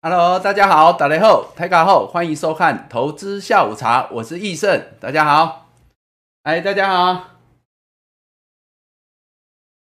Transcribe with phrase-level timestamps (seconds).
[0.00, 5.66] Hello，大家好，打雷后，台卡后，欢迎收看投资下午茶，我是易胜，大家好，
[6.44, 7.30] 哎，大家好，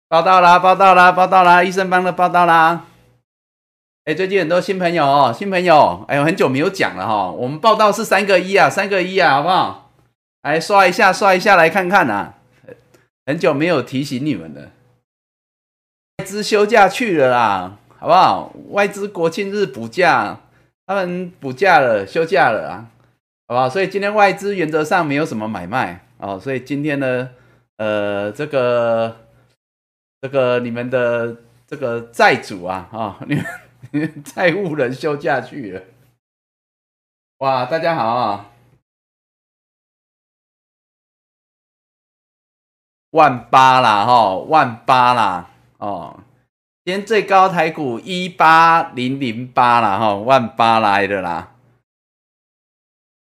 [0.06, 2.84] 报道啦，报道啦，报道啦，易胜帮的报道啦，
[4.04, 9.90] 哎，最近很多新朋友哦，新朋友，哎呦，很久没有讲了哈，我们报道是三个一啊，三个一啊，好不好？
[10.42, 12.34] 来刷一下，刷一下来看看啊，
[13.26, 14.70] 很久没有提醒你们了，
[16.18, 17.78] 外资休假去了啦。
[18.00, 18.52] 好不好？
[18.70, 20.38] 外资国庆日补假，
[20.86, 22.90] 他们补假了，休假了啊，
[23.48, 23.68] 好不好？
[23.68, 27.30] 所以今天外资原则上没有什么买卖哦，所以今天呢，
[27.76, 29.26] 呃，这个
[30.20, 33.34] 这个你们的这个债主啊，啊，你
[33.98, 35.82] 们债务人休假去了，
[37.38, 38.52] 哇，大家好啊，
[43.10, 46.20] 万八啦，哈，万八啦，哦。
[46.88, 51.52] 今天最高台股一八零零八啦哈，万八来的啦。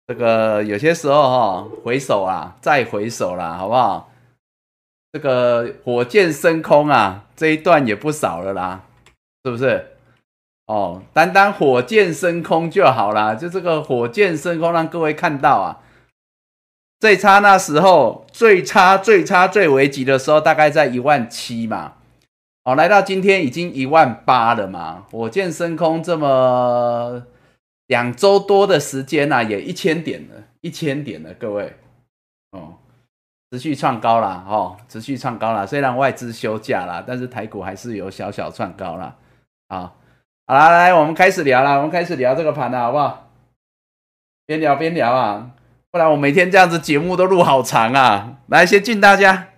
[0.06, 4.12] 这个有些时候哈，回首啊，再回首啦，好不好？
[5.10, 8.82] 这个火箭升空啊，这一段也不少了啦，
[9.44, 9.96] 是不是？
[10.66, 15.82] 哦，单单火箭升空就好啦，就这个火箭升空，让各位看到啊，
[17.00, 21.94] 最差那时候，最差、最差、最危急的时候，大概在一万七嘛。
[22.66, 25.04] 好，来到今天已经一万八了嘛？
[25.12, 27.22] 火箭升空这么
[27.86, 31.76] 两周多的时间呐，也一千点了，一千点了，各位
[32.50, 32.74] 哦，
[33.52, 35.64] 持续创高了哦，持续创高了。
[35.64, 39.14] 虽然外资休假啦，但是台股还是有小小创高了
[39.68, 39.92] 啊。
[40.48, 43.28] 好啦，来，我们开始聊了，我们开始聊这个盘了，好不好？
[44.44, 45.52] 边聊边聊啊，
[45.92, 48.38] 不然我每天这样子节目都录好长啊。
[48.48, 49.50] 来，先敬大家。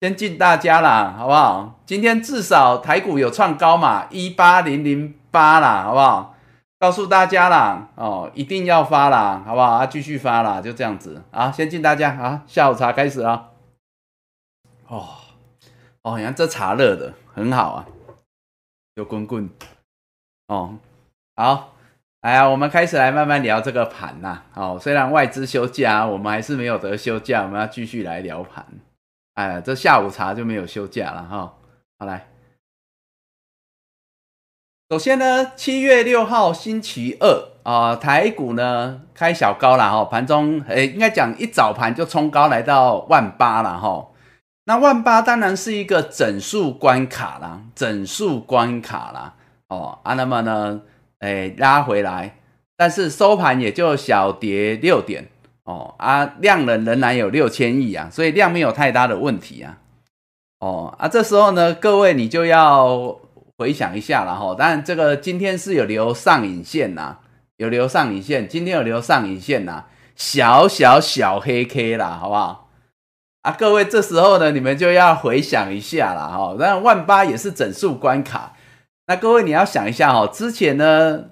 [0.00, 1.78] 先敬大家啦，好不好？
[1.84, 6.34] 今天至少台股有创高嘛，一八零零八啦，好不好？
[6.78, 9.72] 告诉大家啦，哦，一定要发啦，好不好？
[9.72, 11.52] 啊，继续发啦，就这样子啊。
[11.52, 13.48] 先敬大家啊，下午茶开始啊。
[14.88, 15.06] 哦
[16.02, 17.86] 哦，你看这茶热的很好啊，
[18.94, 19.50] 有滚滚
[20.46, 20.78] 哦。
[21.36, 21.74] 好，
[22.22, 24.44] 哎呀，我们开始来慢慢聊这个盘呐。
[24.54, 28.64] 哦，虽然外资休假，我们还是没有得休假，我们要继续来聊盘。
[29.40, 31.54] 哎，这下午茶就没有休假了哈。
[31.98, 32.28] 好来，
[34.90, 44.08] 首先呢，七月六号星期二啊，台股呢开小高了哈，盘中哎，应该讲一早盘就冲高来到万八了哈。
[44.64, 49.36] 那万八当然是一个整数关卡啦，整数关卡啦
[49.68, 50.82] 哦啊，那么呢，
[51.20, 52.36] 哎拉回来，
[52.76, 55.30] 但是收盘也就小跌六点。
[55.70, 59.78] 哦啊，量能仍然有六千亿啊，所以量没有太大的问题啊。
[60.58, 63.16] 哦啊，这时候呢，各位你就要
[63.56, 64.52] 回想一下了哈。
[64.58, 67.18] 当然，这个今天是有留上影线呐，
[67.58, 69.84] 有留上影线，今天有留上影线呐，
[70.16, 72.70] 小小小黑 K 啦，好不好？
[73.42, 76.56] 啊，各位这时候呢，你们就要回想一下了哈。
[76.58, 78.56] 当然，万八也是整数关卡，
[79.06, 81.26] 那各位你要想一下哈，之前呢，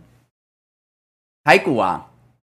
[1.43, 2.05] 台股啊。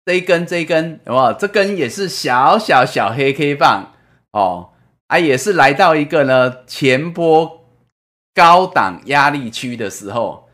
[0.07, 1.33] 这一根，这一根，有有？
[1.33, 3.91] 这根也是小小小黑 K 棒
[4.31, 4.69] 哦，
[5.07, 7.65] 啊，也是来到一个呢前波
[8.33, 10.47] 高档压力区的时候，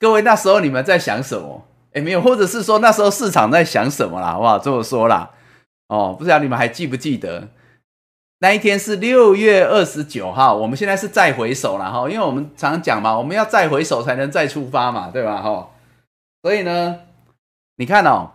[0.00, 1.64] 各位那时候你们在想什么？
[1.92, 4.32] 哎，没有，或者是说那时候市场在想什么啦？
[4.32, 4.58] 好不好？
[4.58, 5.30] 这么说啦，
[5.86, 7.50] 哦，不知道你们还记不记得
[8.40, 10.56] 那一天是六月二十九号？
[10.56, 15.40] 我们现在是再回首了哈，因为我们常讲嘛，我们要再回首才能再出发嘛，对吧？
[15.40, 15.70] 哈，
[16.42, 16.96] 所以呢，
[17.76, 18.32] 你看哦。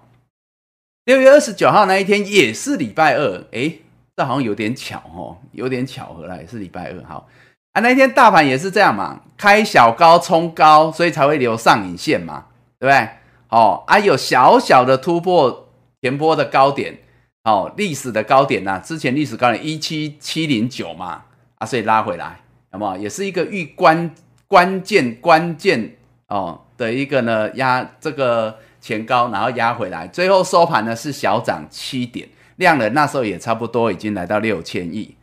[1.06, 3.74] 六月二十九号那一天也是礼拜二，哎，
[4.16, 7.04] 这好像有点巧哦，有点巧合啦，也是礼拜二。
[7.04, 7.28] 好
[7.74, 12.46] 啊，那一天大盘也是这样嘛，开小高冲高，所以才会留上影线嘛，
[12.80, 13.10] 对不对？
[13.50, 15.68] 哦啊，有小小的突破
[16.02, 16.98] 前波的高点，
[17.44, 21.24] 哦，历史的高点呐，之前历史高点一七七零九嘛，
[21.56, 22.40] 啊，所以拉回来，
[22.72, 22.98] 那么？
[22.98, 24.10] 也是一个预关
[24.48, 25.98] 关键关键
[26.30, 28.58] 哦的一个呢压这个。
[28.84, 32.28] 前高，然后压回来，最后收盘呢是小涨七点，
[32.58, 35.16] 量能那时候也差不多已经来到六千亿。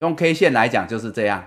[0.00, 1.46] 用 K 线来讲就是这样，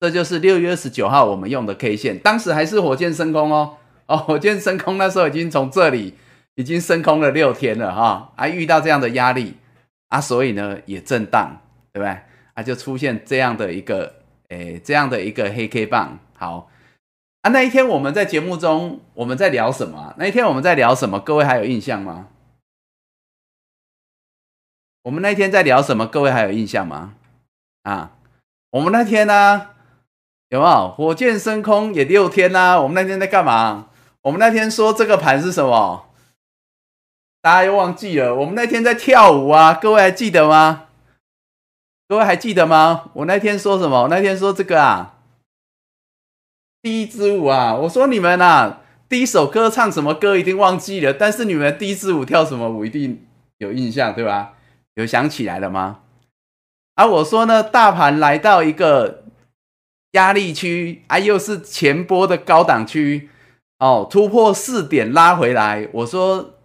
[0.00, 6.14] 这就是六月二十九号我们用的 K 线，当时还是火箭升空哦，哦，火箭升空那时候已经从这里
[6.54, 9.58] 已经升空了六天了哈，啊，遇到这样的压力
[10.08, 11.60] 啊，所以呢也震荡，
[11.92, 12.16] 对不对？
[12.54, 14.10] 啊，就出现这样的一个
[14.48, 16.70] 诶这样的一个黑 K 棒，好。
[17.44, 20.14] 啊，那一天我们在节目中我们在聊什么？
[20.16, 21.20] 那一天我们在聊什么？
[21.20, 22.28] 各位还有印象吗？
[25.02, 26.06] 我们那天在聊什么？
[26.06, 27.16] 各位还有印象吗？
[27.82, 28.12] 啊，
[28.70, 29.68] 我们那天呢，
[30.48, 32.80] 有没有火箭升空也六天啦？
[32.80, 33.88] 我们那天在干嘛？
[34.22, 36.06] 我们那天说这个盘是什么？
[37.42, 38.34] 大家又忘记了？
[38.34, 40.86] 我们那天在跳舞啊，各位还记得吗？
[42.08, 43.10] 各位还记得吗？
[43.12, 44.04] 我那天说什么？
[44.04, 45.13] 我那天说这个啊，
[46.84, 53.24] 第一支舞啊，我说你们啊，第一首歌唱什么歌一定忘记了，但是你们第一支舞跳什么舞一定
[53.56, 54.52] 有印象，对吧？
[54.96, 56.00] 有想起来了吗？
[56.96, 59.24] 啊，我说呢，大盘来到一个
[60.10, 63.30] 压力区，啊，又是前波的高档区，
[63.78, 66.56] 哦，突破四点拉回来，我说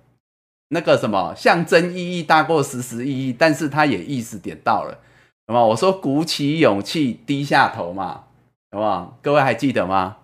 [0.68, 5.00] 那个什么象征意义大过实时意义，但是它也意识点到了，
[5.48, 5.68] 那么？
[5.68, 8.25] 我说鼓起勇气低下头嘛，
[8.71, 9.18] 好不好？
[9.21, 10.18] 各位还记得吗？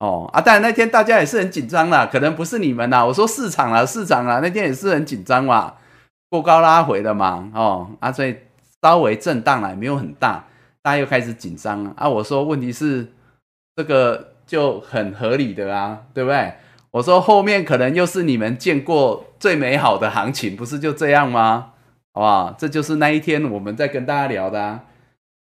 [0.00, 5.74] 哦，啊，当然那天大家也是很紧张啦，可能不是你们啦，我说市场啦，市场啦，那天也是很紧张嘛，
[6.30, 8.36] 过高拉回的嘛，哦，啊，所以。
[8.82, 10.44] 稍微震荡了，没有很大，
[10.80, 12.08] 大家又开始紧张了啊！
[12.08, 13.10] 我说问题是
[13.74, 16.54] 这个就很合理的啊，对不对？
[16.92, 21.72] 我说后面可能又是你们见过最美好的行情，不是就这样吗？
[22.12, 22.54] 好不好？
[22.56, 24.84] 这就是那一天我们在跟大家聊的，啊。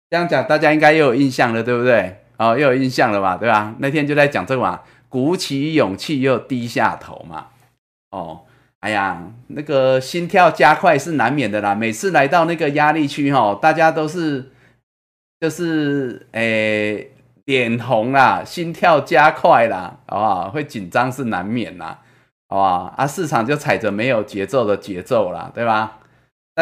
[0.08, 2.21] 这样讲大家应该又有印象了，对不对？
[2.42, 3.36] 哦，又有印象了吧？
[3.36, 3.74] 对吧？
[3.78, 7.46] 那天就在讲这个嘛，鼓起勇气又低下头嘛，
[8.10, 8.40] 哦。
[8.80, 11.72] 哎呀，那个心跳加快是难免的啦。
[11.72, 14.50] 每次来到那个压力区哈，大家都是
[15.38, 17.12] 就是诶
[17.44, 20.50] 脸红啦，心跳加快啦，好不好？
[20.50, 22.00] 会紧张是难免啦，
[22.48, 22.94] 好不好？
[22.96, 25.98] 啊，市场就踩着没有节奏的节奏啦，对吧？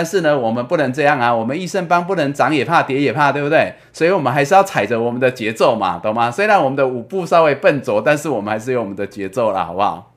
[0.01, 3.75] 但是呢，我们不能这样啊，我们益生帮不能涨也怕跌也怕，对不对？
[3.93, 6.31] 所以我们还是要踩着我们的节奏嘛，懂吗？
[6.31, 10.15] 虽然我们的舞步稍微笨拙，但是我们还是有我们的节奏啦，好不好？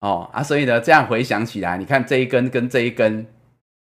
[0.00, 3.26] 哦啊，所以呢，这样回想起来，你看这一根跟这一根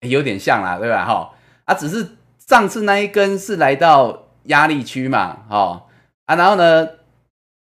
[0.08, 1.04] 有点像啦，对吧？
[1.04, 1.32] 哈
[1.64, 2.10] 啊，只是
[2.46, 5.86] 上次那一根是来到压力区嘛，哈
[6.26, 6.88] 啊，然后呢，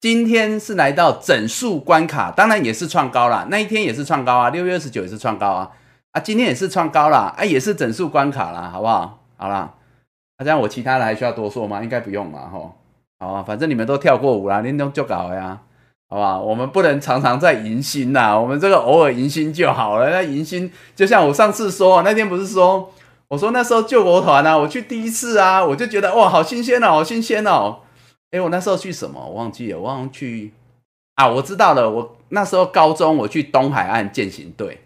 [0.01, 5.71] 今天是来到整数关卡，当然也是创高了，那一天也是创高啊，六月二十九也是创高啊，
[6.19, 9.23] 今天也是创高了，啊，也是整数关卡了，好不好？
[9.37, 9.73] 好啦，
[10.37, 11.83] 那这样我其他的还需要多说吗？
[11.83, 12.75] 应该不用嘛，吼，
[13.19, 15.59] 好啊，反正你们都跳过舞啦，你都就搞呀。
[16.09, 20.09] 好吧，我们不能常常在迎新呐，我们这个偶尔迎新就好了。
[20.09, 22.89] 那迎新就像我上次说，那天不是说，
[23.27, 27.79] 我说那时候救国团啊，我去第一次啊，我就觉得哇，好新鲜哦，好新鲜哦。
[28.31, 29.19] 哎，我那时候去什么？
[29.19, 30.53] 我忘记了，我忘了去
[31.15, 34.79] 啊，我知道了，我那时候高中我去东海岸践行队，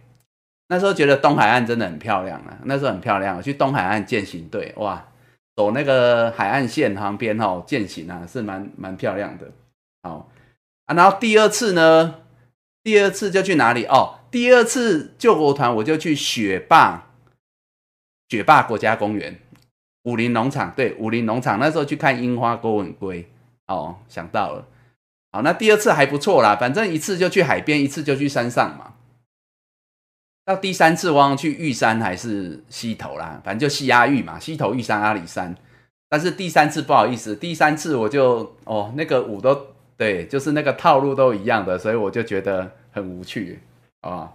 [0.71, 5.05] 那时候觉得东海岸真的很漂亮啊，那时候很漂亮，我去东海岸践行队，哇，
[5.53, 9.51] 走那个海岸线旁边哈践行啊，是蛮蛮漂亮的，
[10.03, 10.29] 好。
[10.87, 12.15] 然后第二次呢？
[12.83, 13.83] 第二次就去哪里？
[13.85, 17.09] 哦，第二次救国团我就去雪霸，
[18.29, 19.39] 雪霸国家公园，
[20.03, 20.71] 武林农场。
[20.73, 23.29] 对，武林农场那时候去看樱花勾吻龟。
[23.67, 24.65] 哦，想到了。
[25.33, 28.93] 好，那第二次还不错啦，反正一次就去海边，一次就去山上嘛。
[30.45, 35.55] 到第三次，忘去玉山还是溪头啦，反正就溪阿玉嘛，溪头、玉山、阿里山。
[36.09, 39.67] 但是第三次不好意思，第三次我就哦，那个舞都。
[39.97, 43.59] 对，就是那个套路都一样的，所以我就觉得很无趣，
[43.99, 44.33] 啊，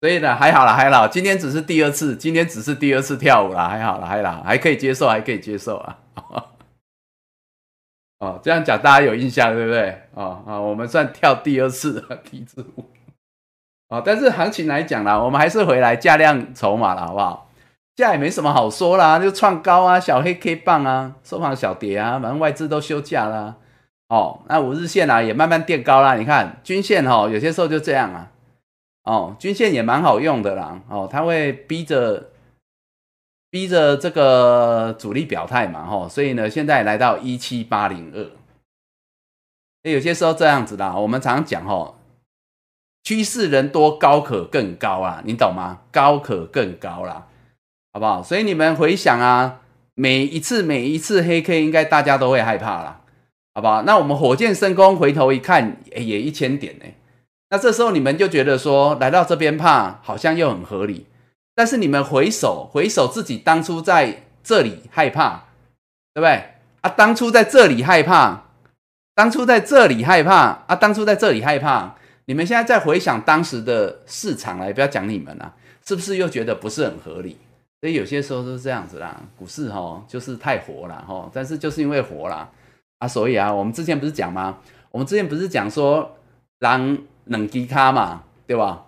[0.00, 5.98] 所以呢，还好了，还好，今天只是第二次，今天只是第二次跳舞了，还好了，还好，还可以接受，还可以接受啊，
[8.20, 10.00] 哦，这样讲大家有印象对不对？
[10.14, 12.86] 哦啊，我们算跳第二次的 梯子舞，
[13.92, 17.50] 啊，但是行情来讲啦，我们还是回来价量筹码了，好不好？
[17.94, 23.56] 价也没什么好说啦，就创高啊，小黑 K 棒啊，收盘小跌啊，反正外资都休假啦。
[24.08, 26.14] 哦，那五日线啊也慢慢垫高啦。
[26.14, 28.30] 你看均线哈，有些时候就这样啊。
[29.04, 30.80] 哦，均线也蛮好用的啦。
[30.88, 32.30] 哦，它会逼着
[33.50, 35.86] 逼着这个主力表态嘛。
[35.90, 39.90] 哦，所以呢，现在来到一七八零二。
[39.90, 41.96] 有些时候这样子啦，我们常常讲哦，
[43.04, 45.78] 趋势人多高可更高啊，你懂吗？
[45.90, 47.26] 高可更高啦，
[47.92, 48.22] 好不好？
[48.22, 49.60] 所以你们回想啊，
[49.94, 53.00] 每一次每一次黑 K，应该大家都会害怕啦。
[53.54, 53.82] 好不好？
[53.82, 56.84] 那我们火箭升空，回头一看，也一千点呢。
[57.50, 61.06] 那这时候你们就觉得说，来到这边怕，好像又很合理。
[61.54, 65.42] 但是你们回首回首自己当初在这里害怕，
[66.14, 66.44] 对不对？
[66.80, 68.44] 啊，当初在这里害怕，
[69.14, 71.96] 当初在这里害怕啊，当初在这里害怕。
[72.32, 77.36] 你们现在再回想当时的市场来，不要讲你们了，是不是又觉得不是很合理？
[77.82, 82.48] 所以有些时候是这样子啦，股市哈就是太活了哈，但是就是因为活了。
[83.00, 84.56] 啊，所以啊，我们之前不是讲吗？
[84.90, 86.16] 我们之前不是讲说，
[86.60, 86.96] 狼
[87.26, 88.82] 冷低卡嘛，对吧？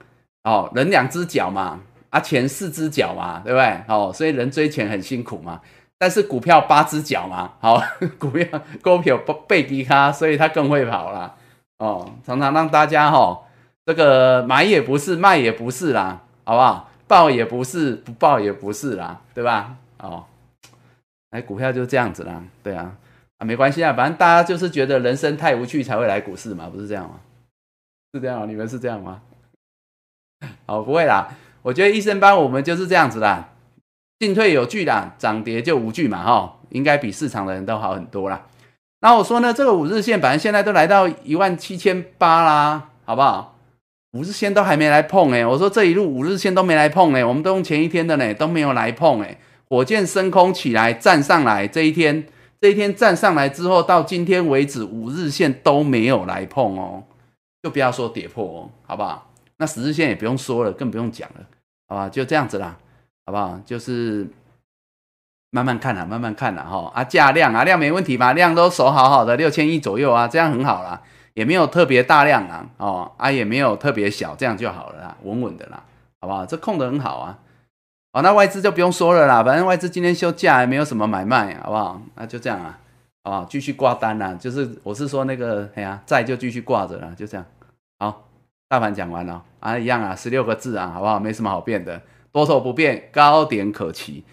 [0.44, 3.78] 哦，人两只脚嘛，啊，钱四只脚嘛，对不对？
[3.88, 5.60] 哦，所以人追钱很辛苦嘛。
[5.98, 7.78] 但是股票八只脚嘛， 好，
[8.18, 11.34] 股票股票不背低卡，所以它更会跑啦。
[11.78, 13.42] 哦，常常让大家哈，
[13.84, 16.90] 这个买也不是，卖也不是啦，好不好？
[17.06, 19.76] 报也不是，不报也不是啦，对吧？
[19.98, 20.24] 哦，
[21.30, 22.96] 哎，股票就这样子啦，对啊，
[23.38, 27.20] 啊，没关系啊，反正大家就是觉得人生太无趣才会来股市嘛，不是这样吗？
[28.14, 29.20] 是这样，你们是这样吗？
[30.66, 33.50] 哦，不会啦，我觉得医生班我们就是这样子啦，
[34.18, 38.46] 进退有据啦，涨跌就无惧嘛，哈，应该比市场的人都好很多啦。
[39.04, 43.58] 那我说呢，这个五日线反正现在都来到一万七千八啦，好不好？
[44.12, 49.36] 五日线都还没来碰哎，我说这一路五日线都没来碰哎，我们都用前一天的呢，都没有来碰哎，
[49.68, 52.26] 火箭升空起来站上来这一天，
[52.62, 57.04] 这一天站上来之后到今天为止五日线都没有来碰哦，
[57.62, 59.30] 就不要说跌破哦，好不好？
[59.58, 61.44] 那十日线也不用说了，更不用讲了，
[61.88, 62.08] 好吧？
[62.08, 62.74] 就这样子啦，
[63.26, 63.60] 好不好？
[63.66, 64.26] 就是
[65.54, 68.32] 慢慢看啦，慢慢看啦，哈啊，价量啊，量没问题吧？
[68.32, 71.00] 量都守好好的，六千亿左右啊，这样很好啦，
[71.34, 75.80] 也没有特别大量啊，哦啊，也没有特别小，这样就好了啦，稳稳的啦，
[76.20, 76.44] 好不好？
[76.44, 77.38] 这控的很好啊，
[78.14, 82.02] 哦，那外资就不用说了啦，反正外资今天休假，也没有什么买卖，好不好？
[82.16, 82.76] 那就这样啊，
[83.22, 83.44] 好不好？
[83.44, 87.46] 继续挂单啦，就是我是说那个，哎呀，在就继续挂着了，就这样，
[88.00, 88.24] 好。
[88.66, 91.20] 大盘讲完了啊，一样啊，十六个字啊，好不好？
[91.20, 94.24] 没什么好变的，多头不变，高点可期，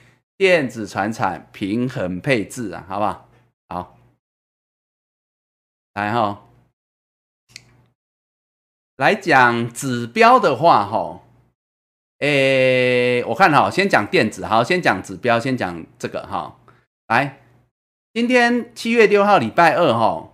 [0.42, 3.30] 电子船产平衡配置啊，好不好？
[3.68, 3.98] 好，
[5.94, 6.48] 来哈，
[8.96, 11.22] 来讲指标的话哈，
[12.18, 16.58] 诶，我看哈，先讲电子，好，先讲指标，先讲这个哈，
[17.06, 17.40] 来，
[18.12, 20.34] 今天七月六号礼拜二哈，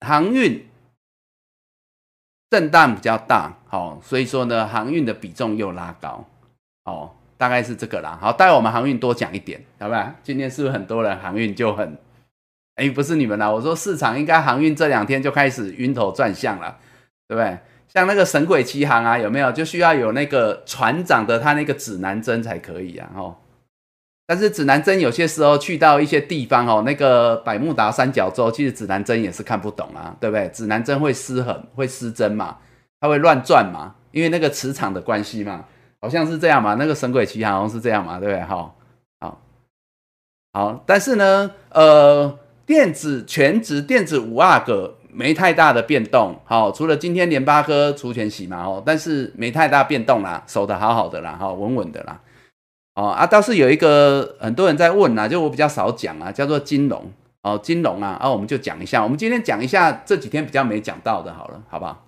[0.00, 0.68] 航运。
[2.50, 6.24] 震荡比较大，好，所以说呢，航运的比重又拉高，
[6.84, 8.18] 哦，大概是这个啦。
[8.20, 10.10] 好，待我们航运多讲一点，好不好？
[10.22, 11.98] 今天是不是很多人航运就很，
[12.76, 16.78] 哎，不是你们啦，我说市场应该航运这两天就开始晕头转向了，
[17.28, 17.58] 对不对？
[17.88, 19.52] 像那个神鬼奇航啊，有没有？
[19.52, 23.36] 就需要有那个船长的他那个指南针才可以啊，哦。
[24.26, 30.48] 但是指南针有些时候去到一些地方哦，那个百慕达三角洲，其实指南针也是看不懂啊，对不对？
[30.48, 32.56] 指南针会失衡，会失真嘛，
[33.00, 35.66] 它会乱转嘛，因为那个磁场的关系嘛，
[36.04, 36.74] 好像是这样嘛。
[36.74, 38.42] 那个神鬼奇好像是这样嘛，对不对？
[38.42, 38.76] 好，
[39.20, 39.40] 好，
[40.52, 40.84] 好。
[40.84, 52.20] 但是呢，呃，电子全职电子五阿哥没太大的变动，好，除了今天联发科出全息嘛，哦，但是没太大变动啦，守得好好的啦，哈，稳稳的啦。
[52.96, 57.10] 哦啊，倒是有一个很多人在问啊，就我比较少讲啊，叫做金融
[57.42, 62.04] 哦，金融啊，啊，我们就讲一下，我们今天讲一下这几天比较没讲到的，好了，好不好？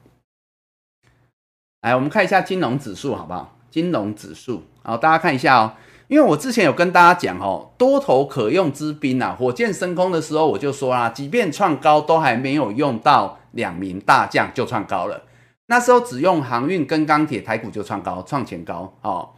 [1.80, 3.55] 来，我们看一下金融指数，好不好？
[3.76, 5.72] 金融指数，好，大家看一下哦，
[6.08, 15.24] 因为我之前有跟大家讲哦，多头可用之兵啊，火箭升空的时候我就说啦，即便创高都还没有用到两名大将就创高了，
[15.66, 18.96] 那时候只用航运跟钢铁，台股就创高，创前高。
[19.02, 19.28] 哦。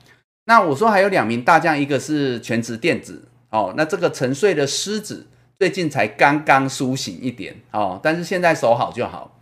[0.45, 3.28] 那我说还有两名大将，一个是全职电子。
[3.50, 5.26] 哦，那这个沉睡的狮子
[5.59, 7.57] 最近才刚刚苏醒一点。
[7.73, 9.38] 哦，但是现在守好就好。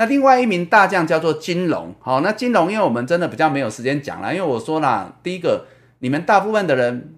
[0.00, 5.66] 那另外一名大将叫做金融，好，那金融因为我们真的比较没有时间讲了，因为我说了，第一个
[5.98, 7.16] 你们大部分的人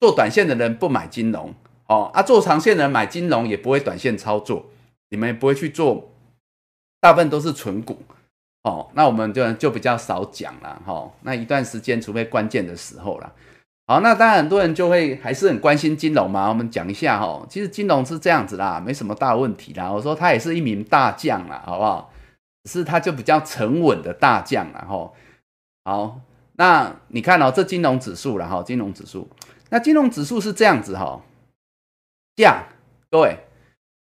[0.00, 1.54] 做短线的人不买金融
[1.86, 4.66] 哦，啊，做长线的人买金融也不会短线操作，
[5.10, 6.10] 你们也不会去做，
[7.00, 8.02] 大部分都是纯股。
[8.64, 11.08] 哦，那我们就就比较少讲了哈。
[11.20, 13.32] 那一段时间，除非关键的时候了。
[13.86, 16.48] 好，那当然很多人就会还是很关心金融嘛。
[16.48, 19.92] 我们讲一下哈，其实金融是这样子啦，没什么大问题啦。
[19.92, 22.10] 我说他也是一名大将啦，好不好？
[22.64, 24.86] 是他就比较沉稳的大将啦。
[24.88, 25.12] 哈。
[25.84, 26.20] 好，
[26.54, 29.28] 那你看哦，这金融指数了哈，金融指数。
[29.68, 31.20] 那金融指数是这样子哈，
[32.36, 32.64] 这样
[33.10, 33.36] 各位，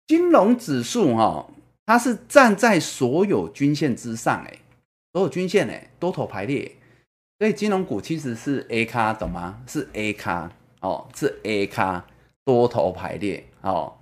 [0.07, 1.47] 金融指数哈。
[1.85, 4.57] 它是站在所有均线之上，哎，
[5.13, 6.76] 所有均线，哎，多头排列，
[7.39, 9.59] 所以金融股其实是 A 卡，懂吗？
[9.67, 10.51] 是 A 卡，
[10.81, 12.03] 哦，是 A 卡，
[12.43, 13.93] 多头排列，哦，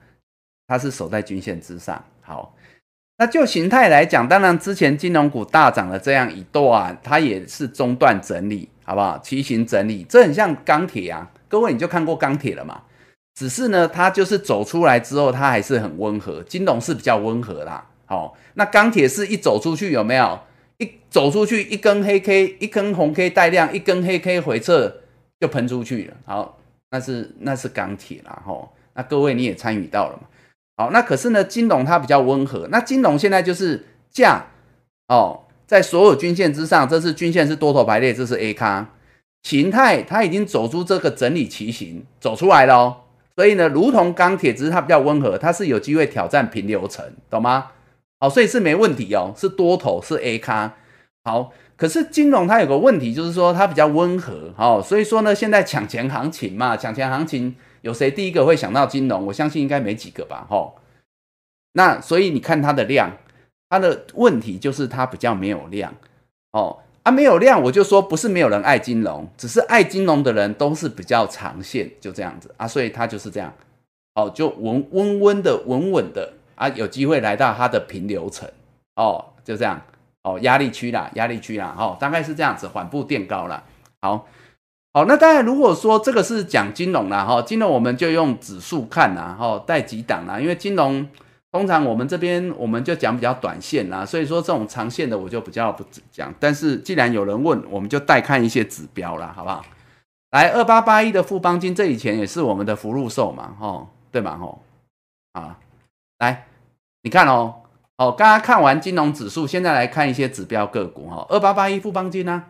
[0.67, 2.01] 它是守在均线之上。
[2.21, 2.55] 好，
[3.17, 9.17] 那就形态来讲，当然之前金融股大涨了这样一段，它也是中段整理，好不好？
[9.19, 12.83] 骑行整理，这很像钢铁啊，各位你就看过钢铁了嘛？
[13.35, 16.41] 只是呢，它就是走出来之后，它还是很温和。
[16.43, 20.39] 金融是比较温和啦，好，那钢铁是一走出去有没有？
[21.15, 24.93] 走出去一根黑 K，一根红 K 带量，一根黑 K 回撤
[25.39, 26.13] 就喷出去了。
[26.25, 26.59] 好，
[26.91, 28.69] 那是那是钢铁啦，吼。
[28.95, 30.27] 那各位你也参与到了嘛？
[30.75, 32.67] 好，那可是呢，金融它比较温和。
[32.69, 34.45] 那金融现在就是价
[35.07, 38.89] 哦，在所有均线之上，这是均线是多头排列，这是 A 咖
[39.43, 42.97] 形态，它已经走出这个整理旗形，走出来了哦。
[43.37, 47.71] 所以呢，如同钢铁，只是它比较温和，它是有机会挑战平流层，懂吗？
[48.19, 50.73] 好，所以是没问题哦，是多头，是 A 咖。
[51.25, 59.25] 好，可是金融它有个问题，就是说它比较温和，好，所以说呢，现在抢钱行情嘛，抢钱行情有谁第一个会想到金融？
[59.25, 60.75] 我相信应该没几个吧，吼。
[61.73, 63.17] 那所以你看它的量，
[63.69, 65.93] 它的问题就是它比较没有量，
[66.51, 66.77] 哦。
[67.03, 73.53] 啊，没有量，我就说不是没有人爱金融，只是爱金融的人都是比较长线，就这样子啊，所以它就是这样，
[74.15, 78.49] 哦，就稳温温的、稳稳的啊，有机会来到它的平流层，
[78.95, 79.79] 哦，就这样，
[80.25, 83.63] 哦，压力区啦，压力区啦，哦，大概是这样子，缓步垫高了，
[84.01, 84.25] 好，
[84.91, 91.07] 好，那当然如果说这个是讲金融啦，哈，金融我们就用指数看啦，哈，带几档啦，因为金融。
[91.51, 96.33] 通常我们这边我们就讲比较短线啦，所以说这种长线的我就比较不讲。
[96.37, 99.63] 但是既然有人问，我们就带看一些指标啦，好不好？
[100.31, 104.37] 来，二八八一的富邦金，这以前也是我们的福禄寿嘛，吼，对嘛？
[104.37, 104.61] 吼，
[105.31, 105.57] 啊，
[106.19, 106.45] 来，
[107.03, 107.55] 你看哦，
[107.97, 112.43] 哦，刚刚看完金融指数，现在来看一些指标个股，哈，二八八一富邦金呢，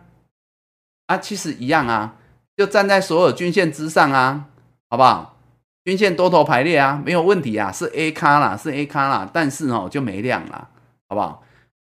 [1.06, 2.16] 啊，其实一样啊，
[2.56, 4.46] 就站在所有均线之上啊，
[4.90, 5.36] 好不好？
[5.84, 10.68] 均线多头排列啊，没有问题啊，是 A 卡啦，是 A 卡啦，但是哦就没量啦，
[11.08, 11.42] 好不好？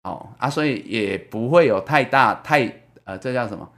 [0.04, 3.68] 好啊，所以也不会有太大太呃，这叫什么？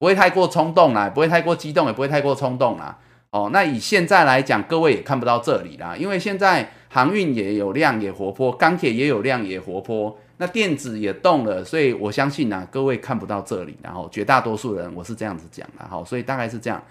[0.00, 2.98] 不会太过冲动啦，不会太过激动，也不会太过冲动啦。
[3.32, 16.82] 哦，那以现在来讲，各位也看不到这里啦，因为现在航运也有量也活泼，钢铁也有量也活泼，那电子也动了，所以我相信呢，各位看不到这里，然后绝大多数人我是这样子讲的，好，所以大概是这样。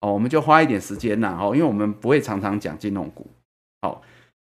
[0.00, 3.26] 哦，我们就花一点时间呐，哦，因为我们不会常常讲金融股，
[3.80, 4.02] 好，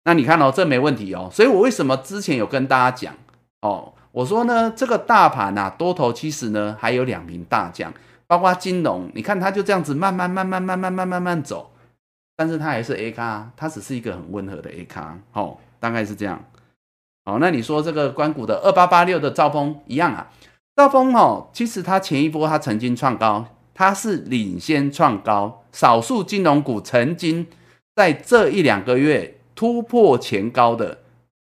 [0.04, 3.16] 那你看哦，这没问题哦，所以我为什么之前有跟大家讲
[3.62, 7.94] 哦，我说呢，这个大盘呐，多头其实呢还有两名大将，
[8.28, 11.72] 包括金融，你看它就这样子慢慢慢慢慢慢慢慢慢走，
[12.36, 16.44] 但是它还是 A 咖，它只是一个很温和的 A 咖，哦，大概是这样，
[17.26, 20.32] 好，那你说这个关谷的二八八六的兆丰一样啊，
[20.76, 23.46] 兆丰哦，其实它前一波它曾经创高。
[23.80, 27.46] 它是领先创高，少数金融股曾经
[27.94, 30.98] 在这一两个月突破前高的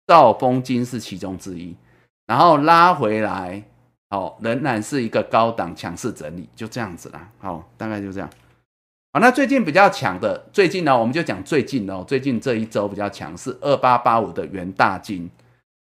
[0.05, 1.77] 兆丰金是其中之一，
[2.27, 3.63] 然后拉回来，
[4.09, 8.29] 好，仍然是一个高档强势整理，就这样子啦，好，大概就这样。
[9.13, 15.29] 好，那最近比较强的，最近呢，我们就讲最近哦，最近这一周比较强是二八八五的元大金，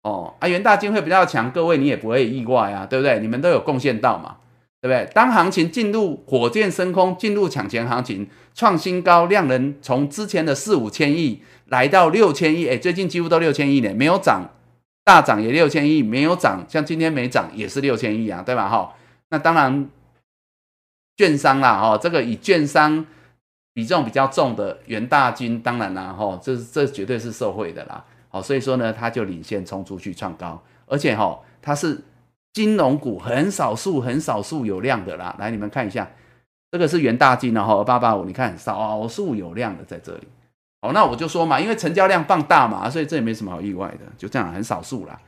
[0.04, 3.20] 哦，啊，元大金会比较强，各位你也不会意外啊，对不对？
[3.20, 4.38] 你们都有贡献到嘛。
[4.82, 5.12] 对不对？
[5.16, 14.48] 当行情进入火箭升空，进入抢钱行情，创新高，量能从之前的四五千亿来到六千亿，哎，最近几乎都六千亿呢，没有涨，
[15.06, 18.68] 大涨也六千亿，没有涨，像今天没涨也是六千亿啊，对吧？
[18.68, 18.94] 哈，
[19.30, 19.90] 那当然，
[21.16, 23.06] 券商啦，哈，这个以券商
[23.74, 32.04] 比重比较重的元大金，当然啦，哈，这这绝对是受惠的啦，好，所以说呢，它就领先冲出去创高，而且哈，它是。
[32.56, 36.10] 金融股很少数、很少数有量的啦，来你们看一下，
[36.72, 40.28] 这个是元大金哦，八八五，你看少数有量的在这里。
[40.86, 45.20] 好，那我就说嘛，因为成交量放大嘛，所以这也没什么好意外的，就这样很少数啦。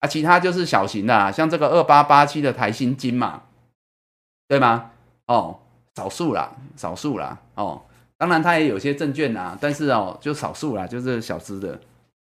[0.00, 3.42] 啊，其他就是小型的，像这个二八八七的台新金嘛，
[4.48, 4.90] 对吗？
[5.28, 5.58] 哦，
[5.94, 7.38] 少数啦，少数啦。
[7.54, 7.80] 哦，
[8.18, 11.78] 当然它也有些证券呐，但是哦，就少数啦，就是小资的，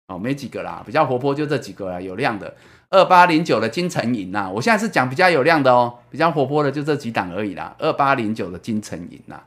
[0.09, 2.55] 哦，没几个啦，比较活泼就这几个啦，有量的。
[2.91, 7.75] 二八零九的金城银呐，我现在是讲比较有量的哦，比较活泼的就这几档而已啦。
[7.79, 9.41] 二八零九的金城银呐，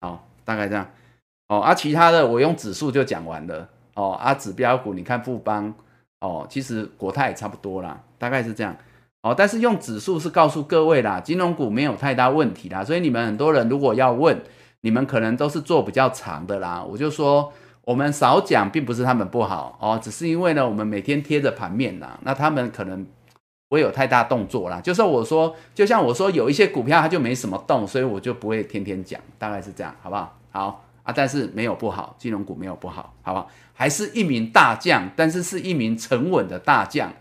[0.00, 0.88] 好，大概这样。
[1.48, 3.68] 哦，啊，其他的我用指数就讲完了。
[3.94, 5.72] 哦，啊，指标股你看富邦，
[6.20, 8.76] 哦，其实国泰也差不多啦，大概是这样。
[9.22, 14.40] 哦，但是用指数是告诉各位啦，金融股没有太大问题啦，所以你们很多人如果要问，
[14.80, 17.52] 你们可能都是做比较长的啦，我就说。
[17.86, 23.04] 我们少讲，并不是他们不好哦，只是因为呢，我们每天贴着盘面呐，那他们可能
[23.68, 24.80] 不会有太大动作啦。
[24.80, 30.34] 就是我说，就像我说，有一些股票它就没什么动，所以我就不会天天讲，大概是这样，好不好？
[30.50, 33.48] 好啊，但是没有不好，金融股没有不好，好不好？
[33.72, 37.12] 还是一名大将，但是是一名沉稳的大将。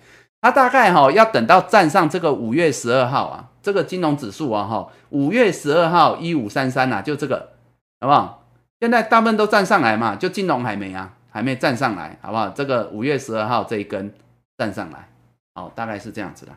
[0.41, 7.53] 他大概哈要等到站上这个五月十二号啊，这个金融指数啊哈，五月十二号一五三三呐，就这个，
[8.01, 8.45] 好不好？
[8.81, 12.49] 现在大部分都站上来嘛，就金融还没啊，还没站上来，好不好？
[12.49, 14.13] 这个五月十二号这一根
[14.57, 15.07] 站上来，
[15.55, 16.51] 好，大概是这样子的，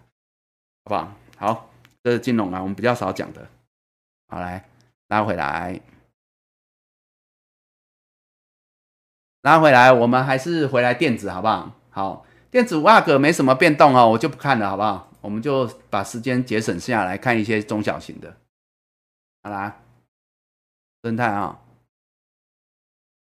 [0.84, 1.12] 好不好？
[1.38, 1.70] 好，
[2.02, 3.46] 这是金融啊，我们比较少讲的，
[4.28, 4.64] 好来
[5.08, 5.80] 拉回来，
[9.46, 11.70] 拉回来，我们还是回来电子，好不好？
[11.90, 15.08] 好，电子五个没什么变动哦，我就不看了，好不好？
[15.20, 18.34] 我们就把时间节省下来看一些中小型的，
[19.44, 19.76] 好啦，
[21.04, 21.60] 生态啊。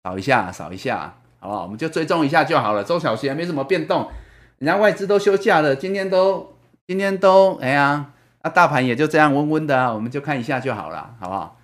[0.03, 1.63] 扫一下，扫一下，好不好？
[1.63, 2.83] 我们就追踪一下就好了。
[2.83, 4.11] 中小型没什么变动，
[4.59, 6.53] 人家外资都休假了，今天都
[6.89, 8.11] 今天都哎呀，
[8.43, 11.57] 那大盘也就这样温温的，我们就看一下就好了，好不好？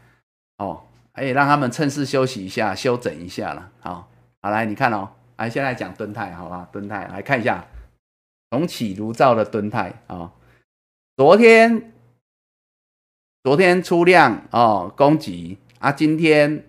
[0.59, 3.71] 哦，哎，让他们趁势休息一下，休整一下了。
[3.81, 4.09] 好，
[4.45, 6.69] 好来，你看哦，来，现在讲蹲泰，好吧？
[6.71, 7.65] 蹲泰来看一下，
[8.51, 10.33] 重启如灶的蹲泰啊，
[11.17, 11.95] 昨天
[13.43, 16.67] 昨天出量哦，攻击啊，今天。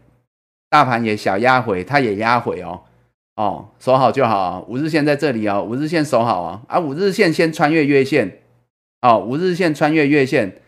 [0.68, 2.84] 大盘也小压回，它也压回哦，
[3.36, 4.66] 哦，守好就好。
[4.68, 8.40] 五日线在这里哦，五日线守好啊，啊，五日线先穿越月线，
[9.02, 10.62] 哦，五日线穿越月线，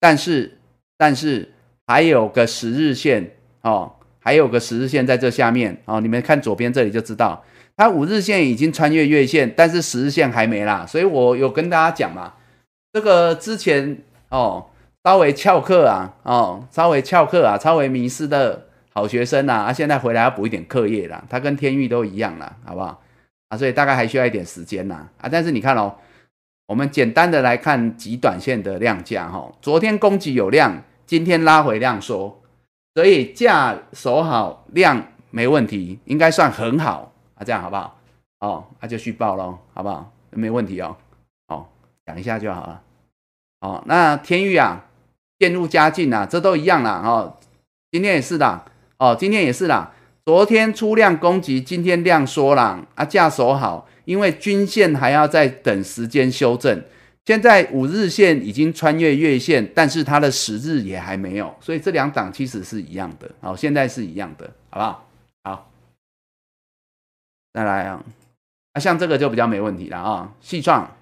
[0.00, 0.58] 但是
[0.98, 1.52] 但是
[1.86, 3.93] 还有个十日线哦，
[4.24, 7.44] 还有个十日线在这下面哦，你们看左边这里就知道，
[7.76, 12.32] 它五日线已经穿越月线，但是十日线还没啦，所以我有跟大家讲嘛，
[12.94, 13.98] 这个之前
[14.30, 14.70] 哦，
[15.04, 18.68] 稍微翘课啊，哦，稍微翘课啊，稍微迷失的。
[18.96, 23.02] 好学生呐，啊，现在回来要补一点课业啦，他跟天域都一样啦，好不好？
[23.48, 25.92] 啊，所以大概还需要一点时间呐，啊，但是你看哦，
[26.68, 32.40] 我们简单的来看极短线的量价哈，昨天供给有量，今天拉回量缩，
[32.94, 37.98] 所以价守好量没问题，应该算很好啊，这样好不好？
[38.40, 40.12] 哦，那就续报喽，好不好？
[40.30, 40.96] 没问题哦，
[41.48, 41.66] 哦，
[42.06, 42.82] 讲一下就好了，
[43.60, 44.84] 哦，那天域啊，
[45.38, 47.36] 渐入佳境啊，这都一样啦，哦，
[47.90, 48.64] 今天也是的。
[48.96, 49.92] 哦，今天也是啦。
[50.24, 52.80] 昨天出量攻击，今天量缩啦。
[52.94, 56.80] 啊，价守好，因为均线还要再等时间修正。
[57.26, 63.30] 现在五日线已经穿越月线，但是它的十日也还没有，所以这两档其实是一样的。
[63.40, 65.08] 好，现在是一样的，好不好？
[65.44, 65.70] 好，
[67.54, 68.04] 再来啊，
[68.74, 70.32] 啊，像这个就比较没问题了啊。
[70.40, 70.96] 细创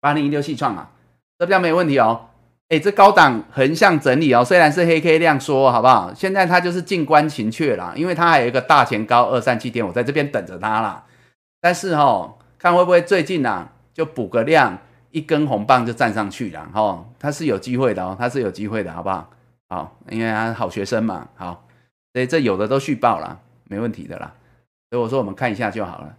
[0.00, 0.90] 八零一六细创啊，
[1.38, 2.28] 这比较没问题哦。
[2.68, 6.12] 哎，这高档横向整理哦，虽然是黑 K 量缩，好不好？
[6.12, 11.06] 现在它就是静观情却啦，因为它还有一个大前高二三七点，我在这边等着它啦。
[11.60, 14.76] 但是哈，看会不会最近啊，就补个量，
[15.10, 19.30] 一根红棒就站上去了哈，它是有机会的哦，它是有机会的，好不好？
[19.68, 21.64] 好，因为他好学生嘛，好，
[22.12, 24.32] 所以这有的都续报了，没问题的啦。
[24.90, 26.14] 所以我说我们看一下就好了。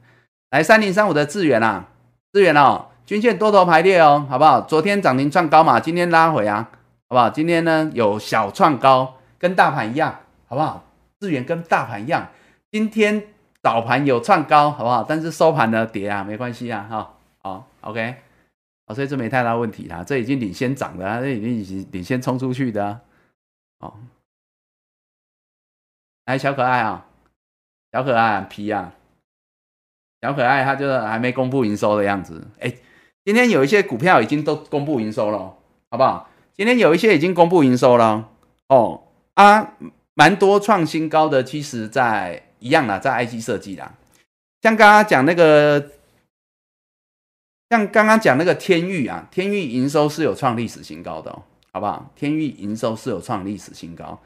[0.52, 1.86] 来，三零三五的资源啊，
[2.32, 2.88] 资源哦。
[3.06, 4.60] 均线多头排列哦，好不好？
[4.60, 6.68] 昨天涨停创高嘛，今天拉回啊，
[7.08, 7.30] 好不好？
[7.30, 10.14] 今天呢有小创高，跟大盘一样，
[10.50, 10.84] 好不好？
[11.18, 12.28] 资源跟大盘一样，
[12.70, 13.24] 今天
[13.64, 15.06] 早盘有创高，好不好？
[15.08, 18.16] 但是收盘呢跌啊，没关系啊，哈，好，OK，
[18.88, 23.00] 好，所以这没太大问题啦，这已经领先涨的，这已经已经领先冲出去的，
[23.80, 23.94] 哦，
[26.26, 27.06] 来小可爱啊，
[27.92, 28.96] 小可爱皮啊，
[30.22, 32.74] 小可爱，他就是还没公布营收的样子，哎。
[33.26, 35.38] 今天有一些股票已经都公布营收了，
[35.92, 36.30] 好不好？
[36.54, 38.30] 今天有一些已经公布营收了
[38.70, 39.74] 哦啊，
[40.14, 43.98] 蛮多创新高的，其实在一样的，在 IC 设计啦。
[44.62, 45.92] 像刚刚讲那个，
[47.70, 51.42] 像刚刚讲那个天域啊，天域营收是有创历史新高的，哦，
[51.74, 52.12] 好不好？
[52.16, 54.20] 天域营收是有创历史新高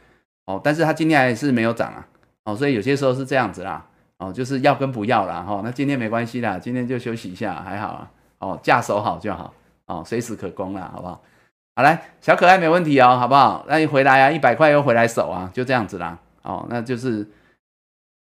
[0.46, 2.08] 哦，但是它今天还是没有涨啊，
[2.46, 8.12] 哦，所以有些时候是这样子啦，哦，就是要跟不要啦，哈，那今天没关系啦，今天就休息一下，还好啊。
[8.42, 9.54] 哦，架守好就好，
[9.86, 11.22] 哦，随时可攻了，好不好？
[11.76, 13.64] 好来，小可爱没问题哦，好不好？
[13.70, 16.18] 那你回来啊，一百块又回来守啊，就这样子啦。
[16.42, 17.30] 哦，那就是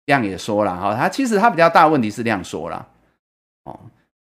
[0.05, 2.87] 量也说了，哈，它其实它比较大问题是量缩了，
[3.65, 3.81] 哦，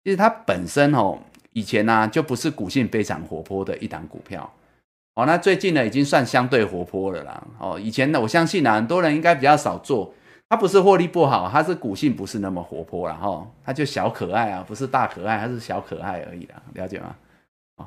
[0.05, 1.19] 其实它本身哦，
[1.53, 4.53] 以前呢就不是股性非常活泼的一档股票，
[5.15, 10.15] 哦，那最近呢已经算相对活泼了啦，哦，以前呢我相信呢很多人应该比较少做。
[10.53, 17.15] 它不是获利不好，它是股性不是那么活泼了哈，它就小可爱啊，不是大可爱，它是小可爱而已啦，了解吗？
[17.77, 17.87] 哦，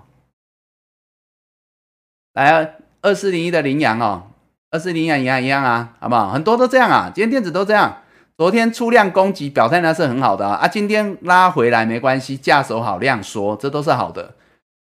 [2.31, 4.27] 来二四零一的羚羊哦，
[4.71, 6.31] 二四零羊一样一样啊，好不好？
[6.31, 8.02] 很多都这样啊，今天电子都这样，
[8.43, 14.35] 昨天出量攻击表态那是很好的啊，今天拉回来没关系，架手好量缩，这都是好的。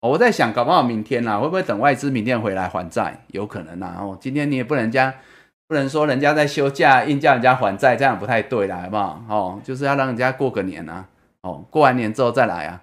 [0.01, 3.15] 我在想，搞不好明天啊，会不会等外资明天回来还债？
[3.27, 5.13] 有可能啊，哦，今天你也不能加。
[5.67, 9.21] 不能说人家在休假，硬叫人家还债，这样不太对啦，好不好？
[9.29, 11.05] 哦，就是要让人家过个年啊，
[11.43, 12.81] 哦，过完年之后再来啊，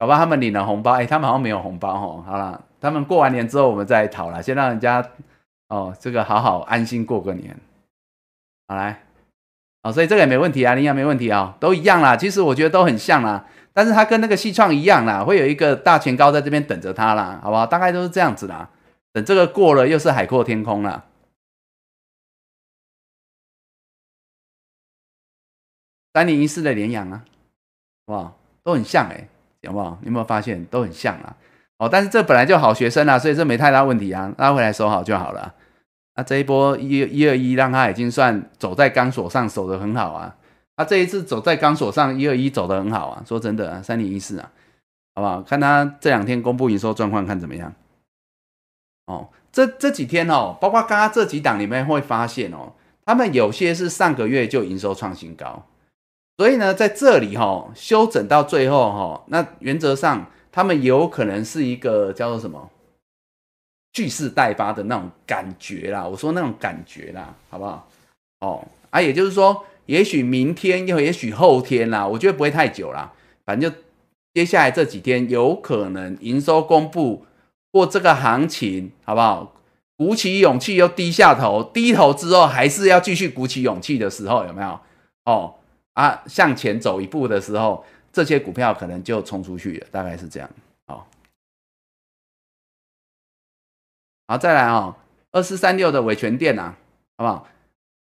[0.00, 0.18] 好吧？
[0.18, 2.22] 他们领了红包，哎，他们好像没有红包哦。
[2.26, 5.02] 好了，他们过完年之后我们再讨了，先让人家
[5.70, 7.56] 哦，这个好好安心过个年。
[8.68, 9.00] 好来，
[9.82, 12.16] 哦，所以这个也没问题啊，领养没问题啊，都一样啦。
[12.16, 17.66] 其实我觉得都很像啦，但是它跟那个西创一样啦，会有一个大前高在这边等着它啦，好不好？
[17.66, 18.68] 大概都是这样子啦。
[19.12, 21.06] 等这个过了，又是海阔天空了。
[26.12, 27.24] 三零一四的联阳啊，
[28.06, 28.38] 好不好？
[28.62, 29.28] 都很像哎，
[29.62, 29.96] 有不好？
[30.02, 31.36] 你有没有发现都很像啊？
[31.78, 35.54] 哦，但是这本来就好学生啊，所以这没太大问题啊，拉回来收好就好了。
[36.20, 40.36] 那这一波一一二一让他已经算走在钢索上，守得很好啊。
[40.76, 43.24] 他这一次走在钢索上，一二一走得很好啊。
[43.26, 44.50] 说真的啊，三零一四啊，
[45.14, 45.40] 好不好？
[45.40, 47.72] 看他这两天公布营收状况，看怎么样？
[49.06, 52.74] 哦，这这几天哦，包括刚刚这几档里面会发现哦，
[53.06, 55.64] 他们有些是上个月就营收创新高，
[56.36, 62.68] 所以呢，在这里哈修整到最后哈，那原则上他们有可能是一个叫做什么？
[63.92, 67.88] 蓄势待发的那种感觉啦，我说那种感觉啦，好不好？
[68.40, 73.12] 哦，啊，也就是说，也许明天又也许后天啦，我觉得不会太久啦，
[73.44, 73.76] 反正就
[74.32, 77.26] 接下来这几天有可能营收公布
[77.72, 79.56] 或这个行情，好不好？
[79.96, 84.80] 鼓起勇气又低下头，低头之后还是要继续鼓起勇气的时候，有没有？
[85.26, 85.54] 哦，
[85.92, 90.48] 啊，向前走一步的时候，这些股票可能就冲出去了，大概是这样。
[94.30, 94.94] 好，再来哦，
[95.32, 96.72] 二四三六的维权店呐，
[97.18, 97.48] 好不好？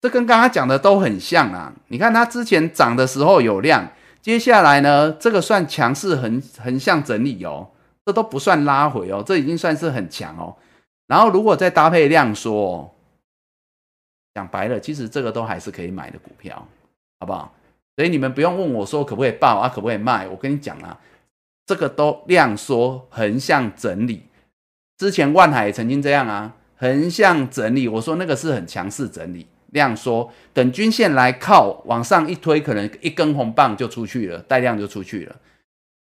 [0.01, 1.75] 这跟刚刚讲的都很像啊。
[1.89, 3.87] 你看它之前涨的时候有量，
[4.23, 7.69] 接下来呢，这个算强势横横向整理哦，
[8.07, 10.57] 这都不算拉回哦，这已经算是很强哦。
[11.07, 12.91] 然后如果再搭配量缩，
[14.33, 16.67] 讲白了，其实这个都还是可以买的股票，
[17.21, 17.53] 好不好？
[17.95, 20.27] 所以你们不用问我说可不可以报啊，可不可以卖？
[20.29, 20.99] 我跟你讲啊，
[21.67, 24.23] 这个都量缩横向整理。
[24.99, 35.37] 之前万海也曾经这样啊，横向整理，我说那个是很强势整理，量缩，等均线来靠往上一推，可能一根红棒就出去了，带量就出去了。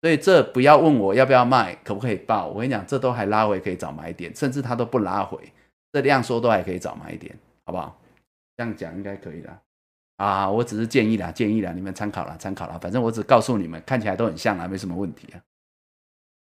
[0.01, 2.47] 所以这不要问我要不要卖，可不可以报？
[2.47, 5.39] 我跟你讲，这都还拉回可以找买点，甚至它都不拉回，
[5.91, 7.99] 这量缩都还可以找买点，好不好？
[8.55, 9.49] 这样讲应该可以的
[10.17, 15.41] 啊，我只是建议啦，建议啦，你们参考啦，参考啦，反正我只告诉你们，看起来都很像啊，没什么问题啊。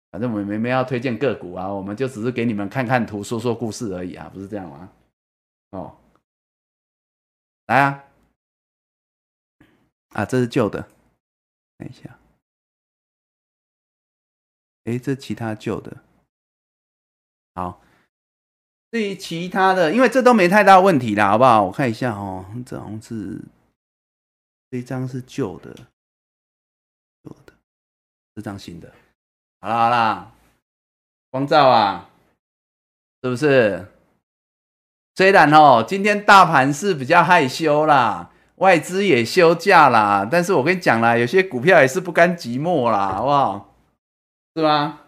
[0.09, 4.91] 反正我们没要推荐个股啊，我们就只是给你们看看图，说说故事而已啊，不是这样吗？
[5.71, 5.97] 哦，
[7.67, 8.03] 来啊，
[10.09, 10.87] 啊，这是旧的，
[11.77, 12.17] 看一下，
[14.85, 15.97] 哎，这其他旧的，
[17.53, 17.81] 好，
[18.91, 21.63] 至于其他的，因为这都没太大问题啦，好不好？
[21.63, 23.41] 我看一下哦，这好像是
[24.71, 25.75] 这张是旧的，
[27.23, 27.53] 旧的，
[28.35, 28.95] 这张新的。
[29.67, 30.31] 好啦好啦，
[31.29, 32.07] 光照啊，
[33.21, 33.85] 是不是？
[35.13, 43.75] 虽然哦，今天大盘是比较害羞啦，外资也休假啦，但是我跟你讲啦，有些股票也是不甘寂寞啦，好不好？
[44.55, 44.99] 是吗？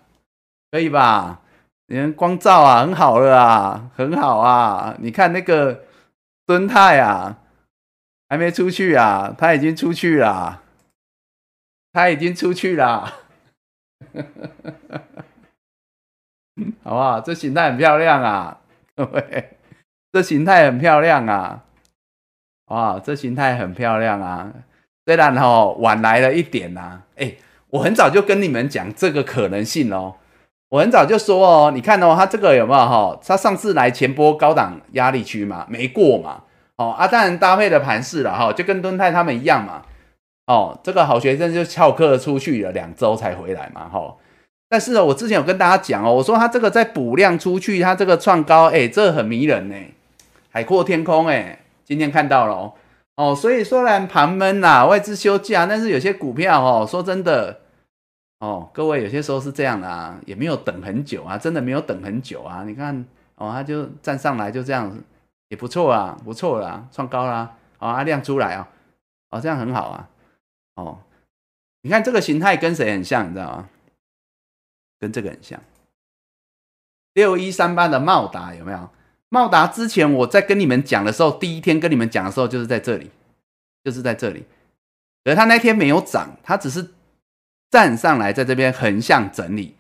[0.71, 1.39] 可以吧？
[1.87, 4.93] 你看光照啊，很好了啊，很好啊。
[4.99, 5.85] 你看那个
[6.45, 7.37] 敦泰啊，
[8.27, 10.63] 还没出去啊，他已经出去了，
[11.93, 13.28] 他已经出去了。
[16.83, 17.21] 好不好？
[17.21, 18.59] 这形态很漂亮啊，
[18.95, 19.57] 各位，
[20.11, 21.63] 这形态很漂亮啊，
[22.67, 24.51] 哇，这形态很漂亮啊。
[25.05, 27.35] 虽然哈晚来了一点呐，哎，
[27.69, 30.15] 我很早就跟你们讲这个可能性哦。
[30.69, 33.17] 我很早就说哦，你看哦，它这个有没有哈？
[33.25, 36.43] 它上次来前波高档压力区嘛，没过嘛。
[36.75, 39.83] 哦，啊，当然搭配的盘势了哈，就跟敦泰他们一样嘛。
[40.49, 44.15] 哦，这个好学生就翘课出去了两周才回来嘛，哈。
[44.67, 49.75] 但是呢，我之前有跟大家讲哦，我说他这个在补量出去，他这个创高，哎，这很迷人呢，
[50.49, 52.73] 海阔天空，哎，今天看到了哦。
[53.15, 57.59] 哦所以虽然盘闷呐，外资休假，但是有些股票哦，说真的，
[58.39, 62.63] 哦，各位有些时候是这样的啊，也没有等很久啊，真的没有等很久啊。
[62.65, 64.91] 你看哦，他就站上来就这样，
[65.49, 68.67] 也不错啊，不错啦，创高啦，哦啊，量出来啊，
[69.29, 70.07] 哦，这样很好啊。
[70.83, 70.99] 哦，
[71.81, 73.69] 你看这个形态跟谁很像，你知道吗？
[74.99, 75.61] 跟这个很像。
[77.13, 78.89] 六一三八的茂达有没有？
[79.29, 83.11] 茂达之前我在跟你们讲的时候，第一天跟你们讲的时候就是在这里，
[83.83, 84.45] 就是在这里。
[85.25, 86.93] 而他那天没有涨，他只是
[87.69, 89.75] 站上来，在这边横向整理，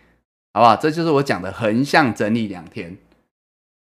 [0.53, 0.75] 好不好？
[0.75, 2.95] 这就是我讲的横向整理两天，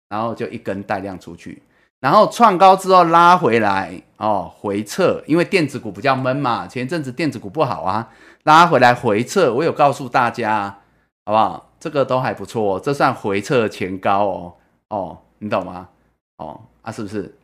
[0.08, 1.62] 然后就一根带量出去。
[2.06, 8.12] 然后创高之后拉回来哦，回撤，因为电子股比较闷嘛，前阵子电子股不好啊，
[8.44, 10.78] 拉回来回撤，我有告诉大家，
[11.24, 11.72] 好不好？
[11.80, 14.54] 这个都还不错，这算回撤前高哦，
[14.90, 15.88] 哦，你懂吗？
[16.36, 17.36] 哦，啊，是不是？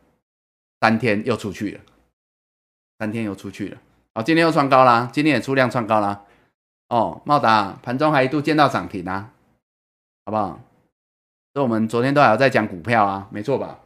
[0.79, 1.81] 三天又出去了，
[2.99, 3.77] 三天又出去了，
[4.15, 6.21] 好，今天又创高啦，今天也出量创高啦，
[6.87, 9.29] 哦，茂达盘中还一度见到涨停啊，
[10.23, 10.57] 好不好？
[11.53, 13.79] 所以我们昨天都还要在讲股票啊，没错吧？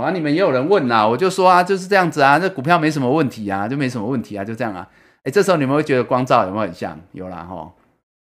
[0.00, 0.10] 啊！
[0.10, 4.88] 你们也有人问呐，我就说啊，就是这样子啊，这股票没什么问题啊，就没什么问题啊，就这样啊。
[5.24, 6.98] 哎，这时候你们会觉得光照有没有很像？
[7.12, 7.72] 有啦哈。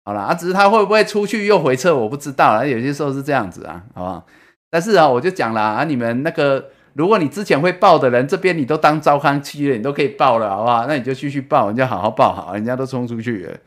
[0.06, 2.66] 好了啊，只是它会不会出去又回撤，我不知道啊。
[2.66, 4.26] 有些时候是这样子啊，好不好？
[4.70, 10.86] 但是啊，我就讲了啊，你们那个，如果你之前会报的人，这边你都当招康期了，你都可以报了，好不好？
[10.88, 13.58] 那你就继续报，你就好好报好，人家都冲出去了，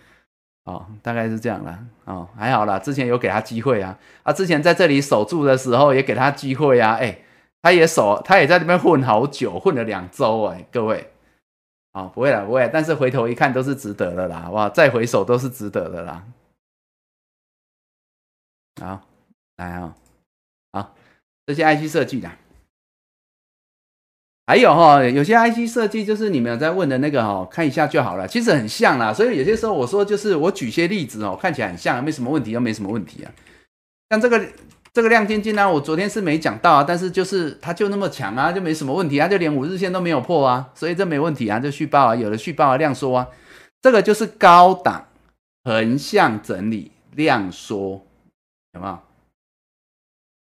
[0.64, 7.18] 哦，大概是这样啦，哦，还好啦，之前有给他机会啊，啊，之前在这里守住的时候也给他机会啊，哎，
[7.62, 11.12] 他也守，他也在这边混好久，混了两周哎，各位，
[11.92, 14.68] 哦，不会了，不会，但是回头一看都是值得的啦，好不好？
[14.68, 16.24] 再回首都是值得的啦，
[18.80, 19.00] 好，
[19.56, 19.94] 来啊。
[21.46, 22.30] 这些 IC 设计的，
[24.46, 28.28] 还有哈，有些 IC 设计就是你们在问的那个哈，看一下就好了。
[28.28, 33.32] 其实很像啦，所以有些时候我说就是我举些例子哦，看起来很像，没什么问题，又没什么问题啊。
[34.10, 34.38] 像这个
[34.92, 43.28] 这个亮晶晶呢，我昨天是没讲到啊，但是就是它就那么强啊，就没什么问题啊，就连五日线都没有破啊，所以这没问题啊，就续报啊，有的续报啊，量缩啊，
[43.80, 45.06] 这个就是高档
[45.64, 48.04] 横向整理量缩，
[48.72, 48.98] 有没有？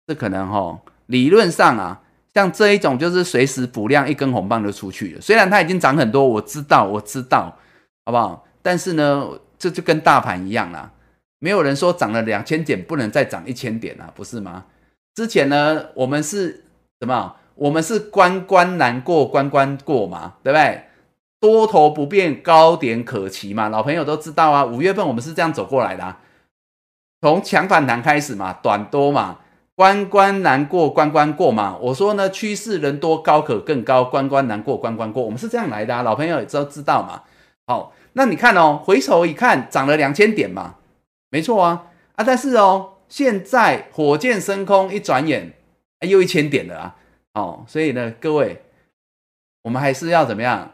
[0.07, 2.01] 这可能哈，理论上啊，
[2.33, 5.21] 像这一种就是随时补量，一根红棒就出去了。
[5.21, 7.57] 虽然它已经涨很多，我知道，我知道，
[8.05, 8.45] 好不好？
[8.61, 9.27] 但是呢，
[9.59, 10.91] 这就跟大盘一样啦，
[11.43, 14.65] 没有人说涨了两千点不能再涨一千点啊，不是吗？
[15.15, 16.63] 之前呢，我们是
[16.99, 17.35] 什么？
[17.55, 20.83] 我们是关关难过关关过嘛，对不对？
[21.39, 24.63] 多头不变，高点可期嘛，老朋友都知道啊。
[24.63, 26.17] 五月份我们是这样走过来的，
[27.21, 29.39] 从强反弹开始嘛，短多嘛。
[29.73, 31.75] 关关难过关关过嘛？
[31.81, 37.23] 我说呢，趋势人多高可更高，关关难过关关过，我们是这样来的啊，老朋友也都知道嘛。
[37.65, 40.75] 好，那你看哦，回头一看，涨了两千点嘛，
[41.31, 42.23] 没错啊啊！
[42.23, 45.53] 但是哦，现在火箭升空，一转眼
[45.99, 46.95] 哎又一千点了啊！
[47.33, 48.61] 哦，所以呢，各位，
[49.63, 50.73] 我们还是要怎么样？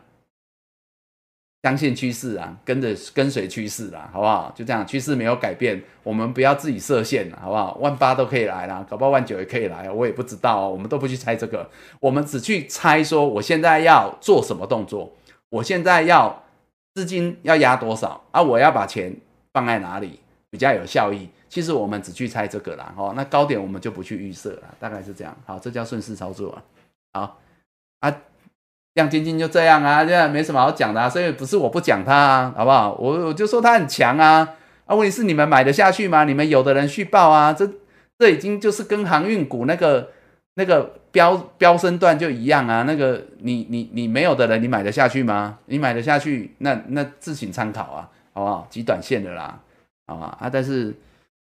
[1.64, 4.52] 相信趋势啊，跟着跟随趋势啦，好不好？
[4.56, 7.76] 就这样，趋势没有改变，我们不要自己设限了，好不好？
[7.82, 15.12] 万八都可以来啦，搞不好万九也可以来，我也不知道，我们都不去猜这个，我们只去猜说我现在要做什么动作，
[15.50, 16.44] 我现在要
[16.96, 18.42] 资金要压多少啊？
[18.42, 19.14] 我要把钱
[19.52, 21.30] 放在哪里比较有效益？
[21.50, 25.36] 其实我们只去猜这个啦，哦，那高点我们就不去预设了，大概是这样。
[25.46, 26.64] 好，这叫顺势操作啊。
[27.14, 27.40] 好
[28.02, 28.18] 啊。
[28.94, 32.94] 亮晶晶就这样啊，这样没什么好讲的，啊所以不是我不讲它，啊，好不好？
[33.00, 34.56] 我我就说它很强啊，
[34.88, 36.24] 啊，问题是你们买得下去吗？
[36.24, 37.70] 你们有的人续报啊，这
[38.18, 40.10] 这已经就是跟航运股那个
[40.56, 45.60] 那个飙飙升段就一样啊，那个你你你没有的人，你买得下去吗？
[45.66, 48.66] 你买得下去，那那自行参考啊，好不好？
[48.72, 49.60] 极短线的啦，
[50.08, 50.96] 好吧啊，但是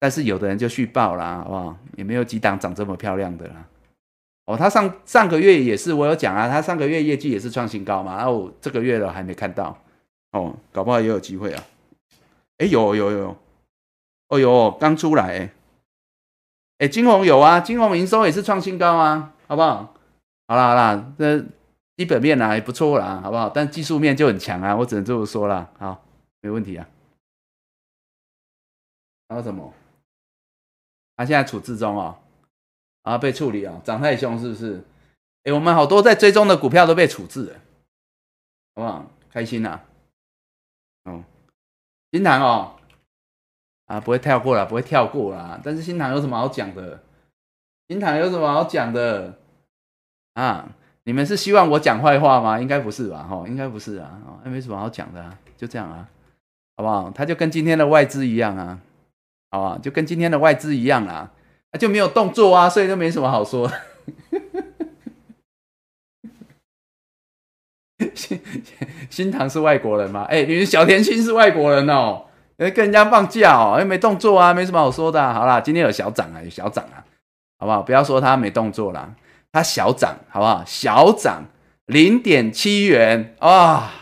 [0.00, 1.76] 但是有的人就续报啦，好不好？
[1.96, 3.64] 也没有几档长这么漂亮的啦。
[4.46, 9.78] 哦，他上上个月也是，我有讲啊，他上个月业绩也是创新高嘛，然后这个月了还没看到，
[10.32, 11.62] 哦，搞不好也有机会啊。
[12.56, 13.36] 哎，有有有，
[14.28, 15.50] 哦哟，刚出来，哎，
[16.78, 19.94] 哎，金红有啊，金红营收也是创新高啊，好不好？
[20.46, 21.44] 好啦好啦，这
[21.98, 23.50] 基本面啊也不错啦，好不好？
[23.50, 26.02] 但技术面就很强啊，我只能这么说了，好，
[26.40, 26.88] 没问题啊。
[29.28, 29.72] 还有什么？
[31.16, 32.18] 他现在处置中哦。
[33.02, 34.84] 啊，被处理啊，涨太凶是不是？
[35.44, 37.54] 哎，我们好多在追踪的股票都被处置了，
[38.74, 39.06] 好不好？
[39.30, 39.80] 开心呐！
[41.04, 41.24] 哦，
[42.12, 42.76] 新塘哦，
[43.86, 45.58] 啊，不会跳过了，不会跳过了。
[45.64, 47.02] 但是新塘有什么好讲的？
[47.88, 49.38] 新塘有什么好讲的？
[50.34, 50.68] 啊，
[51.04, 52.60] 你们是希望我讲坏话吗？
[52.60, 53.22] 应该不是吧？
[53.22, 56.06] 哈，应该不是啊，哦，没什么好讲的啊，就这样啊，
[56.76, 57.10] 好不好？
[57.10, 58.78] 他就跟今天的外资一样啊，
[59.50, 59.78] 好吧？
[59.82, 61.30] 就跟今天的外资一样啊。
[61.70, 63.68] 啊，就没有动作啊，所以就没什么好说。
[68.14, 68.40] 新
[69.10, 70.24] 新唐是外国人吗？
[70.30, 72.24] 哎，你小甜心是外国人哦，
[72.56, 75.34] 跟人家放假哦，又没动作啊，没什么好说的。
[75.34, 77.04] 好啦，今天有小涨啊，有小涨啊，
[77.58, 77.82] 好不好？
[77.82, 79.14] 不要说他没动作啦，
[79.52, 80.62] 他小涨，好不好？
[80.64, 81.44] 小涨
[81.86, 83.92] 零点七元啊，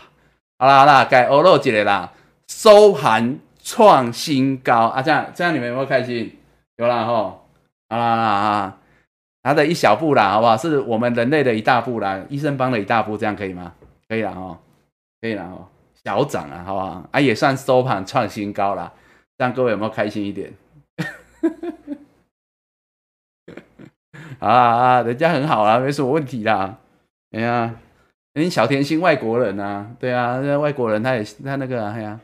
[0.57, 2.13] 好啦好啦，该欧肉节啦，
[2.47, 6.33] 收盘创新高啊，这样这样你们有没有开心？
[6.77, 7.37] 有啦哈。
[7.89, 8.77] 啊啊！
[9.43, 10.55] 他的一小步啦，好不好？
[10.55, 13.73] 是我们人类的一大步啦，医生帮了一大步，这样可以吗？
[14.07, 14.57] 可以了哦，
[15.21, 15.67] 可以了哦，
[16.05, 17.03] 小涨啊，好不好？
[17.11, 18.93] 啊，也算收盘创新高了，
[19.37, 20.53] 这样各位有没有开心一点？
[24.39, 26.77] 啊啊，人家很好啦，没什么问题啦。
[27.31, 27.75] 哎呀，
[28.33, 32.19] 人小甜心外国人啊，对啊，那外国人他也他那个哎呀，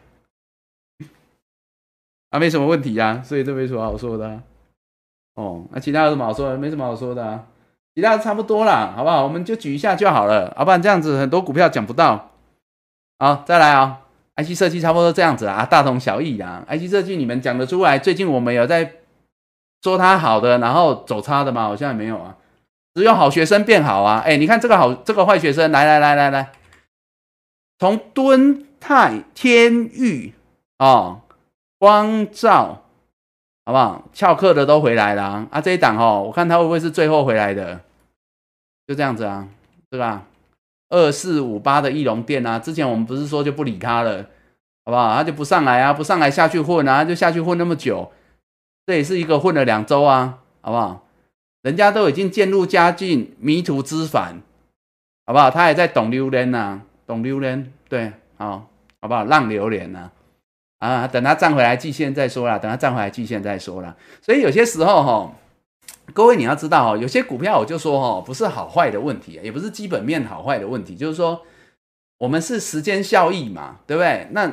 [2.34, 4.42] 啊，没什么问题呀，所以这没什么好说的。
[5.36, 6.58] 哦，那其他有什么好说的？
[6.58, 7.46] 没什么好说的啊，
[7.94, 9.24] 其他差不多啦，好不好？
[9.24, 12.32] 我们就举一下就好了，要不然这样子很多股票讲不到。
[13.20, 14.00] 好，再来啊
[14.38, 16.66] ，IC 设计差不多这样子啊，大同小异啊。
[16.68, 18.00] IC 设计你们讲得出来？
[18.00, 18.94] 最近我们有在
[19.84, 21.66] 说它好的，然后走差的吗？
[21.66, 22.36] 好像也没有啊。
[22.96, 24.24] 只有好学生变好啊！
[24.26, 26.52] 哎，你看这个好，这个坏学生，来来来来来，
[27.80, 30.34] 从敦泰、天域
[30.78, 31.22] 啊、
[31.84, 32.82] 光照，
[33.66, 34.08] 好不好？
[34.14, 35.60] 翘课的都回来了啊！
[35.60, 37.82] 这一档哦，我看他会不会是最后回来的？
[38.88, 39.50] 就这样子啊，
[39.90, 40.24] 对吧？
[40.88, 44.26] 二四五八的翼龙店啊，之前我们不是说就不理他了，
[44.86, 45.14] 好不好？
[45.14, 48.14] 他就不上来啊，不上来下去混啊，就下去混那么久，
[48.86, 51.06] 这也是一个混了两周啊，好不好？
[51.64, 54.42] 人家都已经渐入佳境，迷途知返，
[55.26, 55.52] 好不好？
[55.52, 58.70] 他还在懂榴莲呐，懂榴莲，对，好，
[59.02, 59.26] 好不好？
[59.26, 60.12] 浪榴莲呐，啊，
[60.90, 63.96] 啊等它站回来季线再说啦，等它站回来季线再说啦。
[64.22, 65.32] 所以有些时候哈，
[66.14, 71.42] 各位你要知道哈，有些股票我就说哈，不是好坏的问题，也不是基本面好坏的问题，就是说
[72.18, 74.28] 我们是时间效益嘛，对不对？
[74.32, 74.52] 那。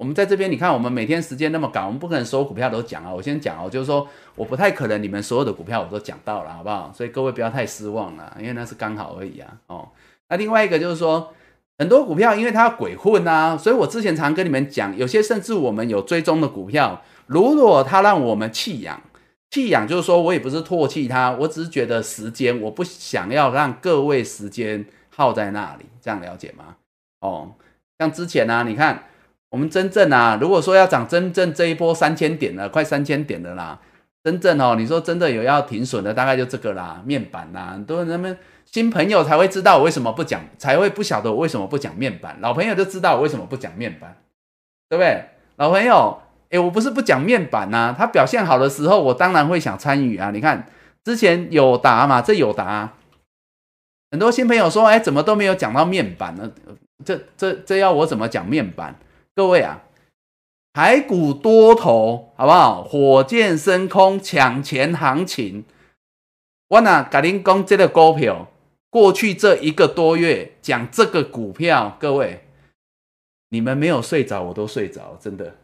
[0.00, 3.12] 我们在这边，你看，我们每天时间那么赶，我们不可能所有股票都讲啊。
[3.12, 6.90] 我先讲哦，就是说，我不太可能你们所有的股票我都讲到了，好不好？
[6.96, 9.58] 所以各位不要太失望了，因为那是刚好而已啊。
[9.66, 9.86] 哦，
[10.30, 11.34] 那另外一个就是说，
[11.80, 19.02] 很多股票因为它要鬼混啊，所以我之前常跟你们讲，有些甚至我们有追踪的股票，如果它让我们弃养，
[19.50, 26.76] 弃养就是说我也不是唾弃它，我只是觉得时间我不想要让各位时间耗在那里，这样了解吗？
[27.20, 27.52] 哦，
[27.98, 29.06] 像之前呢，你看。
[29.52, 33.80] 我们真正啊，如果说要涨真正这一波三千点了，快三千点了啦，
[34.22, 38.38] 真正哦，你说真的有要停损的，大概就这个啦，面板啦，很多人们
[38.72, 44.16] 新朋友才会知道我为什么不讲，才会不晓得我为什么不讲面板，老朋友就知道我为什么不讲面板，
[44.88, 45.24] 对不对？
[45.56, 50.30] 老朋友，诶，我不是不讲面板呐，他表现好的时候，我当然会想参与啊。
[50.30, 50.68] 你看
[51.02, 52.92] 之前有答嘛，这有答，
[54.12, 56.52] 很多新朋友说，哎，怎么都没有讲到面板呢？
[57.04, 58.94] 这这这要我怎么讲面板？
[59.34, 59.82] 各位啊，
[60.74, 62.84] 台股多头好不好？
[62.84, 65.64] 火箭升空抢钱行情，
[66.68, 68.46] 我呢，甲您讲这个股票，
[68.90, 72.44] 过去这一个多月讲这个股票，各位，
[73.50, 75.54] 你们没有睡着，我都睡着，真的，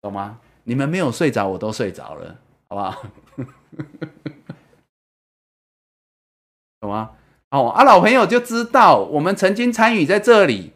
[0.00, 0.38] 懂吗？
[0.64, 2.36] 你们没有睡着，我都睡着了，
[2.68, 3.02] 好不好？
[6.80, 7.10] 懂吗？
[7.50, 10.72] 哦，啊，老朋友就知道，我们曾经参与在这里。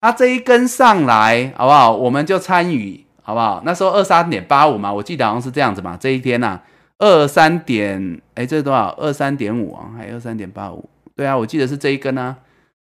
[0.00, 1.94] 啊这一根上来，好不好？
[1.94, 3.62] 我们就参与，好不好？
[3.64, 5.96] 那时候二三点八五嘛，我记得好像是这样子嘛。
[5.96, 6.60] 这一天呐，
[6.98, 8.88] 二三点，哎，这是多少？
[8.98, 10.90] 二三点五啊，还二三点八五。
[11.14, 12.38] 对啊，我记得是这一根啊。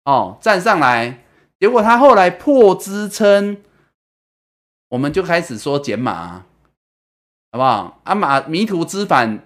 [0.04, 1.24] 哦，站上来，
[1.58, 3.58] 结果它后来破支撑，
[4.88, 6.44] 我们就开始说减码，
[7.52, 8.00] 好不好？
[8.04, 9.40] 啊，马迷途知返，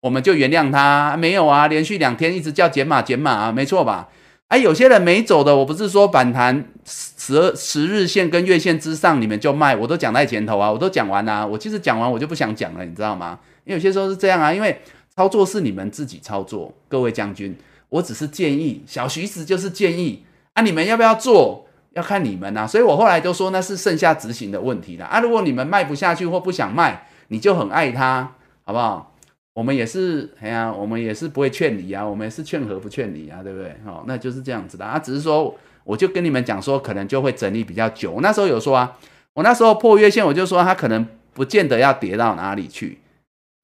[0.00, 1.16] 我们就原谅他。
[1.16, 4.08] 没有啊，连续两天一直叫减码减码啊，没错吧？
[4.48, 11.46] 哎，有些人没走的，我不是说反弹十十日线跟月线之上，你们就卖，我都讲在前头啊，我都讲完啦。
[11.46, 13.38] 我其实讲完我就不想讲了，你知道吗？
[13.64, 14.78] 因为有些时候是这样啊，因为
[15.16, 17.56] 操作是你们自己操作，各位将军，
[17.92, 20.24] 我只是建议，小徐子就是建议
[20.54, 22.66] 啊，你们要不要做，要看你们呐。
[22.66, 25.20] 所以我后来都说那是剩下执行的问题了啊。
[25.20, 28.34] 如果你们卖不下去或不想卖，你就很爱他，
[28.64, 29.14] 好不好？
[29.52, 33.76] 我们也是，哎呀，我们也是不会劝离啊，我们也是劝和不劝离啊，对不对？
[33.84, 34.98] 哦，那就是这样子的啊。
[34.98, 38.12] 只是说，我就跟你们讲说，可能就会整理比较久。
[38.12, 38.96] 我那时候有说啊，
[39.34, 43.00] 我那时候破月线，我就说它可能不见得要跌到哪里去，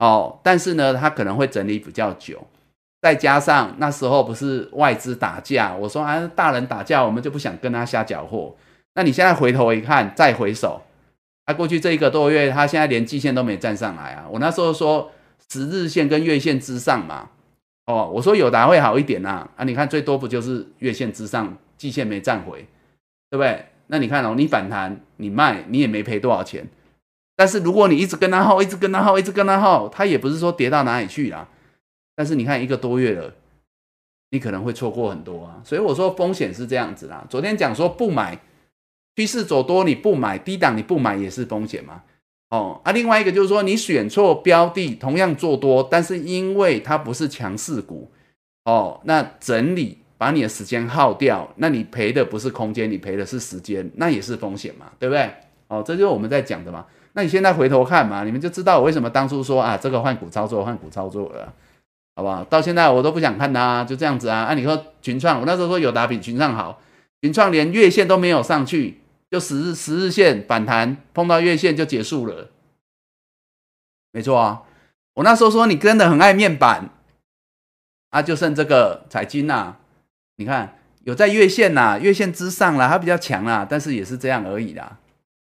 [0.00, 2.46] 哦，但是呢，它可能会整理比较久。
[3.00, 8.54] 再加上那时候不是外资打架，我说啊，大人打架，我们就不想跟他瞎搅和。
[8.94, 10.82] 那你现在回头一看，再回首，
[11.46, 14.26] 他过去这一个多月，他现在连季线都没站上来啊。
[14.30, 15.10] 我那时候说。
[15.50, 17.30] 十日线跟月线之上嘛，
[17.86, 22.66] 哦，我说友达会好一点呐，啊，你看最多不就是月线之上，季线没站回，
[23.30, 23.64] 对不对？
[23.86, 26.66] 那你看哦，你反弹，你卖，你也没赔多少钱。
[27.34, 31.48] 但是如果你一直跟他耗，一直跟他耗，一直跟他耗，他也不是说跌到哪里去啦。
[32.18, 33.32] 但是你看一个多月了，
[34.30, 35.62] 你可能会错过很多啊。
[35.64, 37.24] 所以我说风险是这样子啦。
[37.30, 38.36] 昨天讲说不买，
[39.14, 42.02] 趋势走多你不买，低档你不买也是风险嘛。
[42.50, 48.10] 哦啊，另外一个就是说，你选错标的，同样做多，但是因为它不是强势股，
[48.64, 55.30] 哦，那整理把你的时间耗掉，那你赔的不是空间，你赔的是时间，那也是风险嘛，对不对？
[55.68, 56.84] 哦，这就是我们在讲的嘛。
[57.12, 61.52] 那你现在回头看嘛，你们就知道我为什么当初说啊，这个换股操作，换股操作了，
[62.18, 62.42] 好不好？
[62.42, 64.40] 到现在我都不想看它，就这样子啊。
[64.40, 66.80] 按你说群创，我那时候说有打比群创好，
[67.22, 69.00] 群创连月线都没有上去。
[69.30, 72.48] 就十日十日线反弹碰到月线就结束了，
[74.10, 74.62] 没错啊。
[75.14, 76.90] 我那时候说你真的很爱面板
[78.10, 79.76] 啊，就剩这个彩金呐。
[80.38, 84.98] 你看有在月线呐，月线之上了，它比较强啦，但是也是这样而已啦，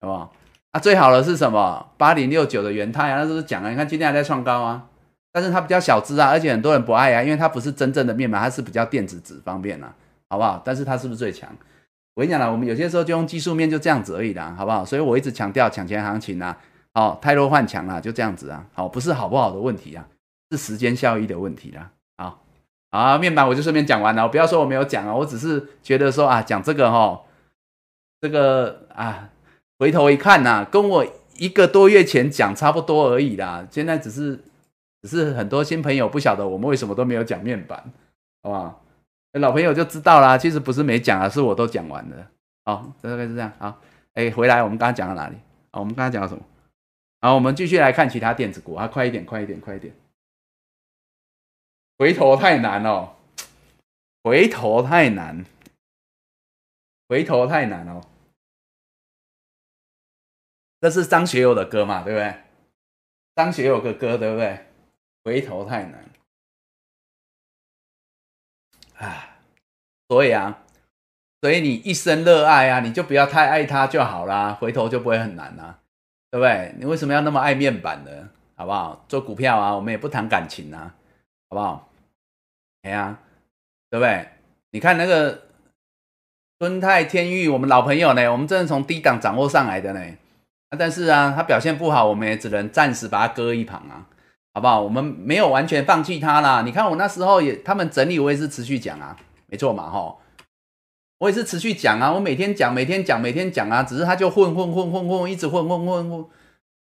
[0.01, 0.33] 好不好？
[0.71, 1.91] 啊，最好的是什么？
[1.97, 4.87] 八零六九的元泰啊，那时候讲啊，你看今天还在创高啊，
[5.35, 9.93] 但是它比较小资啊，而且很多人不爱啊，因为它不是真正的面板，它是比较电子纸方便啊，
[10.29, 10.61] 好不好？
[10.63, 11.49] 但是它是不是最强？
[12.13, 14.85] 我跟你讲了，我们有些时候就用技术面就这样子而已啦，好不好？
[14.85, 16.57] 所以我一直强调抢钱行情啊，
[16.93, 20.07] 好，太弱换强了，就这样子啊，好，不是好不好的问题啊，
[20.51, 22.41] 是时间效益的问题啦，好，
[22.91, 27.21] 好，面板我就顺便讲完了，不要说我没有讲啊，我只是觉得说啊，讲这个哈，
[28.21, 29.29] 这个啊。
[29.77, 31.05] 回头一看呐，跟我
[31.35, 33.67] 一个多月前讲差不多而已啦。
[33.69, 34.39] 现在只是，
[35.05, 37.77] 只是很多新朋友不晓得我们为什么都没有讲面板，
[38.41, 38.83] 好不好？
[39.33, 40.35] 老朋友就知道啦。
[40.35, 42.31] 其实不是没讲啊，是我都讲完了。
[42.63, 43.53] 好，大概是这样。
[43.59, 43.79] 好，
[44.13, 45.35] 哎，回来，我们刚刚讲到哪里？
[45.71, 46.43] 好，我们刚刚讲到什么？
[47.21, 49.93] 好，我们继续来看其他电子股啊，快一点，快一点，快一点。
[51.99, 53.13] 回头太难哦，
[54.23, 55.45] 回头太难，
[57.07, 58.01] 回头太难哦。
[60.81, 62.35] 这是张学友的歌嘛，对不对？
[63.35, 64.64] 张学友的歌，对不对？
[65.25, 66.05] 回头太难，
[68.99, 69.39] 啊，
[70.07, 70.59] 所以啊，
[71.41, 75.79] 所以你一生热爱啊，你就不要太爱他就好啦，回头就不会很难啦，
[76.29, 76.75] 对不对？
[76.77, 78.29] 你为什么要那么爱面板呢？
[78.55, 79.03] 好不好？
[79.09, 80.93] 做股票啊，我们也不谈感情啊，
[81.49, 81.89] 好不好？
[82.83, 83.17] 哎呀，
[83.89, 84.29] 对不对？
[84.69, 85.47] 你看那个
[86.59, 90.17] 敦泰天域，我们老朋友呢，我们真的从低档掌握上来的呢。
[90.77, 94.05] 但是啊，他表现不好，我们也只能暂时把它搁一旁啊，
[94.55, 94.79] 好不好？
[94.79, 96.61] 我们没有完全放弃他啦。
[96.61, 99.13] 你看我那时候也，他们整理我也是持续讲啊，
[99.47, 100.15] 没错嘛，哈，
[101.19, 106.25] 我也是持续讲啊，我每天讲，每天讲，每天讲啊，只是他就混混混混混，一直混混混混，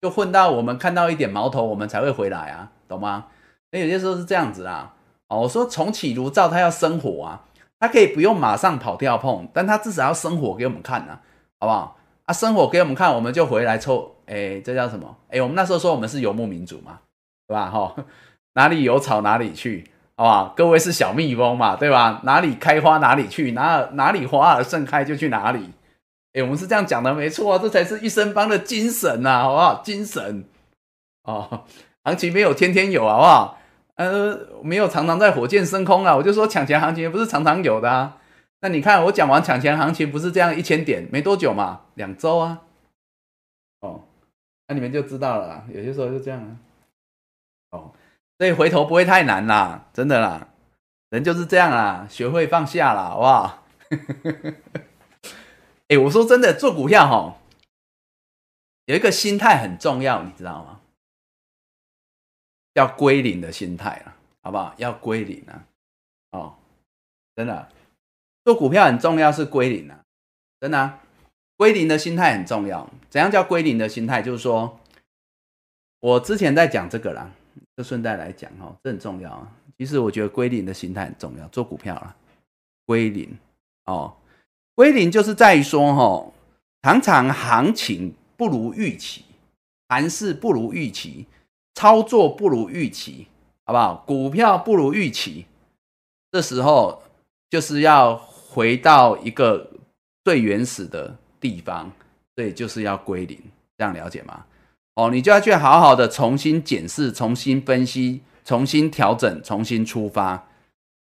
[0.01, 3.27] 就混到我们看到一点矛头，我们才会回来啊，懂吗？
[3.73, 4.95] 那有些时候是这样子啊，
[5.27, 7.43] 哦，我说重启炉灶，他要生火啊，
[7.81, 11.21] 他可以不用马上跑掉碰，但他至少要生火给我们看啊，
[11.59, 11.97] 好不好？
[12.27, 14.15] 啊，生火给我们看，我们就回来抽。
[14.27, 15.17] 哎，这叫什么？
[15.29, 17.01] 哎，我们那时候说我们是游牧民族嘛，
[17.47, 17.71] 对吧？
[17.71, 17.95] 哈，
[18.55, 20.53] 哪里有草哪里去，好吧？
[20.57, 22.21] 各位是小蜜蜂嘛，对吧？
[22.25, 25.71] 哪里开花哪里去，哪哪里花儿盛开就去哪里。
[26.33, 29.83] 哎，我们是这样讲的，没错啊，这才是一生帮的精神呐，好不好？
[29.85, 30.45] 精神
[31.23, 31.65] 哦，
[32.03, 33.59] 行情没有天天有，好不好？
[33.97, 38.17] 呃，没有常常在火箭升空啊，我就说抢钱行情不是常常有的啊。
[38.61, 42.63] 那你看，我讲完抢钱行情不是这样一千点没多久嘛，两周啊，
[43.83, 44.01] 哦，
[44.67, 46.57] 那你们就知道了，有些时候就这样啊，
[47.75, 47.93] 哦，
[48.39, 50.49] 所以回头不会太难啦，真的啦，
[51.11, 53.67] 人就是这样啦，学会放下啦，好不好？
[55.89, 57.37] 哎，我说真的，做股票哈，
[58.87, 60.81] 有一个心态很重要，你知道吗？
[62.75, 64.75] 要归零的心态啊，好不好？
[64.79, 65.67] 要归零啊，
[66.31, 66.57] 哦，
[67.37, 67.69] 真的。
[68.45, 70.01] 做股票很重要，是归零啊，
[70.61, 70.99] 真的，
[71.57, 72.91] 归零的心态很重要。
[73.09, 74.21] 怎样叫归零的心态？
[74.21, 74.81] 就是说，
[76.01, 77.31] 我之前在讲这个啦，
[77.77, 79.53] 就顺带来讲哈，这很重要啊。
[79.77, 82.17] 其实我觉得归零的心态很重要，做股票啊，
[82.87, 83.37] 归零
[83.87, 84.15] 哦，
[84.75, 86.33] 归零就是在于说哈，
[86.83, 89.25] 常常行情不如预期，
[89.89, 91.27] 盘势不如预期，
[91.75, 93.27] 操作不如预期，
[93.65, 94.05] 好不好？
[94.07, 95.47] 股票不如预期，
[96.31, 97.03] 这时候
[97.51, 98.17] 就是要。
[98.55, 99.69] 回到一个
[100.23, 101.91] 最原始的地方，
[102.37, 103.37] 所以就是要归零，
[103.77, 104.47] 这样了解吗？
[104.95, 110.37] 哦，你就要去好好的重新检视、重新分析、重新调整、重新出发，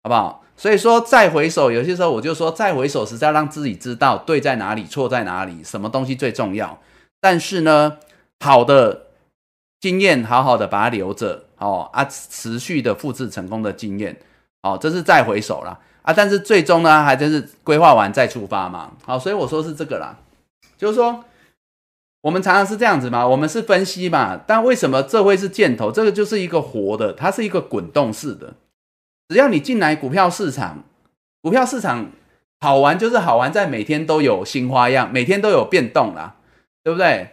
[0.02, 0.42] 好不好？
[0.56, 6.78] 所以说再回首，有些时候我就说再回首，是在让自己知道对在哪里，错在哪里，什么东西最重要。
[7.20, 7.98] 但是呢，
[8.40, 9.06] 好的
[9.80, 14.16] 经验好好的把它留着，哦啊，持续的复制成功的经验，
[14.62, 15.78] 哦，这是再回首了。
[16.02, 18.92] 啊，但是最终呢，还真是规划完再出发嘛。
[19.04, 20.16] 好，所以我说是这个啦，
[20.76, 21.24] 就是说
[22.22, 25.92] 我们常常是这样子嘛，我们是分析嘛，但为什么这会是箭头？
[25.92, 28.54] 这个就是一个活的，它是一个滚动式的。
[29.28, 30.84] 只要你进来股票市场，
[31.42, 32.10] 股票市场
[32.60, 36.36] 好玩就是好玩在每天都有新花样，每天都有变动啦，
[36.84, 37.30] 对不对？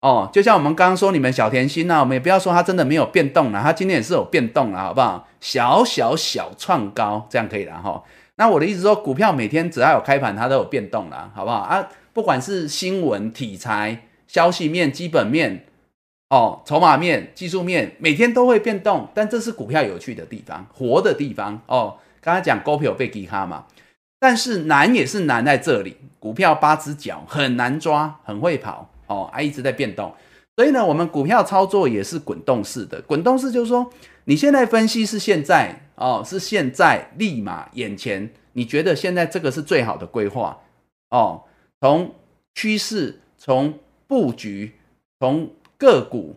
[0.00, 5.26] 哦，就像我们刚刚说你们小甜心呐，我们也不要说它真的没有变动了，它今天也是有变动了，好不好？
[5.40, 8.02] 小小小创高，这样可以了哈。
[8.36, 11.88] 那我的意思说，股票每天只要有开盘，它都有变动了，好不好啊？
[12.12, 15.66] 不管是新闻题材、消息面、基本面、
[16.30, 21.98] 哦，筹码面、技术面，每天都会变动，但这是股票有趣的地方，活的地方哦。
[22.20, 23.66] 刚才讲股票被低卡嘛，
[24.20, 28.88] 但是难也是难在这里，股票八只脚很难抓，很会跑。
[29.06, 30.14] 哦，啊，一直在变动，
[30.54, 33.00] 所以呢，我们股票操作也是滚动式的。
[33.00, 33.90] 滚动式就是说，
[34.24, 40.58] 你现在分析是现在哦，是现在立马眼前，你觉得现在这个是最好的规划
[41.08, 41.42] 哦。
[41.80, 42.14] 从
[42.54, 44.74] 趋势，从布局，
[45.20, 46.34] 从个股、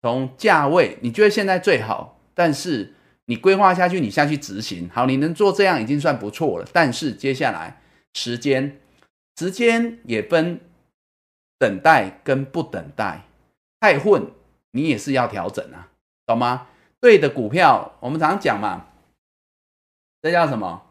[0.00, 2.94] 从价位，你觉得现在最好，但是
[3.26, 6.66] 你规划下去，你下去执行，好，你能做这样已经算不错了。
[6.72, 7.82] 但是接下来
[8.14, 8.80] 时间，
[9.36, 10.60] 时间也分
[11.58, 13.24] 等待跟不等待，
[13.80, 14.30] 太混
[14.70, 15.90] 你也是要调整啊，
[16.24, 16.68] 懂吗？
[17.00, 18.86] 对的股票，我们常常讲嘛，
[20.22, 20.84] 这叫什么？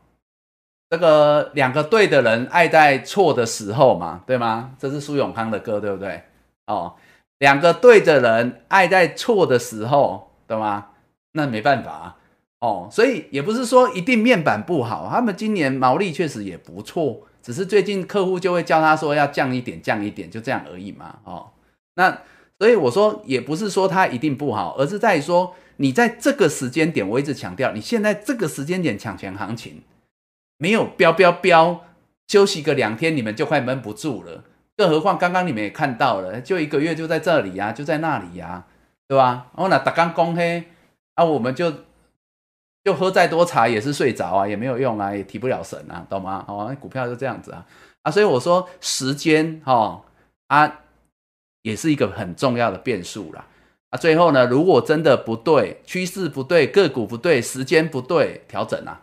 [0.90, 4.72] 这个两个对的人爱在错的时候嘛，对吗？
[4.80, 6.24] 这是苏永康的歌，对不对？
[6.68, 6.96] 哦，
[7.40, 10.88] 两个对的人爱在错的时候，对吗？
[11.34, 12.16] 那没办法
[12.60, 21.20] 哦，所以也不是说一定面板不好，他们今年毛利确实也不错，只是最近客户就会叫他说要降一点，降一点，就这样而已嘛。
[21.26, 21.48] 哦，
[21.96, 22.22] 那
[22.60, 29.84] 所以我说也不是说它一定不好，而是在于说你在这个时间点，我一直强调，你现在这个时间点抢钱行情。
[30.58, 31.86] 没有飙飙飙，
[32.28, 34.44] 休息个两天，你们就快闷不住了。
[34.76, 38.66] 更何况刚刚你们也看到了，就一个月就在这里呀，就在那里呀，
[39.08, 39.48] 对吧？
[39.56, 40.66] 然后呢，打刚公黑
[41.16, 41.74] 啊，我们就
[42.84, 46.46] 就喝再多茶也是睡着啊，也没有用啊，也提不了神啊，懂吗？
[46.48, 47.66] 哦，股票就这样子啊
[48.04, 50.04] 啊，所以我说时间哈
[50.48, 50.82] 啊，
[51.64, 53.48] 也是一个很重要的变数啦。
[53.90, 53.98] 啊。
[53.98, 59.02] 最后呢，如果真的不对，趋势不对，个股不对，时间不对，调整啊。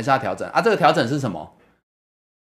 [0.00, 0.62] 还是要调整啊！
[0.62, 1.54] 这个调整是什么？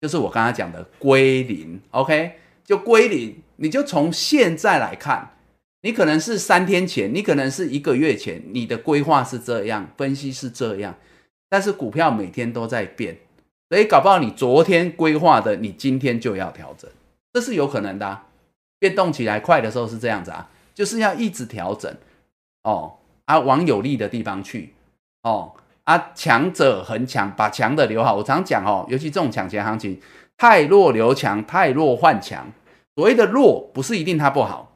[0.00, 2.38] 就是我刚才讲的归零，OK？
[2.64, 5.36] 就归零，你就从现在来看，
[5.82, 10.94] 你可能是三天前，你可能是一个月前，你的规划是这样，分析是这样，
[11.48, 13.18] 但是股票每天都在变，
[13.68, 16.90] 所以搞不好你昨天规划的，你今天就要调整，
[17.32, 18.22] 这是有可能的。
[18.78, 21.94] 变动起来快的时候是这样子啊，就是要一直调整
[22.64, 22.94] 哦，
[23.26, 24.74] 啊，往有利的地方去
[25.22, 25.53] 哦。
[25.85, 28.14] 啊，强者恒强，把强的留好。
[28.16, 30.01] 我常讲哦，尤其这种抢钱行情，
[30.37, 32.47] 太弱留强，太弱换强。
[32.95, 34.72] 所谓的弱，不是一定它不好，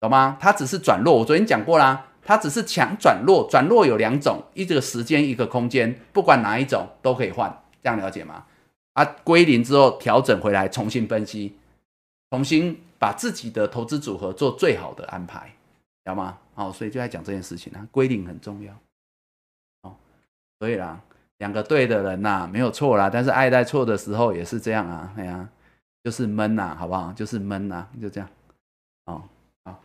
[0.00, 0.36] 懂吗？
[0.38, 1.18] 它只是转弱。
[1.18, 3.48] 我昨天讲过啦，它只是强转弱。
[3.50, 7.62] 转弱有两种，一个时间，一个空间，不管哪一种都可以换。
[7.82, 8.44] 这样了解吗？
[8.92, 11.56] 啊，归零之后调整回来，重新分析，
[12.30, 15.40] 重新把自己的投资组合做最好的安排，
[16.04, 16.38] 知道吗？
[16.54, 18.72] 哦，所以就在讲这件事情啊，归零很重要。
[20.60, 21.00] 所以啦，
[21.38, 23.08] 两个对的人呐，没有错啦。
[23.08, 25.48] 但是爱在错的时候也是这样啊，哎呀，
[26.02, 27.12] 就是闷呐，好不好？
[27.12, 28.28] 就是闷呐，就这样。
[29.06, 29.22] 哦，
[29.64, 29.80] 好，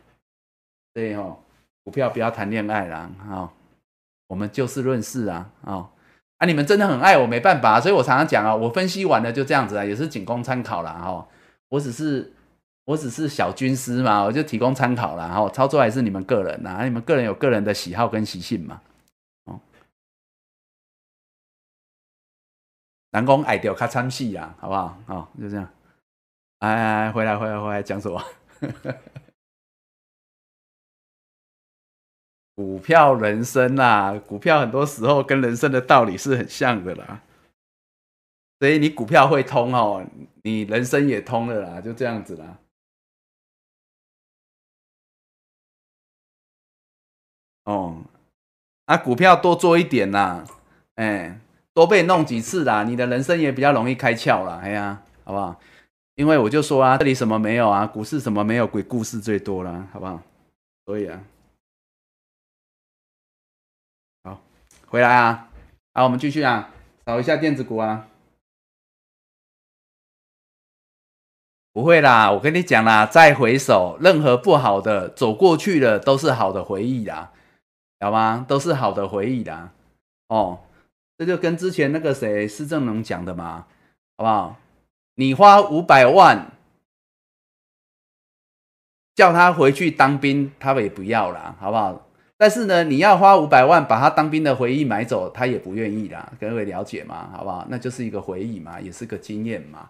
[0.92, 1.38] 对哦，
[1.84, 3.52] 股票不要谈恋爱啦，好，
[4.26, 5.88] 我们就事论事啊，哦，
[6.38, 10.92] 啊，你们真的很爱我，没办法，所以我常常讲啊，我分析完了就这样子啊，也是仅供参考啦。
[10.92, 11.26] 哈，
[11.68, 12.32] 我只是
[12.86, 15.28] 我只是小军师嘛，我就提供参考啦。
[15.28, 18.80] 哈，操作还是你们个人呐，你们个人有个人的喜好跟习性嘛。
[23.14, 24.98] 南宫矮掉卡参戏呀，好不好？
[25.06, 25.72] 好，就这样。
[26.58, 28.20] 哎，回来，回来，回来，讲什么？
[32.56, 37.22] 股票人生啦，股票很多时候跟人生的道理是很像的啦。
[38.58, 40.04] 所以你股票会通哦，
[40.42, 42.58] 你人生也通了啦，就这样子啦。
[47.62, 48.02] 哦，
[48.86, 50.44] 啊，股票多做一点呐，
[50.96, 51.38] 哎。
[51.74, 55.60] 多被弄几次啦，你的人生也比较容易开窍了，哎呀，好不好？
[56.14, 60.22] 因为我就说啊，这里什么没有啊，股市什么没有，鬼故事最多了，好不好？
[60.86, 61.20] 所以啊，
[64.22, 64.40] 好，
[64.86, 65.50] 回来啊，
[65.92, 66.70] 好，我们继续啊，
[67.04, 68.06] 找一下电子股啊。
[71.72, 77.32] 不会啦，我跟你讲啦，再回首，任何不好的走过去的都是好的回忆啦，
[77.98, 78.46] 好吗？
[78.46, 79.72] 都是好的回忆啦，
[80.28, 80.60] 哦。
[81.16, 83.66] 这就跟之前那个谁施正荣讲的嘛，
[84.16, 84.56] 好不好？
[85.14, 86.50] 你花五百万
[89.14, 92.08] 叫他回去当兵，他也不要了，好不好？
[92.36, 96.32] 但是呢，你要花五百万把他当兵的回忆买走，他也不愿意啦。
[96.40, 97.30] 各位了解吗？
[97.32, 97.64] 好不好？
[97.68, 99.88] 那就是一个回忆嘛，也是个经验嘛，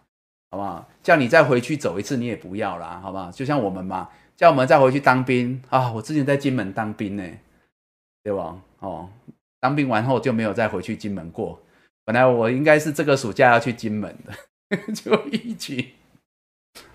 [0.50, 0.86] 好不好？
[1.02, 3.30] 叫你再回去走一次，你也不要啦，好不好？
[3.32, 7.26] 就像我们嘛，叫我们再回去当兵啊，我之前在金门当兵呢，
[8.22, 8.58] 对吧？
[8.80, 9.08] 哦。
[9.64, 11.58] 当兵完后就没有再回去金门过。
[12.04, 15.82] 本来我应该是这个暑假要去金门的， 就疫情。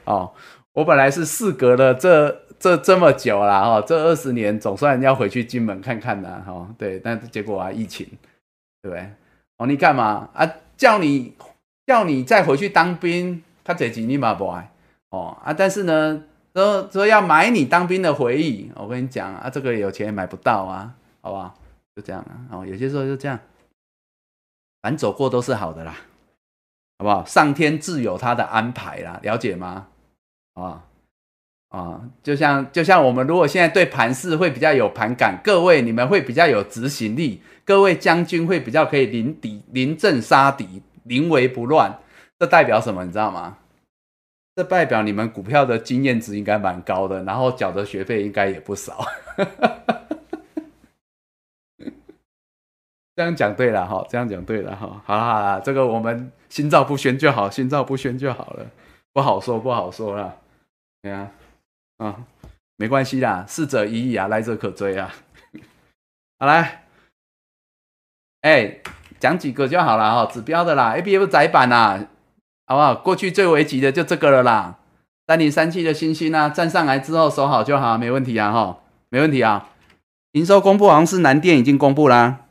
[0.03, 0.31] 哦，
[0.73, 6.69] 我本来是事隔了这这这么久了哈，这二十年总算要回去金门看看的哈。
[6.77, 8.05] 对，但结果啊，疫情，
[8.83, 9.09] 对不对？
[9.57, 10.47] 哦，你干嘛啊？
[10.77, 11.33] 叫你
[11.87, 14.71] 叫你再回去当兵，他这几年嘛不爱
[15.09, 15.51] 哦啊！
[15.51, 21.58] 但是呢，说说要买你当兵的回忆，我跟你讲啊，这个有钱也买不到啊，好不好？
[21.99, 23.37] 就这样啊，哦，有些时候就这样，
[24.81, 25.97] 反走过都是好的啦，
[26.97, 27.25] 好不好？
[27.25, 29.87] 上天自有他的安排啦，了解吗？
[30.53, 30.85] 啊？
[31.67, 41.99] 啊，就像就像我们如果现在对盘势会比较有盘感，各位你们会比较有执行力，各位将军会比较可以临敌临阵杀敌，临危不乱。
[42.39, 43.03] 这代表什么？
[43.03, 43.57] 你知道吗？
[44.55, 49.05] 这代表你们股票的经验值应该蛮高的，然后缴的学费应该也不少。
[53.19, 54.89] 这样讲对了哈，这样讲对了哈。
[55.03, 58.65] 好了好了，这个我们心照不宣就好，心照不宣就好了，
[59.11, 60.37] 不好说不好说了。
[61.01, 61.29] 对啊，
[61.97, 62.15] 啊，
[62.77, 65.13] 没关系啦，逝者已矣啊，来者可追啊。
[66.39, 66.85] 好来，
[68.39, 68.77] 哎，
[69.19, 71.99] 讲几个就好了哈，指标的啦，A B F 窄板呐。
[72.67, 72.95] 好不好？
[72.95, 74.77] 过去最危急的就这个了啦，
[75.27, 78.77] 三零三七的星星啊，站上来之后守好就好，没问题啊，哈，
[79.09, 79.67] 没问题啊。
[80.31, 82.45] 营收公布好像是南电已经公布啦，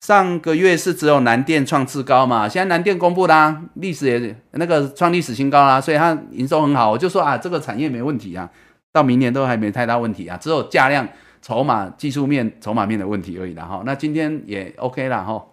[0.00, 8.50] 上个月是只有南电创次高嘛，现在南电公布啦，历史也那个创历史新高啦，所以它营收很好，我就说啊，这个产业没问题啊，
[8.92, 11.06] 到明年都还没太大问题啊，只有价量、
[11.42, 13.82] 筹码、技术面、筹码面的问题而已啦，哈。
[13.84, 15.44] 那今天也 OK 啦，哈，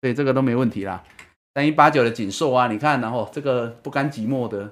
[0.00, 1.02] 对，这个都没问题啦。
[1.54, 4.68] 三一八九的锦硕啊，你看，然后这个不甘寂寞的，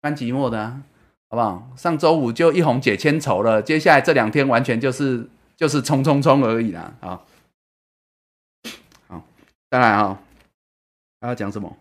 [0.00, 0.66] 甘寂寞的，
[1.28, 1.68] 好不好？
[1.76, 7.26] 上周五就一红解千愁了，接下来这两天完全就是就是冲冲冲而已啦，好，好，
[9.70, 10.20] 再来哈，
[11.20, 11.76] 还要讲什么？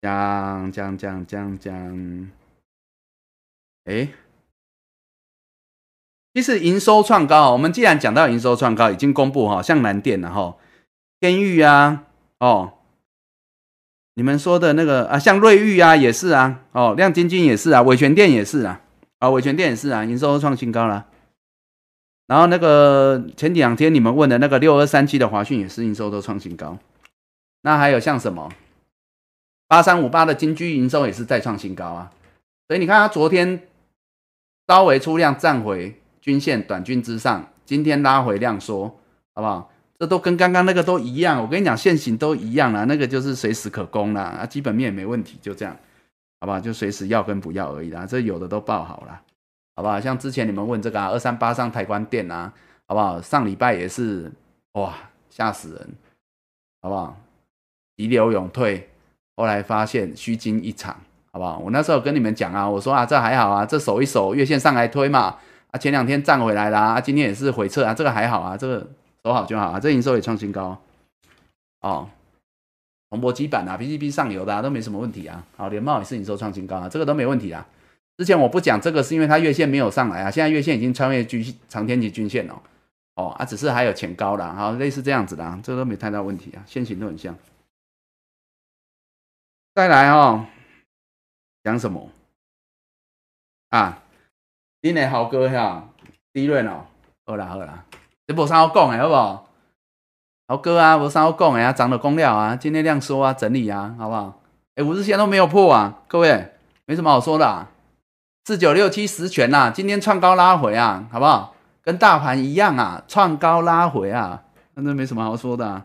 [0.00, 2.30] 讲讲讲讲讲，
[3.84, 4.08] 哎，
[6.32, 10.56] 其实营收创高，我们既然讲到营收创高，已经公布哈，像南电了哈
[11.20, 12.06] 天域啊。
[12.38, 12.78] 哦，
[14.14, 18.80] 你们说的那个啊，像瑞玉啊，也是啊，哦，亮晶晶也是啊，伟全电也是啊，
[19.18, 21.06] 啊，伟全电也是啊，营收创新高了。
[22.26, 26.78] 然后那个前两天你们问的那个六二三七的华讯也是营收都创新高。
[27.62, 28.50] 那还有像什么
[29.68, 32.10] 八三五八的金居营收也是再创新高啊。
[32.68, 33.62] 所以你看它昨天
[34.66, 38.98] 稍微出量站回均线短均之上，今天拉回量缩，
[39.34, 39.70] 好不好？
[39.98, 45.74] 这都跟刚刚那个都一样，我跟你讲，现行都一样啦，那个就是随时可攻啦，啊，基本面也没问题，就这样，
[46.40, 46.60] 好不好？
[46.60, 49.22] 就随时要跟不要而已啦，这有的都报好了，
[49.76, 50.00] 好不好？
[50.00, 52.52] 像之前你们问这个啊，二三八上台关店啊，
[52.88, 53.20] 好不好？
[53.22, 54.32] 上礼拜也是，
[54.72, 54.92] 哇，
[55.30, 55.88] 吓死人，
[56.82, 57.16] 好不好？
[57.96, 58.88] 急流勇退，
[59.36, 60.96] 后来发现虚惊一场，
[61.30, 61.58] 好不好？
[61.58, 65.38] 我那时候跟你们讲啊，我说啊，这还好啊，这守一守月线上来推嘛，
[65.70, 68.86] 啊，前两天站回来啦，啊，今天也是回撤啊，这个还好啊，这个。
[69.26, 70.80] 走好就好啊，这营收也创新高
[71.80, 72.08] 哦。
[73.10, 75.44] 宏博基板啊，PCB 上游的啊，都没什么问题啊。
[75.56, 77.66] 好，联茂也是营收创新高啊，这个都没问题啊。
[78.16, 82.62] 之前我不讲这个，是因为它月线没有上来啊，现在月线已经穿越均长天期均线了。
[83.14, 87.34] 哦啊，只是还有前高了，好，类似这样子的，这都没太大问题啊，线型都很像。
[89.74, 90.46] 再来哦，
[91.64, 92.10] 讲什么
[93.70, 94.02] 啊？
[94.82, 95.88] 你的好哥哈，
[96.32, 96.86] 低润哦，
[97.24, 97.84] 好啦好啦。
[98.26, 99.50] 这无啥好讲的，好不好？
[100.48, 104.42] 好哥啊，无啥好讲的啊，涨了公料啊，今天量缩啊，整理啊，好不好？
[104.74, 106.52] 哎，五日线都没有破啊，各位
[106.84, 107.66] 没什么好说的。
[108.46, 111.56] 四九六七十全呐，今天创高拉回啊，好不好？
[111.82, 114.44] 跟大盘一样啊，创高拉回啊，
[114.74, 115.82] 那这没什么好说的。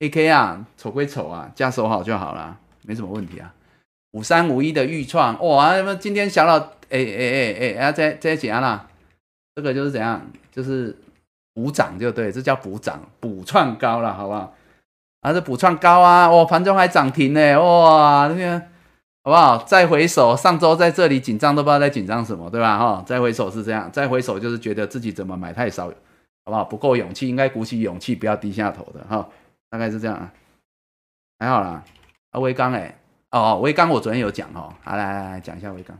[0.00, 3.50] A K 啊，丑归丑啊，加守好就好了，没什么问题啊。
[4.10, 6.58] 五三五一的预创，哇，那么今天想到，
[6.90, 8.86] 哎哎哎哎，啊，这这怎样啦？
[9.54, 10.20] 这个就是怎样，
[10.52, 10.94] 就是。
[11.54, 14.52] 补涨就对，这叫补涨，补创高了，好不好？
[15.22, 18.62] 啊，这补创高啊，哇，盘中还涨停呢，哇，这个
[19.26, 19.58] 好不好？
[19.64, 22.78] 再回首，上周在这里紧张都不知道在紧张什么，对吧？
[22.78, 25.92] 哈，再回首是这样，再回首就是觉得自己怎么买太少，好
[26.44, 26.62] 不好？
[26.62, 29.28] 不够勇气，应该鼓起勇气，不要低下头的，哈，
[29.68, 30.32] 大概是这样啊，
[31.40, 31.82] 还好啦。
[32.30, 32.96] 啊，威刚哎，
[33.32, 35.98] 哦，威刚我昨天有讲哦，好来来来讲一下威刚，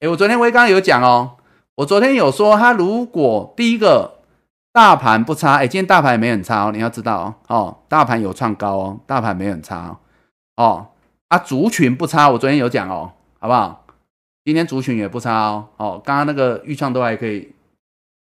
[0.00, 1.36] 哎，我昨天威刚有讲哦。
[1.74, 4.20] 我昨天有说，他如果第一个
[4.72, 9.88] 大盘不差，哎，今天大盘也没很差哦，你要知道哦，哦，大盘有创高哦，大盘没很差
[10.56, 10.86] 哦，哦，
[11.28, 13.86] 啊，族群不差，我昨天有讲哦，好不好？
[14.44, 17.54] 今天族群也不差哦，哦，刚刚那个预创都还可以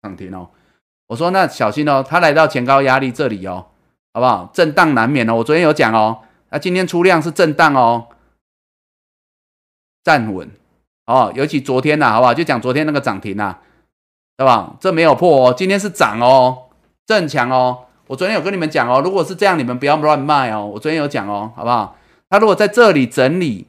[0.01, 0.49] 涨停哦，
[1.07, 3.67] 我说那小心哦，它来到前高压力这里哦，
[4.13, 4.49] 好不好？
[4.53, 6.19] 震荡难免哦，我昨天有讲哦，
[6.49, 8.09] 那今天出量是震荡哦，
[10.03, 10.49] 站稳。
[11.05, 12.33] 哦，尤其昨天呐，好不好？
[12.33, 13.57] 就讲昨天那个涨停呐，
[14.37, 14.75] 对吧？
[14.79, 16.69] 这没有破哦，今天是涨哦，
[17.07, 17.85] 正强哦。
[18.05, 20.65] 我昨天有跟你们讲哦，如果是这样，你们不要乱卖哦。
[20.65, 21.95] 我昨天有讲哦，好不好？
[22.29, 23.67] 它如果在这里整理，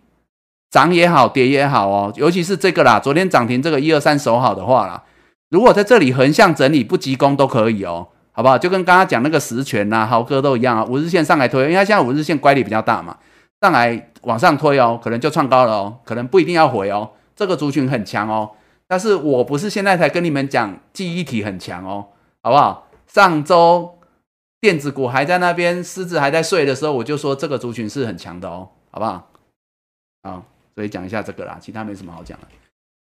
[0.70, 5.02] 涨也好，跌也好哦，尤其是这个啦，昨天涨停这个一二三守好的话啦，
[5.48, 8.56] 如果在这里横向整理不急攻都可以哦，好不好？
[8.56, 13.16] 就跟刚刚讲那个实权呐、豪哥都一样啊，五日线上来推，因为它现在五日线乖离比较大嘛。
[13.60, 17.10] 上来往上推哦，可能就创高了哦，可能不一定要回哦。
[17.34, 18.50] 这个族群很强哦，
[18.86, 22.06] 但是我不是现在才跟你们讲记忆体很强哦，
[22.42, 22.86] 好不好？
[23.06, 23.98] 上周
[24.60, 29.30] 电子股还在那边，狮子还在睡的时候，我就说这个族群是很强的哦，好不好？
[30.22, 30.42] 啊，
[30.74, 32.46] 所以讲一下这个啦，其他没什么好讲的。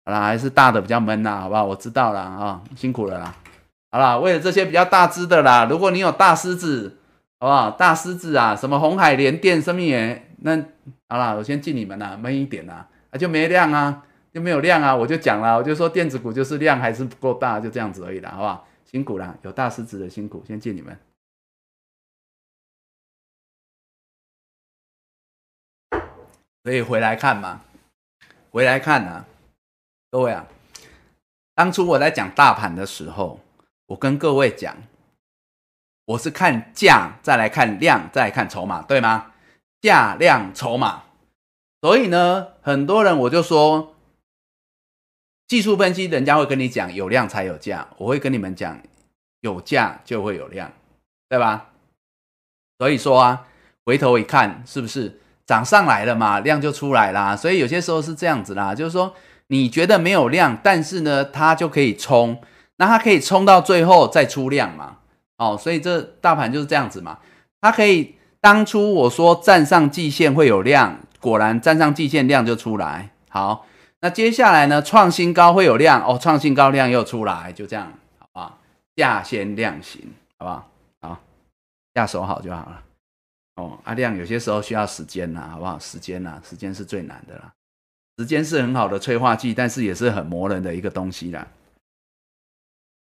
[0.05, 1.65] 好啦，还是大的比较闷呐，好不好？
[1.65, 3.35] 我知道了啊，辛苦了啦。
[3.91, 6.97] 好啦，为了这些比较大只的啦，如果你有大狮子，
[7.39, 7.71] 好不好？
[7.71, 10.55] 大狮子啊，什么红海联电、什么也，那
[11.09, 18.65] 好啦，我先敬你们啦，闷一点啦，啊就没量啊，就没有量啊，我就讲了，我就说电子股就是量还是不够大，就这样子而已啦，好不好？
[18.85, 20.97] 辛苦啦，有大狮子的辛苦，先敬你们。
[26.63, 27.61] 所以回来看嘛，
[28.51, 29.25] 回来看啊，
[30.11, 30.47] 各位啊，
[31.55, 33.39] 当初我在讲大盘的时候，
[33.87, 34.77] 我跟各位讲，
[36.05, 39.33] 我是看价，再来看量，再来看筹码，对吗？
[39.81, 41.03] 价量筹码。
[41.81, 43.95] 所以呢，很多人我就说，
[45.47, 48.79] 技术分析人家会跟你讲有量才有价，我会跟你们讲
[49.39, 50.71] 有价就会有量，
[51.27, 51.71] 对吧？
[52.77, 53.47] 所以说啊，
[53.83, 55.20] 回头一看，是不是？
[55.51, 57.35] 涨上来了嘛，量就出来啦。
[57.35, 59.13] 所以有些时候是这样子啦，就是说
[59.47, 62.39] 你觉得没有量，但是呢，它就可以冲，
[62.77, 64.99] 那它可以冲到最后再出量嘛。
[65.37, 67.17] 哦，所以这大盘就是这样子嘛，
[67.59, 73.09] 它可以当初我说站上季线会有量，果然站上季线量就出来。
[73.27, 73.65] 好，
[73.99, 78.53] 那接下来呢，创新高会有量哦，创新高量又出来，就这样，好吧？
[78.95, 80.01] 价先量行，
[80.37, 80.67] 好不好？
[81.01, 81.19] 好，
[81.93, 82.90] 下手好就好了。
[83.55, 85.77] 哦，阿亮有些时候需要时间呐，好不好？
[85.77, 87.53] 时间呐，时间是最难的啦。
[88.17, 91.47] 时间是很好的催化剂，但是也是很磨人的一个东西啦。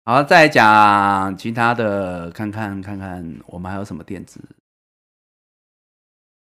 [0.04, 4.40] 好，再讲其他的，看看看看，我们还有什么电子？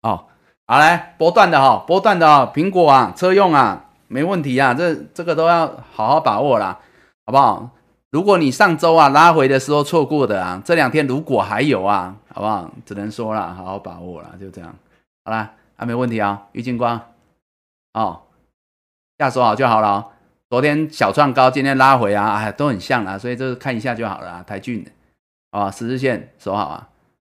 [0.03, 0.27] 哦，
[0.67, 6.79] 好来波段的哈，波段的哦，苹果啊，车用啊，没问题啊，这这个都要好好把握啦，
[7.25, 7.69] 好不好？
[8.11, 12.69] 如果你上周啊拉回的时候错过的啊，这两天如果还有啊，好不好？
[12.85, 14.75] 只能说了，好好把握了，就这样。
[15.23, 16.99] 好啦，还没问题啊，郁金光，
[17.93, 18.23] 哦，
[19.17, 20.09] 下手好就好了。
[20.49, 24.43] 昨天小创高，今天拉回啊，哎，都很像啊，所以这看一下就好了。
[24.43, 24.85] 台骏，
[25.51, 26.89] 啊，十日线守好啊，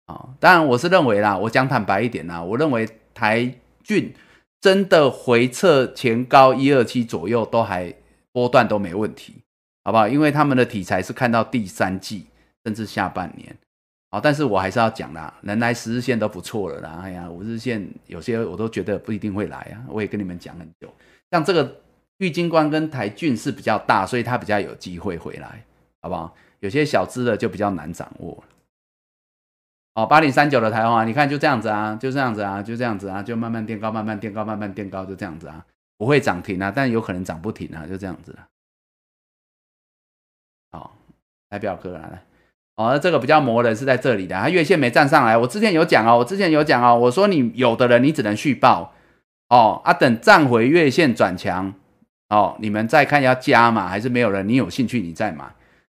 [0.04, 3.50] 啊，当然我是认为啦，我讲坦白一点啦，我认为台
[3.82, 4.14] 骏
[4.60, 7.94] 真的回撤前高一二七左右都还
[8.30, 9.36] 波段都没问题。
[9.86, 10.08] 好不好？
[10.08, 12.26] 因为他们的题材是看到第三季
[12.64, 13.56] 甚至下半年，
[14.10, 17.02] 好，但是我还是要讲啦，能来十日线都不错了啦。
[17.04, 19.86] 哎呀，五日线有些我都觉得不一定会来啊。
[19.86, 20.92] 我也跟你们讲很久，
[21.30, 21.76] 像这个
[22.16, 25.62] 玉金光跟台骏是比较大，所以它比较有机会回来，
[26.02, 26.34] 好不好？
[26.58, 28.42] 有些小资的就比较难掌握。
[29.94, 35.64] 哦，八零三九的台湾，你看就这样子啊，就这样子啊，就这样子啊，就慢慢垫高，慢慢垫高，慢慢垫高，就这样子啊，
[35.96, 38.48] 不会涨停啊，但有可能涨不停啊，就这样子了。
[41.50, 42.20] 来表哥来了，
[42.76, 45.36] 哦，这个比较磨人是在这里的，它月线没站上来。
[45.36, 48.92] 我之前有讲哦，我之前有讲哦，我说你有的人你只能续报
[49.48, 51.72] 哦，啊，等站回月线转强
[52.28, 55.44] 哦，你们再看要加嘛，还是没有人，你有兴趣你再买。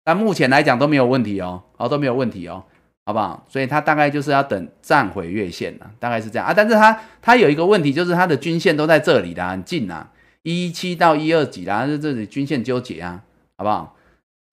[0.04, 2.64] 但目前来讲都没有问题哦，哦都没有问题哦，
[3.06, 3.46] 好不好？
[3.48, 6.54] 所以它大概就是要等站回月线了，大概是这样啊。
[6.56, 10.10] 但是它它有一个问题，就是它的均线都在这里的，很近啊，
[10.42, 13.22] 一七到一二几啦，是这里均线纠结啊，
[13.58, 13.96] 好不好？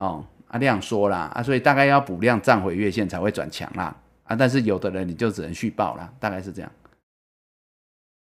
[0.01, 3.95] 哦，啊，量缩啦，啊，所以大概要补量站回月线才会转强啦，
[4.25, 6.73] 啊，但是有的人你就只能续报啦，大概是这样。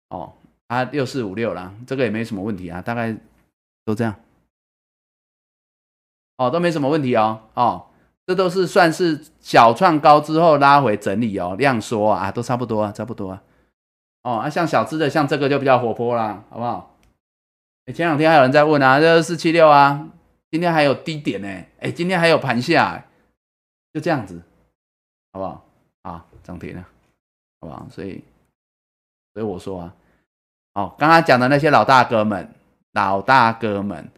[0.10, 0.34] 哦，
[0.68, 3.16] 啊，六四五六啦，这个也没什么问题啊，大概
[3.86, 4.16] 都这样。
[6.38, 7.86] 哦，都没什么问题哦，哦，
[8.26, 13.44] 这都是算是小创高之后拉回整理哦，量缩啊，都差不多啊，差不多啊。
[14.24, 16.98] 哦，啊，像小资的，像这个就比较活泼啦，好不好？
[17.94, 20.10] 前两天还有人在问啊，这四七六啊。
[20.56, 21.48] 今天还有低点呢，
[21.82, 23.04] 哎，今天还有盘下，
[23.92, 24.42] 就这样子，
[25.34, 25.66] 好不好？
[26.04, 26.82] 啊，涨停了，
[27.60, 27.86] 好不好？
[27.92, 28.24] 所以，
[29.34, 29.94] 所以我说啊，
[30.76, 32.50] 哦，刚刚讲的那些老大哥们，
[32.94, 34.10] 老大哥们，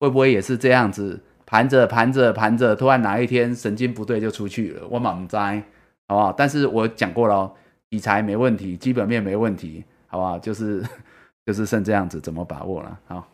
[0.00, 4.84] 会不会也是这样子盘着盘着盘着，突然哪一天神经不对就出去了？
[4.88, 5.62] 我满栽，
[6.08, 6.32] 好不好？
[6.32, 7.54] 但是我讲过了，
[7.88, 10.40] 题材没问题，基本面没问题，好不好？
[10.40, 10.84] 就是
[11.46, 12.98] 就是剩这样子，怎么把握了？
[13.06, 13.28] 好。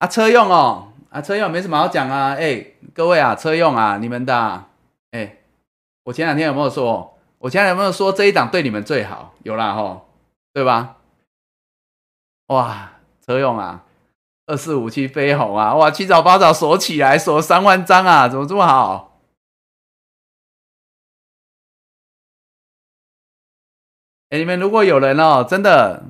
[0.00, 4.64] 啊，车用哦，啊，车用没什么好讲啊，哎，各位啊，车用啊，你们的，
[5.10, 5.36] 哎，
[6.04, 9.34] 我前两天有没有说，我前两天有没有说这一档对你们最好？
[9.42, 10.08] 有啦吼，
[10.54, 10.96] 对吧？
[12.46, 12.92] 哇，
[13.26, 13.84] 车用啊，
[14.46, 19.20] 二四五七飞鸿啊，哇，七早八早锁起来，锁三万张啊，怎么这么好？
[24.30, 26.02] 哎，你们如果有人哦，真的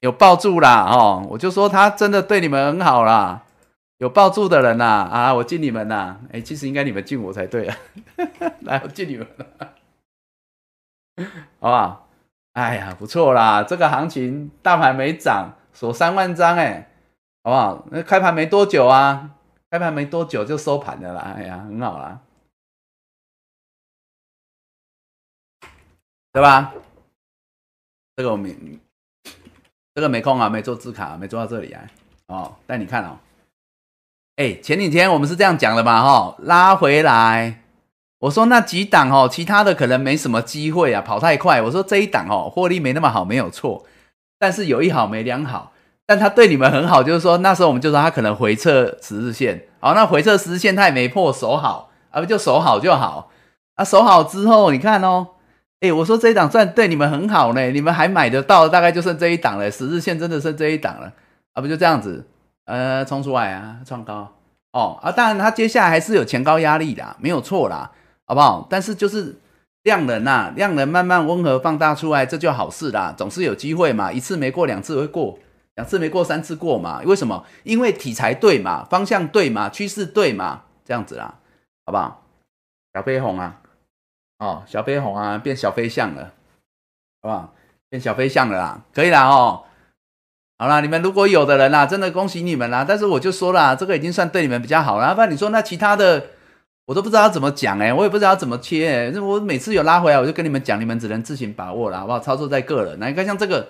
[0.00, 3.44] 有抱住啦哦，我就说他真的对你们很好啦。
[3.98, 6.20] 有抱住的人呐，啊，我敬你们呐。
[6.30, 7.76] 哎，其实应该你们敬我才对啊。
[8.60, 9.46] 来，我敬你们了，
[11.60, 12.08] 好不好？
[12.52, 16.90] 哎呀，不错啦，这个行情大盘没涨，锁三万张，哎，
[17.42, 17.86] 好不好？
[17.90, 19.30] 那开盘没多久啊，
[19.70, 21.32] 开盘没多久就收盘的啦。
[21.34, 22.20] 哎呀，很好啦，
[26.32, 26.74] 对吧？
[28.14, 28.54] 这个我没，
[29.96, 31.80] 这个没空啊，没做字卡，没做到这里啊。
[32.26, 33.16] 哦，但你看哦。
[34.36, 37.62] 哎，前几天我们是这样讲的嘛，哈，拉回来，
[38.18, 41.62] 我说那几档哦，其他的可能没什么机会啊，跑太快。
[41.62, 43.86] 我说这一档哦，获利没那么好，没有错，
[44.38, 45.72] 但是有一好没两好，
[46.04, 53.30] 但他对你们很好，就是说那时候我们就说他可能回撤十日线，好，那回撤十日线他也没破，守好，啊不就守好就好，
[53.76, 55.28] 啊守好之后你看哦，
[55.80, 61.12] 哎，我说这一档算对你们很好呢，你们还买得到，大概就剩这一档了，十日线真的剩这一档了，
[61.52, 62.26] 啊不就这样子。
[62.64, 64.28] 呃，冲出来啊，创高
[64.72, 65.12] 哦啊！
[65.12, 67.92] 当然，它接下来还是有前高压力的，没有错啦，
[68.26, 68.66] 好不好？
[68.68, 69.36] 但是就是
[69.84, 74.10] 量能呐，量能慢慢温和放大出来，这就好事啦，总是有机会嘛。
[74.10, 75.38] 一次没过，两次会过，
[75.76, 77.00] 两次没过，三次过嘛。
[77.04, 77.44] 为什么？
[77.62, 81.36] 因为题材对嘛，方向对嘛，趋势对嘛，这样子啦，
[81.84, 82.24] 好不好？
[82.94, 83.60] 小飞鸿啊，
[84.38, 86.32] 哦，小飞鸿啊，变小飞象了，
[87.22, 87.54] 好不好？
[87.88, 89.62] 变小飞象了啦，可以啦哦。
[90.58, 92.84] 好啦，你们如果有的人啦，真的恭喜你们啦！
[92.86, 95.14] 但是我就说啦，这个已经算对你们比较好了。
[95.14, 96.30] 不然你说那其他的，
[96.86, 99.12] 我都不知道怎么讲哎，我也不知道怎么切。
[99.20, 102.18] 我每次有拉回来，我就跟你们讲，你们只能自行把握了，好不好？
[102.18, 102.98] 操作在个人。
[102.98, 103.68] 那你看像这个，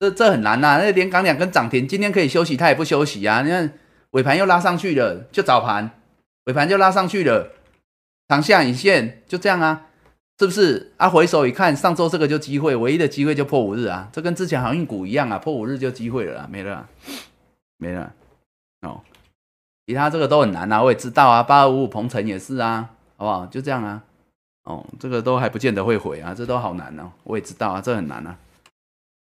[0.00, 0.78] 这这很难呐。
[0.82, 3.42] 那连港两根涨停，今天可以休息，它也不休息啊。
[3.42, 3.72] 你看
[4.10, 5.90] 尾盘又拉上去了，就早盘
[6.44, 7.52] 尾盘就拉上去了，
[8.28, 9.85] 长下影线就这样啊。
[10.38, 11.08] 是不是啊？
[11.08, 14.08] 回首一看，上周这个就机会，唯一的机会就破五日啊！
[14.12, 16.86] 这跟之前航运股一样啊，破五日就机会了啦，没了，
[17.78, 18.12] 没了。
[18.82, 19.00] 哦，
[19.86, 23.46] 其他这个都很难啊，我也知道啊，八二五五鹏程也是啊，好不好？
[23.46, 24.02] 就这样啊。
[24.64, 28.36] 哦，这个都还不见得会回啊，这都好难哦，我也知道啊，这很难啊。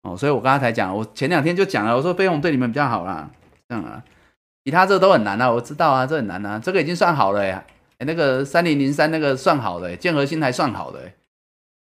[0.02, 3.30] 哦，所以我刚刚才讲，我前两天就讲了，我说飞鸿对你们比较好啦，
[3.66, 4.04] 这样啊。
[4.64, 7.64] 其他这都很难啊，我知道啊，这很难啊，这个已经算好了呀。
[7.98, 11.12] 哎，那个三零零三那个算好的，建和新还算好的，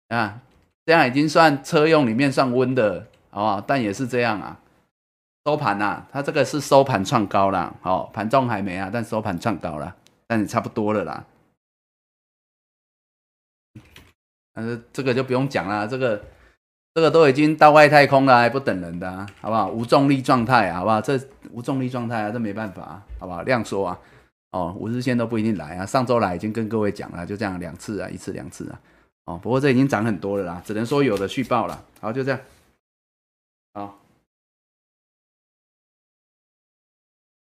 [0.09, 0.41] 啊，
[0.85, 3.61] 这样已经算车用里面算温的，好不好？
[3.61, 4.59] 但也是这样啊，
[5.45, 9.95] 收盘呐，它这个是收盘创高了，哦，盘中还没啊，但收盘创高了，
[10.27, 11.25] 但也差不多了啦。
[14.53, 16.21] 但是这个就不用讲了，这个
[16.93, 19.69] 这个都已经到外太空了，还不等人的，好不好？
[19.69, 20.99] 无重力状态，好不好？
[20.99, 21.17] 这
[21.51, 23.43] 无重力状态啊，这没办法，好不好？
[23.43, 23.97] 量缩啊。
[24.51, 28.79] 哦，五日线都不一定来啊，上周来已经跟各位讲了，就这样两次啊，一次两次啊。
[29.25, 31.85] 哦，不过这已经涨很多了啦，只能说有的续报了。
[32.01, 32.39] 好，就这样。
[33.73, 33.99] 好，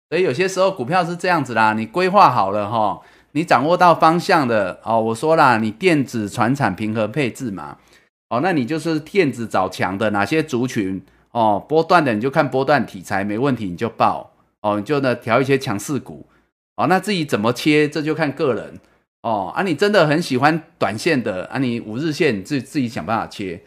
[0.10, 3.02] 所以有些时候股票是这样子啦，你规划好了哈，
[3.32, 5.02] 你掌握到方向的哦。
[5.02, 7.80] 我说啦，你电子、船产平衡配置嘛。
[8.28, 11.02] 哦，那你就是电子找强的哪些族群
[11.32, 14.32] 哦，波段的你就看波段题材没问题你就报
[14.62, 16.28] 哦，你就呢调一些强势股。
[16.80, 18.80] 哦，那自己怎么切，这就看个人
[19.22, 19.52] 哦。
[19.54, 23.62] 啊，你真的很喜欢短线的啊，你五日线自己自己想办法切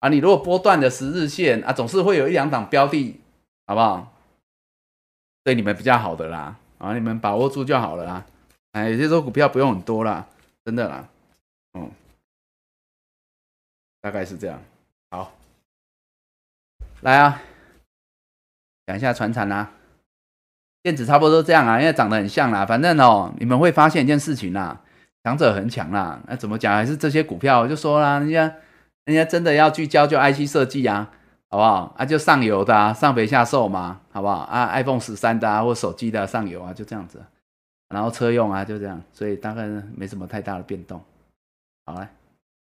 [0.00, 0.10] 啊。
[0.10, 3.18] 你如果波段的十日线啊，总是会有一两档标的，
[3.66, 4.12] 好不好？
[5.44, 8.26] 对你们比较好的啦，啊，你们把握住就好了啦。
[8.72, 10.28] 哎，有些时候股票不用很多啦，
[10.62, 11.08] 真的啦，
[11.72, 11.90] 嗯，
[14.02, 14.62] 大概是这样。
[15.10, 15.32] 好，
[17.00, 17.40] 来啊，
[18.84, 19.72] 讲一下船产啦。
[20.82, 22.64] 电子差不多都这样啊，因为长得很像啦。
[22.64, 24.80] 反正哦，你们会发现一件事情啦，
[25.24, 26.20] 强者恒强啦。
[26.26, 26.74] 那怎么讲？
[26.74, 28.54] 还是这些股票就说啦，人家
[29.04, 31.10] 人家真的要聚焦就 IC 设计啊，
[31.50, 31.94] 好不好？
[31.98, 34.36] 啊，就上游的啊，上肥下瘦嘛，好不好？
[34.38, 37.20] 啊，iPhone 十三的啊，或手机的上游啊，就这样子。
[37.88, 39.66] 然后车用啊，就这样，所以大概
[39.96, 41.02] 没什么太大的变动。
[41.86, 42.08] 好来，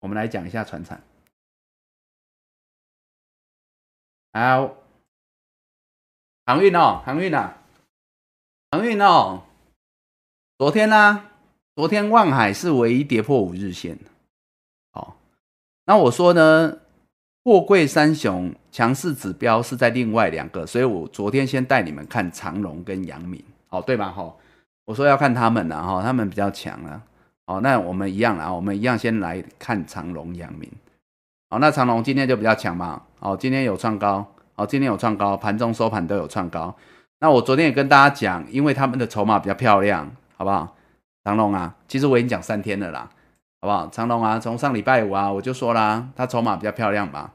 [0.00, 1.00] 我们来讲一下船产。
[4.32, 4.74] 好，
[6.46, 7.56] 航运哦，航运啊。
[8.74, 9.42] 航运哦，
[10.58, 11.26] 昨天呢？
[11.76, 14.10] 昨天望海是唯一跌破五日线的。
[14.90, 15.16] 好，
[15.84, 16.78] 那我说呢，
[17.44, 24.10] 货柜三雄强势指标是在另外两个，所以我昨天先带你们看长荣跟阳明，好对吧？
[24.10, 24.34] 哈，
[24.86, 27.00] 我说要看他们了哈，他们比较强啊。
[27.46, 30.68] 好，那我们一样啊，我们一样先来看长荣、阳明。
[31.48, 33.00] 好，那长荣今天就比较强嘛。
[33.20, 36.74] 好，今天有创高，好，今天有创高，盘中收盘都有创高。
[37.24, 40.06] 那我昨天也跟大家讲，因为他们的筹码比较漂亮，
[40.36, 40.76] 好不好？
[41.24, 43.08] 长龙啊，其实我已经讲三天了啦，
[43.62, 43.86] 好不好？
[43.86, 47.30] 长龙啊，从上礼拜五啊，我就说啦，他筹码比较漂亮嘛，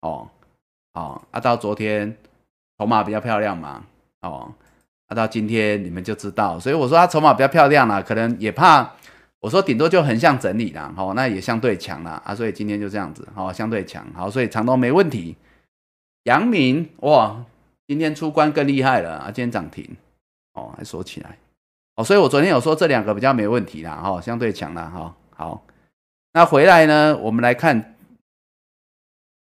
[0.00, 0.28] 哦，
[0.94, 2.16] 哦，啊，到昨天
[2.76, 3.84] 筹码比较漂亮嘛，
[4.22, 4.52] 哦，
[5.06, 8.90] 啊，到今天你们就知道，所以我说他筹码比较漂亮啦，可能也怕
[9.38, 15.36] 我说顶多就横向整理啦，哦，那也相对强啦，啊，所以今天就这样子，哦，相对强，好，所以长东没问题。
[16.24, 17.44] 阳明哇，
[17.92, 19.86] 今天出关更厉害了啊，今天涨停，
[20.54, 21.36] 哦，还锁起来，
[21.94, 25.62] 哦，所以我昨天有说这两个比较没问题啦，哈，相对强啦，哈，好，
[26.32, 27.96] 那回来呢，我们来看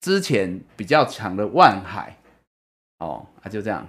[0.00, 2.16] 之前比较强的万海，
[2.98, 3.86] 哦，啊，就这样，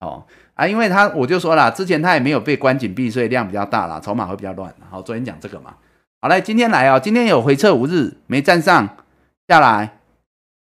[0.00, 5.74] 哦，啊，因为他我就说了，之前他也没有被关紧闭，所以量比较大啦，筹码会比较乱，好，昨天讲这个嘛，
[6.20, 8.94] 好来，今天来啊，今天有回撤五日没站上
[9.48, 9.94] 下来。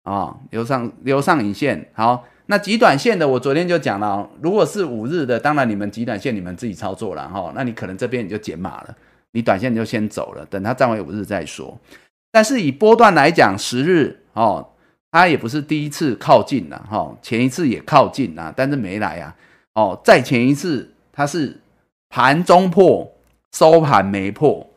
[0.04, 8.96] 啊，留上留上影线，好，那极短线的，我昨天就讲了，如果是五日的，当然你们极短线你们自己操作了哈，那你可能这边你就减码了，
[9.32, 11.78] 你短线就先走了，等它站回五日再说。
[12.32, 14.70] 但是以波段来讲，十日哦，
[15.12, 19.36] 它也不是第一次靠近了哈，前一次也靠近了，但是没来啊，
[19.76, 21.60] 哦，再前一次它是
[22.10, 23.12] 盘中破，
[23.54, 24.70] 收盘没破，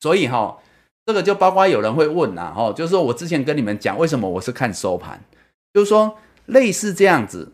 [0.00, 0.58] 所以哈。
[1.08, 5.20] 这个就包括有人会问呐，哦，就是说我之前跟你们讲，为什么我是看收盘，
[5.72, 7.52] 就是说类似这样子，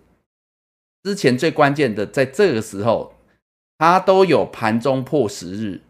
[1.02, 3.14] 之前最关键的在这个时候，
[3.78, 5.80] 它都有盘中破十日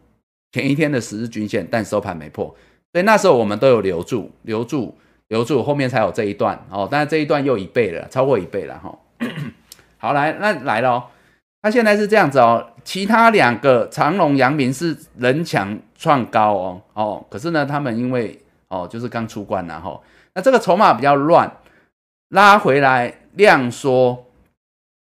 [0.53, 2.47] 前一天的十日均线，但收盘没破，
[2.93, 4.97] 所以那时候我们都有留住，留住，
[5.29, 8.99] 留住，后面才有这一段哦，但是这一段又一倍了，超过一倍了哈。
[9.99, 11.09] 好，来，那来了。
[11.65, 18.37] 它现在是这样子哦，其他两个长隆、阳明是人强创高哦哦，可是呢，他们因为
[18.67, 20.03] 哦就是刚出关然后，
[20.35, 21.49] 那这个筹码比较乱，
[22.33, 24.25] 拉回来量缩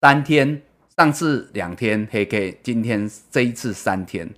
[0.01, 0.63] 三天，
[0.97, 4.33] 上次两天黑 K，今天这一次三天，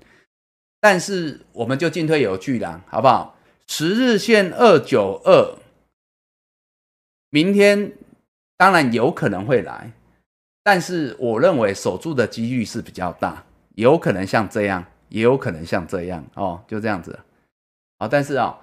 [0.82, 3.38] 但是我们就进退有据啦，好不好？
[3.66, 5.58] 十日线二九二，
[7.30, 7.94] 明天
[8.58, 9.94] 当然有可能会来。
[10.62, 13.46] 但是我认为守住的几率是比较大，
[13.76, 17.18] 有可能像这样，也有可能像这样哦，就这样子。
[18.00, 18.60] 好，但是啊，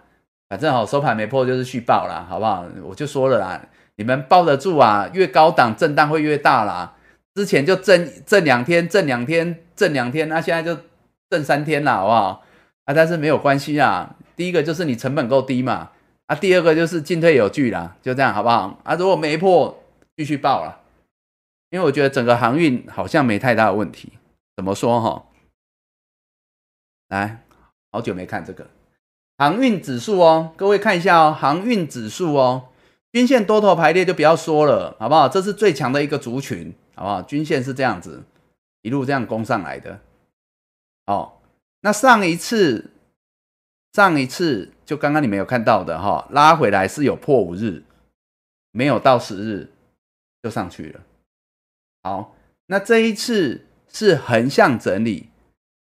[0.51, 2.67] 反正好收盘没破就是续报啦，好不好？
[2.83, 6.97] 我就说了啦，你们抱得住啊，越高档震荡会越大啦。
[7.35, 10.83] 之前就震震两天，震两天，震两天，那现在就
[11.31, 12.45] 震三天了，好不好？
[12.85, 14.17] 啊，但是没有关系啊。
[14.37, 15.91] 第一个就是你成本够低嘛，
[16.27, 18.79] 啊，第二个就是进退有据啦，就这样好不好？
[18.85, 19.83] 啊，如果没破，
[20.17, 20.81] 继续报了。
[21.71, 24.13] 因为我觉得整个航运好像没太大的问题，
[24.57, 25.25] 怎么说哈？
[27.09, 27.43] 来，
[27.91, 28.67] 好久没看这个
[29.39, 32.69] 航运指数哦，各位看一下哦，航运指数哦，
[33.13, 35.29] 均线多头排列就不要说了，好不好？
[35.29, 37.23] 这是最强的一个族群，好不好？
[37.23, 38.23] 均线是这样子
[38.81, 40.01] 一路这样攻上来的，
[41.07, 41.35] 哦，
[41.83, 42.91] 那上一次
[43.93, 47.83] 上一次就刚刚你们有看到的哈，拉回来是有破五日，
[48.71, 49.71] 没有到十日
[50.43, 51.01] 就上去了。
[52.03, 52.35] 好，
[52.67, 55.29] 那这一次是横向整理，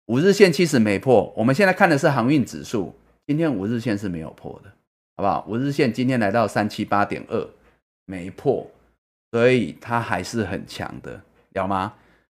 [0.07, 1.34] 五日线其实没破。
[1.38, 2.93] 我们现在看的是航运指数，
[3.26, 4.72] 今天五日线是没有破的，
[5.16, 5.45] 好不好？
[5.47, 7.47] 五日线今天来到三七八点二，
[8.05, 8.70] 没破，
[9.32, 11.22] 所以它还是很强的，
[11.53, 11.93] 了吗？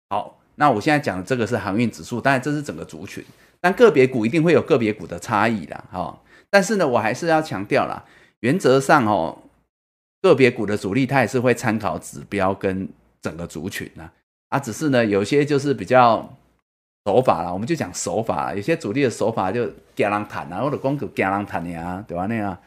[0.09, 3.23] 好，那我现在讲的这个是航运指数，当然这是整个族群，
[3.59, 6.19] 但个别股一定会有个别股的差异啦，哈。
[6.49, 8.03] 但是呢，我还是要强调啦，
[8.39, 9.43] 原则上哦，
[10.21, 12.88] 个别股的主力它也是会参考指标跟。
[13.21, 14.11] 整个族群呢，
[14.49, 16.38] 啊，只是呢，有些就是比较
[17.06, 22.26] 手法啦，我们就讲手法，有些主力的手法就加人谈啊，或者光给加人谈呀，对吧？
[22.26, 22.57] 那样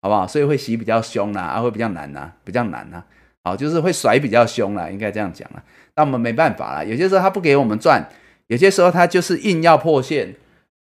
[0.00, 0.26] 好不好？
[0.26, 3.02] 所以会洗比较凶啦，啊，会比较难呐，比较难呐，
[3.42, 5.62] 好，就是会甩比较凶啦，应该这样讲啦。
[5.96, 8.08] 那我们没办法啦，有些时候他不给我们赚，
[8.46, 10.32] 有些时候他就是硬要破线，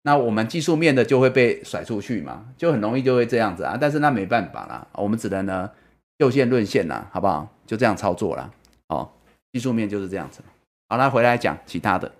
[0.02, 3.78] 那我们技术面的就会被甩出去嘛，就很容易就会这样子啊。
[3.80, 5.70] 但是那没办法啦，我们只能呢
[6.18, 7.48] 就线论线啦，好不好？
[7.64, 8.50] 就这样操作啦。
[8.88, 9.08] 哦。
[9.52, 10.42] 技术面就是这样子。
[10.88, 12.10] 好那，回来讲其他的。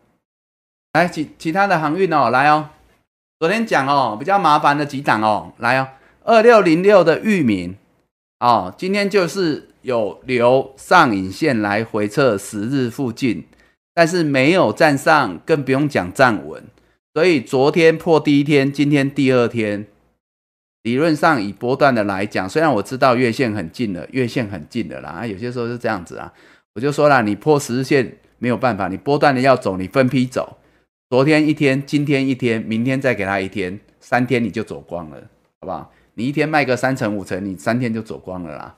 [0.94, 2.70] 来，其其他的航运哦，来哦。
[3.40, 5.88] 昨天讲哦，比较麻烦的几档哦，来哦。
[6.22, 7.74] 二六零六的域名
[8.38, 13.44] 哦，今天就是有留上影线来回测十日附近，
[13.92, 16.62] 但是没有站上，更不用讲站稳。
[17.12, 19.84] 所以昨天破第一天，今天第二天，
[20.84, 26.32] 理论上以波段的来讲，虽然我知道月线很近了，月线很近的啦，有些时候是这样子啊。
[26.76, 30.56] 我就说了，你破十日线没有办法，你波段的要走，你分批走。
[31.10, 35.16] 昨天一天，今天一天，明天再给他一天，三天你就走光了，
[35.60, 35.92] 好不好？
[36.14, 38.74] 你一天卖个三成五成，你三天就走光了啦，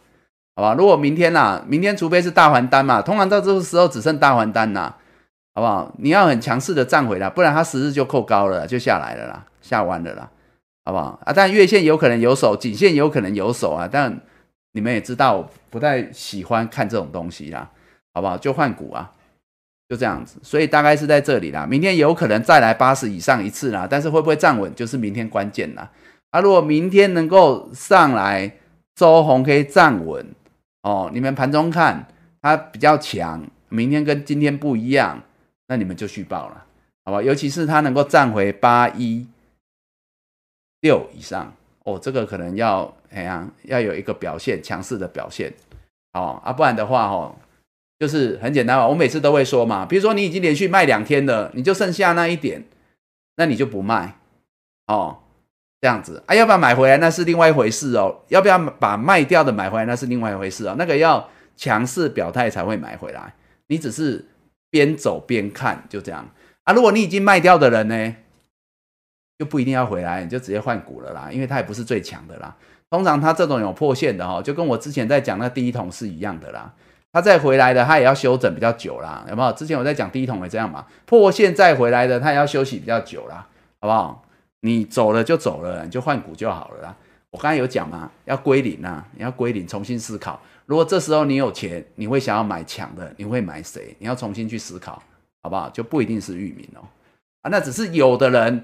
[0.55, 0.75] 好吧？
[0.75, 4.97] 如果明天啦，明天除非是大还单嘛，通常到这个时候只剩大还单啦，
[5.55, 5.95] 好不好？
[5.99, 10.31] 你要很强势的站回来，不然它十日就扣高了，就下来了啦，下弯了啦，
[10.85, 11.21] 好不好？
[11.25, 14.21] 啊，但月线有可能有手，颈线有可能有手啊，但。
[14.73, 17.71] 你们也知道，不太喜欢看这种东西啦，
[18.13, 18.37] 好不好？
[18.37, 19.11] 就换股啊，
[19.89, 20.39] 就这样子。
[20.43, 21.67] 所以大概是在这里啦。
[21.67, 25.91] 明天有可能再来八十以上一次啦，但是会不会站稳，就是明天关键啦。
[26.31, 28.51] 啊，如果明天能够上来
[28.95, 30.27] 周红可以站稳
[30.83, 32.07] 哦，你们盘中看
[32.43, 35.23] 它比较强，明天跟今天不一样，
[35.69, 36.65] 那你们就续报了，
[37.05, 37.23] 好吧？
[37.23, 39.27] 尤其是它能够站回八一
[40.81, 41.53] 六以上。
[41.85, 43.49] 哦，这个可能要怎样？
[43.63, 45.53] 要有一个表现强势的表现，
[46.15, 47.33] 哦啊，不然的话，哦，
[47.99, 48.87] 就是很简单嘛。
[48.87, 52.65] 我每次都会说嘛，比如说你已经连续卖两天了，你就剩下那一点，
[53.37, 54.19] 那你就不卖，
[54.87, 55.19] 哦，
[55.81, 58.23] 这样子啊，要不要买回来那是另外一回事哦。
[58.29, 60.75] 要不要把卖掉的买回来那是另外一回事哦。
[60.79, 63.35] 那个要强势表态才会买回来，
[63.69, 64.25] 你只是
[64.71, 66.29] 边走边看，就这样
[66.65, 66.73] 啊。
[66.73, 68.15] 如果你已经卖掉的人呢？
[69.39, 72.57] 就不一定要回来，你就直接换股了啦，因为它也不是最强的啦。
[72.89, 76.73] 通常它这种有破线的哈，就跟我之前在讲那第一桶是一样的啦。
[77.17, 79.51] 他再回来的，他也要休整比较久啦，有没有？
[79.53, 83.49] 之前我在讲第一桶也这样嘛，破线再回来的，他也要休息比较久啦，
[83.81, 84.23] 好不好？
[84.61, 86.95] 你走了就走了，你就换股就好了啦。
[87.31, 90.39] 我刚才有讲嘛，要归零啊，你要归零，重新思考。
[90.67, 93.97] 如果这时候你有钱，你会想要买强的，你会买谁？
[93.99, 95.03] 你要重新去思考，
[95.43, 95.71] 好不好？
[95.71, 96.85] 就不一定是域名哦，
[97.41, 98.63] 啊，那只是有的人。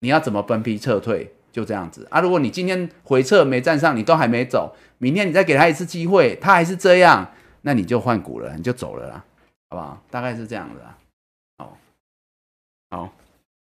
[0.00, 1.32] 你要怎么分批撤退？
[1.50, 2.20] 就这样子啊！
[2.20, 7.26] 如果你今天回撤没站上，你都还没走，明天你再给他一次机会，他还是这样，
[7.62, 9.24] 那你就换股了，你就走了啦，
[9.70, 10.02] 好不好？
[10.10, 10.98] 大概是这样子啊。
[11.58, 11.78] 好，
[12.90, 13.12] 好，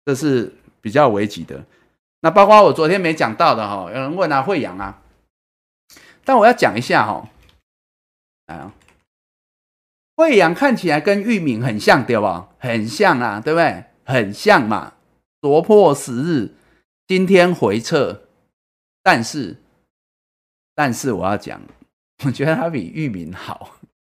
[0.06, 1.64] 这是比较危急的。
[2.22, 5.02] 那包括我昨天没讲到的哈，有人问啊，惠阳啊，
[6.24, 7.30] 但我要讲一下哈，
[8.48, 8.74] 啊，
[10.16, 12.48] 惠阳看起来跟玉敏很像，对不？
[12.58, 13.86] 很像啊，对不对？
[14.06, 14.94] 很像嘛。
[15.42, 16.56] 夺破十日，
[17.06, 18.24] 今天回撤，
[19.04, 19.58] 但是，
[20.74, 21.62] 但是我要讲，
[22.24, 23.72] 我觉得它比域名好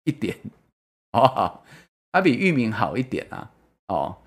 [0.04, 0.38] 一点，
[1.14, 1.62] 哦，
[2.12, 3.50] 它比域名好一点啊，
[3.88, 4.18] 哦，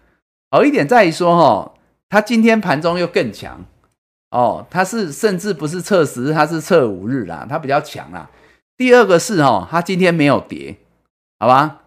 [0.51, 1.75] 好一点在于说，哈，
[2.09, 3.65] 它今天盘中又更强，
[4.31, 8.29] 哦，它是甚至不是测十日，它是测五日啦，它比较强啦。
[8.77, 10.77] 第二个是，哈，它今天没有跌，
[11.39, 11.83] 好吧？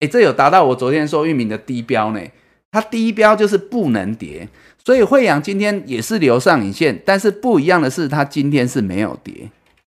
[0.00, 2.20] 哎，这有达到我昨天说域名的低标呢。
[2.72, 4.48] 它第一标就是不能跌，
[4.82, 9.50] 所以惠阳今天也是留上影线，但是不一样的是，它今天是没有跌，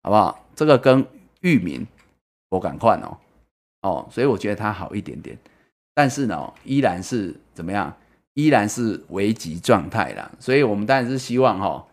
[0.02, 0.44] 好不好？
[0.55, 1.05] 这个跟
[1.40, 1.86] 域名
[2.51, 3.16] 我敢换哦，
[3.82, 5.36] 哦，所以我觉得它好一点点，
[5.94, 7.94] 但是呢，依然是怎么样？
[8.35, 10.31] 依然是危急状态啦。
[10.40, 11.85] 所以我们当然是希望哈，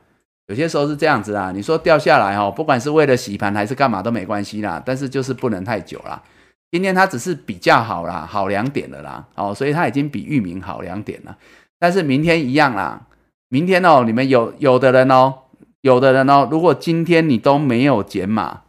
[0.47, 6.23] 有些时候是这样子啦，你说掉下来哈，不管是为了洗盘还是干嘛都没关系啦，但是就是不能太久啦。
[6.71, 11.37] 今天它只是比较好啦，好两点了啦，哦，所以它已经比域名好两点了。
[11.77, 13.07] 但是明天一样啦，
[13.49, 15.33] 明天哦，你们有有的人哦，
[15.81, 18.61] 有的人哦，如果今天你都没有减码，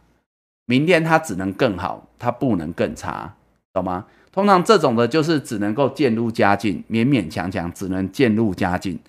[0.65, 3.35] 明天它只能更好，它不能更差，
[3.71, 4.07] 懂吗？
[4.31, 8.99] 通常这种的就是只能够渐入佳境，勉勉强强只能渐入佳境，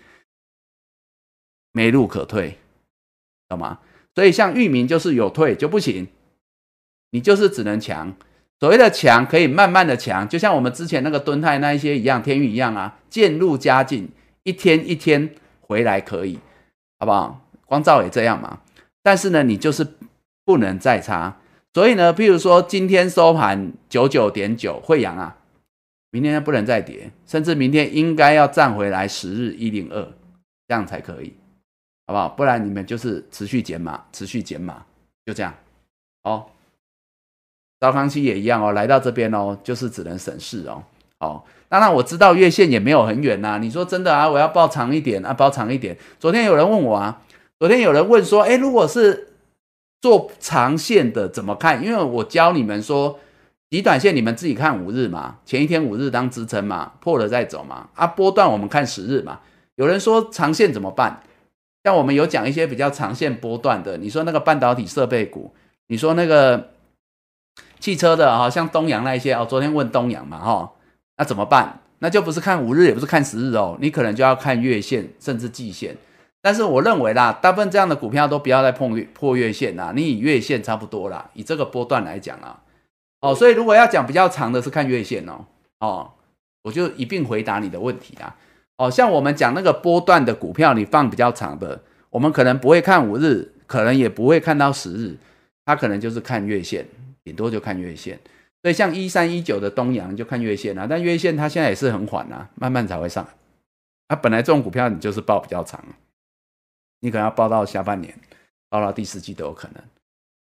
[1.72, 2.58] 没路可退，
[3.48, 3.78] 懂吗？
[4.14, 6.06] 所以像域名就是有退就不行，
[7.10, 8.14] 你就是只能强。
[8.60, 14.08] 所谓的强可以慢慢的强，就像我们之前那个敦泰那一些一样，天宇一样啊，渐入佳境，
[14.42, 16.38] 一天一天回来可以，
[16.98, 17.43] 好不好？
[17.74, 18.60] 光照也这样嘛。
[19.02, 19.84] 但是呢，你就是
[20.44, 21.38] 不能再差。
[21.72, 25.36] 所以呢，譬如说今天收盘九九点九，汇阳啊，
[26.12, 30.00] 明天不能再跌，甚至明天应该要站回来十日一零二，
[30.68, 31.34] 这样才可以，
[32.06, 32.28] 好不好？
[32.28, 34.84] 不然你们就是持续减码，持续减码，
[35.26, 35.52] 就这样，
[36.22, 36.52] 好。
[37.80, 40.84] 高康期也一样哦，来到这边哦，就是只能省事哦。
[41.18, 43.58] 哦，当然我知道月线也没有很远呐。
[43.58, 44.28] 你说真的啊？
[44.28, 45.96] 我要报长一点啊，报长一点。
[46.18, 47.20] 昨天有人问我啊，
[47.58, 49.28] 昨天有人问说，哎，如果是
[50.00, 51.84] 做长线的怎么看？
[51.84, 53.18] 因为我教你们说，
[53.70, 57.88] 极短线你们自己看五日嘛，前一天五日当支撑嘛，破了再走嘛。
[57.94, 59.40] 啊，波段我们看十日嘛。
[59.76, 61.22] 有人说长线怎么办？
[61.84, 65.54] 像我们有讲一些比较长线波段的，你说那个半导体设备股，
[65.88, 66.70] 你说那个。
[67.78, 70.72] 汽车的哈，像东阳那一些哦，昨天问东阳嘛哈，
[71.18, 71.80] 那怎么办？
[71.98, 75.94] 那就不是看五日，也不是看十日哦，你可能就要看月线甚至季线。
[76.44, 82.60] 但是我认为啦，大部分这样的股票都不要再碰月破月线啦，你以月线差不多啦，以这个波段来讲啊，
[83.22, 85.46] 哦，所以如果要讲比较长的是看月线哦，
[85.80, 86.12] 哦，
[86.64, 88.36] 我就一并回答你的问题啦。
[88.76, 91.80] 哦，像我们讲那个波段的股票，你放比较长的，
[92.10, 95.16] 我们可能不会看五日，可能也不会看到十日，
[95.64, 96.86] 它可能就是看月线。
[97.24, 98.20] 顶多就看月线，
[98.60, 103.26] 所以像一三一九的东阳就看月线啊，但月线它现在也是很缓啊，慢慢才会上。
[104.08, 105.82] 它本来这种股票你就是报比较长，
[107.04, 108.14] 你可能要报到下半年，
[108.70, 109.82] 报到第四季都有可能。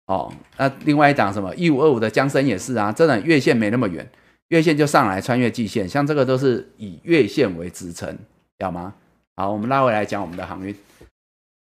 [0.07, 4.05] 哦，那另外一档什么一五二五的江森也是啊，真的月线没那么远，
[4.49, 8.17] 月线就上来穿越季线，像这个都是以月线为支撑，
[8.57, 8.93] 要吗？
[9.37, 10.75] 好，我们拉回来讲我们的航运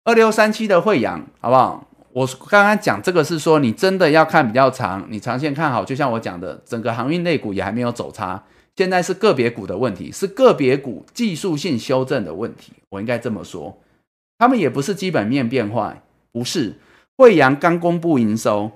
[0.06, 1.86] 二六三七的汇阳，好不好？
[2.14, 8.42] 我刚刚讲这个是说你真的要看比较长，你长线看好，就像我讲的，整个航运类股也还没有走差，
[8.78, 13.78] 现在是个别股的问题，是个别股技术性修正的问题，我应该这么说，
[14.38, 16.02] 他们也不是基本面变坏，
[16.32, 16.76] 不是。
[17.18, 18.72] 惠阳刚公布营收，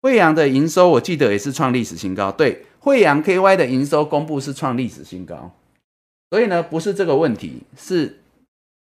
[0.00, 2.32] 惠阳的营收我记得也是创历史新高。
[2.32, 5.50] 对，惠阳 KY 的营收公布是创历史新高，
[6.30, 8.22] 所以呢，不是这个问题，是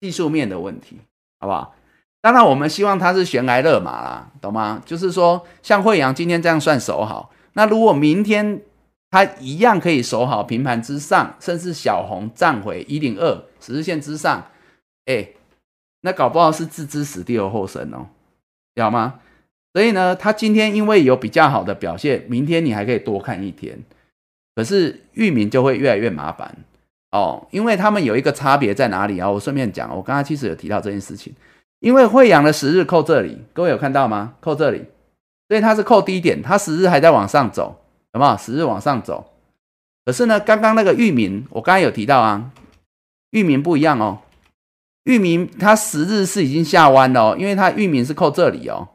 [0.01, 0.99] 技术面的问题，
[1.41, 1.75] 好不好？
[2.21, 4.83] 当然，我们希望它是悬崖勒马啦，懂吗？
[4.85, 8.61] 就是说，像惠阳今天这样算守好，那如果明天
[9.11, 14.51] 它一样可以守好平盘之上，甚至小红站回一零二十日线之上，
[15.07, 15.29] 哎，
[16.07, 18.07] 那搞不好是置之死地而后生哦。
[18.77, 19.19] 了吗？
[19.75, 23.77] 所以呢，它今天因为有比较好的表现，明天你还可以多看一天。
[24.55, 26.57] 可是域名就会越来越麻烦
[27.11, 29.29] 哦，因为他们有一个差别在哪里啊？
[29.29, 31.35] 我顺便讲，我刚刚其实有提到这件事情。
[31.81, 34.35] 因为惠阳的十日扣这里，各位有看到吗？
[34.41, 34.85] 扣这里，
[35.49, 37.81] 所以它是扣低点，它十日还在往上走，
[38.15, 38.37] 有没有？
[38.39, 39.33] 十日往上走。
[40.05, 42.53] 可是呢，刚刚那个域名，我刚刚有提到啊，
[43.31, 44.21] 域名不一样哦。
[45.07, 48.89] 域名它十日是已经下弯了哦，因为它域名是扣这里哦，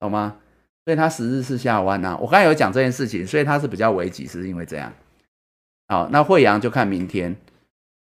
[0.00, 0.38] 懂吗？
[0.84, 2.18] 所以它十日是下弯呐。
[2.20, 4.92] 我刚才有讲这件事情，所以它是比较危急，是因为这样。
[5.86, 7.36] 好，那惠阳就看明天，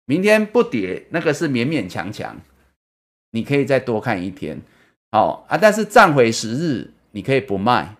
[0.06, 2.40] 明天不跌，那个是勉勉强强，
[3.32, 4.62] 你可以再多看一天。
[5.10, 7.96] 好啊，但是站回十日，你可以不卖，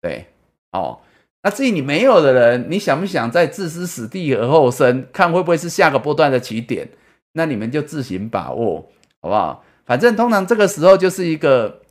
[0.00, 0.26] 对，
[0.70, 1.00] 哦。
[1.42, 6.88] 那至于你没有的人，你想不想再置之死地而后生，看会不会是下个波段的起点？
[7.34, 8.88] 那你们就自行把握，
[9.20, 9.64] 好不好？
[9.84, 11.82] 反正通常这个时候就是一个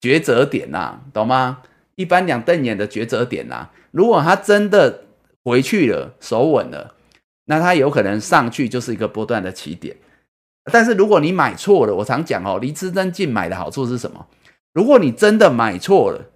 [0.00, 1.62] 抉择点呐，懂吗？
[1.94, 3.70] 一般两瞪眼的抉择点呐。
[3.90, 5.04] 如果他真的
[5.44, 6.94] 回去了，手稳了，
[7.46, 9.96] 那他有可能上去就是一个波段的起点。
[10.72, 14.26] 但是如果你买错了，我常讲哦，离支撑近买的好处是什么？
[14.74, 16.26] 如果你真的买错了，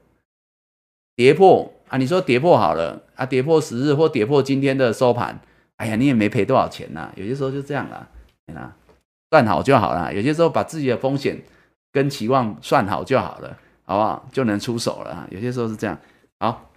[1.17, 5.41] 跌破啊，你说跌破好了啊，跌破十日或跌破今天的收盘，
[5.77, 7.13] 哎呀，你也没赔多少钱呐。
[7.17, 8.09] 有些时候就这样啦。
[8.55, 8.77] 啊，
[9.31, 10.15] 算好就好了。
[10.15, 11.43] 有些时候把自己的风险
[11.91, 14.29] 跟期望算好就好了，好不好？
[14.33, 15.27] 就能出手了。
[15.31, 15.99] 有些时候是这样。
[16.39, 16.71] 好，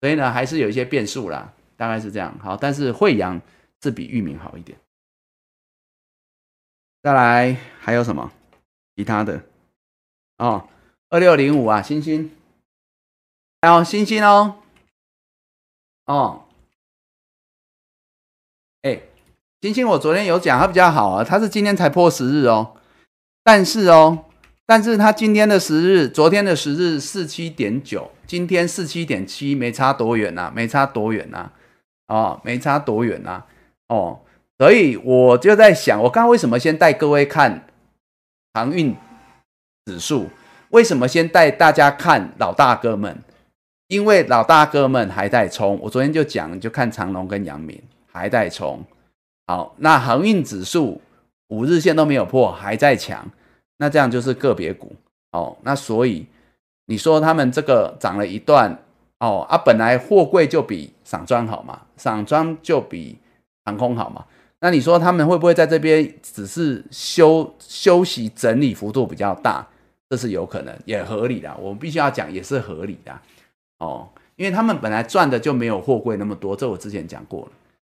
[0.00, 2.38] 所以呢，还是有一些变数啦，大概是这样。
[2.38, 3.40] 好，但是惠阳
[3.82, 4.78] 是比域名好一点。
[7.02, 8.32] 再来还有什么
[8.96, 9.42] 其他的？
[10.38, 10.68] 哦，
[11.10, 12.30] 二六零五啊，星星，
[13.60, 14.62] 还有星星哦，
[16.06, 16.48] 哦，
[18.82, 19.02] 哎。
[19.64, 22.72] 星星，我昨天有讲，它比较好啊，它是今天才破十日哦，
[23.42, 24.26] 但是哦，
[24.66, 31.50] 但是它今天的十日，昨天的十日四七点九，今天四七点七，没差多远呐，没差多远呐，
[32.08, 33.42] 哦，没差多远呐，
[33.88, 34.20] 哦，
[34.58, 37.66] 所以我就在想，我刚刚为什么先带各位看
[38.52, 38.94] 航运
[39.86, 40.28] 指数？
[40.72, 43.16] 为什么先带大家看老大哥们？
[43.88, 47.80] 因为老大哥们还在冲，我昨天就讲，就看长隆跟阳明
[48.12, 48.84] 还在冲。
[49.46, 51.00] 好，那航运指数
[51.48, 53.30] 五日线都没有破，还在强，
[53.78, 54.94] 那这样就是个别股
[55.32, 55.56] 哦。
[55.62, 56.26] 那所以
[56.86, 58.78] 你说他们这个涨了一段
[59.20, 63.18] 哦啊，本来货柜就比散装好嘛，散装就比
[63.64, 64.24] 航空好嘛。
[64.60, 69.66] 那你说他们会不会在这边只是休休息整理幅度比较大？
[70.08, 71.54] 这是有可能，也合理的。
[71.58, 73.12] 我们必须要讲，也是合理的
[73.78, 77.48] 哦，因为他们本来赚的就没有货柜那么多，这我之前讲过了。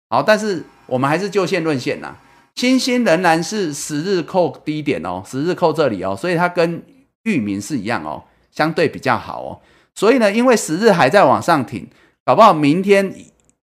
[0.08, 2.14] 好，但是我们还是就线论线呐。
[2.54, 6.82] 新兴仍然是十日扣低点哦，十日扣这里哦，所以它跟
[7.24, 9.60] 域名是一样哦，相对比较好哦。
[9.94, 11.86] 所以呢，因为十日还在往上挺，
[12.24, 13.14] 搞不好明天，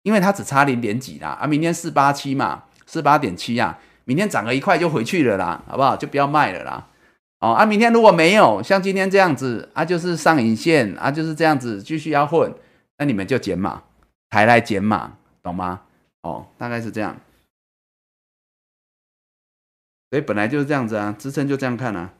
[0.01, 5.95] 因为它只差零点几啦啊，明天四八七嘛，四八点七啊，明天涨个一块就回去了啦，好不好？
[5.95, 6.87] 就不要卖了啦。
[7.39, 12.51] 哦啊，明天如果没有像今天这样子啊，就是上影线啊，就是这样子继续要混，
[12.97, 13.83] 那你们就减码，
[14.29, 15.13] 抬来减码，
[15.43, 15.81] 懂吗？
[16.21, 17.19] 哦，大概是这样，
[20.09, 22.13] 所以本来就是这样子啊，支撑就这样看啊，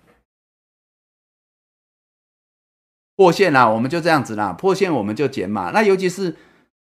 [3.16, 5.70] 破线啦，我们就这样子啦，破线我们就减码。
[5.72, 6.36] 那尤其是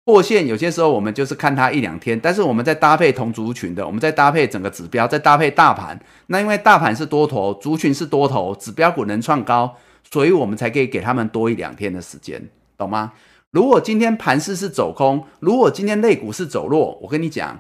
[0.05, 6.01] 破线，有些时候我们就是看它一两天，但是我们在搭配同族群的，我们在搭配整个指标，在搭配大盘。
[6.27, 9.77] 那因为大盘是多头，族群是多头，指标股能创高，
[10.11, 13.13] 所以我们才可以给他们多一两天的时间，懂吗？
[13.57, 17.59] 如果今天盘势是走空，如果今天类股是走弱，我跟你讲，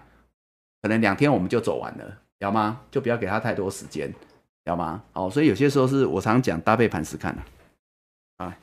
[0.82, 2.04] 可能两天我们就走完了，
[2.40, 2.82] 要吗？
[2.90, 4.12] 就不要给他太多时间，
[4.64, 5.02] 要吗？
[5.14, 7.42] 哦，所以有些时候是我常讲搭配盘势看的。
[8.36, 8.54] 啊，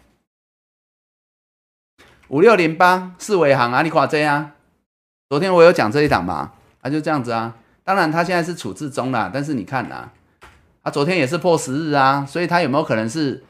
[2.28, 4.54] 五六零八四维行啊，你夸这啊？
[5.28, 7.58] 昨天我有讲这一档嘛，啊就这样子啊。
[7.84, 10.12] 当然它现在是处置中啦，但是你看呐，
[10.84, 13.44] 他昨天也是破十日啊，所以它有没有可能是？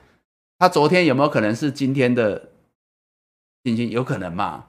[0.58, 2.53] 它昨天有没有可能是今天的？
[3.64, 4.66] 信心有可能嘛？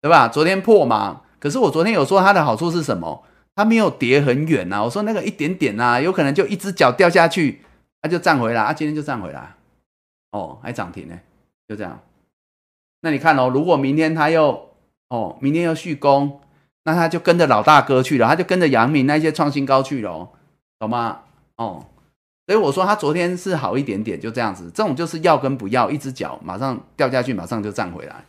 [0.00, 0.28] 对吧？
[0.28, 3.24] 昨天破嘛，可是我昨天有说它的好处是什么？
[3.56, 4.84] 它没有跌很远呐。
[4.84, 7.62] 我说那个一点点呐，有可能就一只脚掉下去，
[8.00, 9.54] 它就站回来，啊，今天就站回来，
[10.30, 11.18] 哦，还涨停呢，
[11.68, 12.00] 就这样。
[13.00, 14.70] 那你看哦，如果明天它又
[15.08, 16.40] 哦，明天又续攻，
[16.84, 20.28] 那它就跟着老大哥去了，它就跟着杨明那些创新高去了，
[20.78, 21.22] 懂吗？
[21.56, 21.84] 哦，
[22.46, 24.70] 所以我说它昨天是好一点点，就这样子。
[24.72, 28.24] 这种就是要跟不要，一只脚马上掉下去，马上就站回来。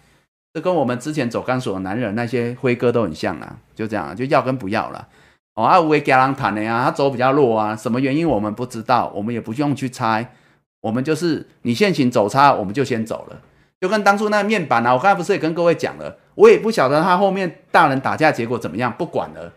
[0.53, 5.07] 这跟我们之前走钢索的男人那些辉哥都很像啊，就这样，就要跟不要了。
[5.55, 10.33] 哦，啊，维加朗坦的呀，他走比较弱啊，什么原因我们不知道，我们也不用去猜，
[10.81, 13.41] 我们就是你现行走差，我们就先走了。
[13.79, 19.53] 就跟当初那面板啊，我刚才不是也跟各位讲了，我也不晓得他后面大人打架结果怎么样，不管了，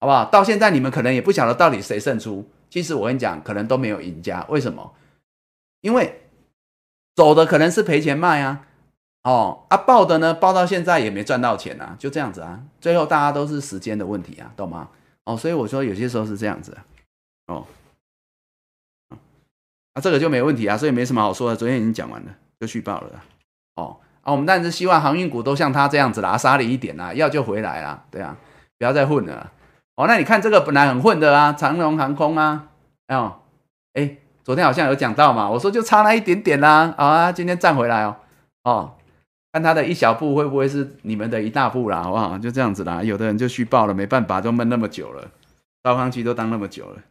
[0.00, 0.24] 好不好？
[0.24, 2.48] 到现在你们可能也不晓得到底谁胜出。
[2.70, 4.94] 其实我跟你讲，可能都没有赢家，为什么？
[5.82, 6.22] 因为
[7.14, 8.66] 走的可能是赔钱卖啊。
[9.24, 14.88] 哦，啊，报的呢，报到现在也没赚到钱啊，就这样子啊，最后大家都是时间的问题啊，懂吗？
[15.24, 16.82] 哦，所以我说有些时候是这样子啊，
[17.46, 17.64] 哦，
[19.94, 23.22] 啊，这个就没问题啊，所以没什么好说的，昨天已经讲完了，就续报了，
[23.76, 28.36] 哦，啊，我们当然是希望航运股都像他这样子啦，杀里一点啦，要就回来啦，对啊，
[28.76, 29.52] 不要再混了，
[29.94, 32.66] 哦，那你看这个本来很混的啊，长荣航空啊，
[33.06, 33.36] 哦，
[33.92, 38.16] 哎，昨天好像有讲到嘛，我说就差那一点点啦，啊，今天站回来哦，
[38.64, 38.94] 哦。
[39.52, 42.38] 看他的一小步会不会是你们的一大步啦，好不好？
[42.38, 43.02] 就这样子啦。
[43.02, 45.30] 有的人就虚报了，没办法，都闷那么久了，
[45.82, 47.02] 高康期都当那么久了。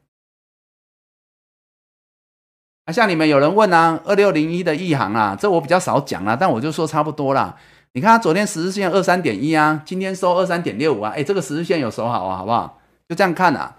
[2.86, 7.56] 啊，像你们有人问啊，二六零一的亿航啊，这我比较少讲啦，但我就说差不多啦。
[7.94, 12.80] 你看他昨天十日线二三点一啊，今天收二三点六五啊，哎，这个十日线有守好啊，好不好？
[13.08, 13.76] 就这样看啊。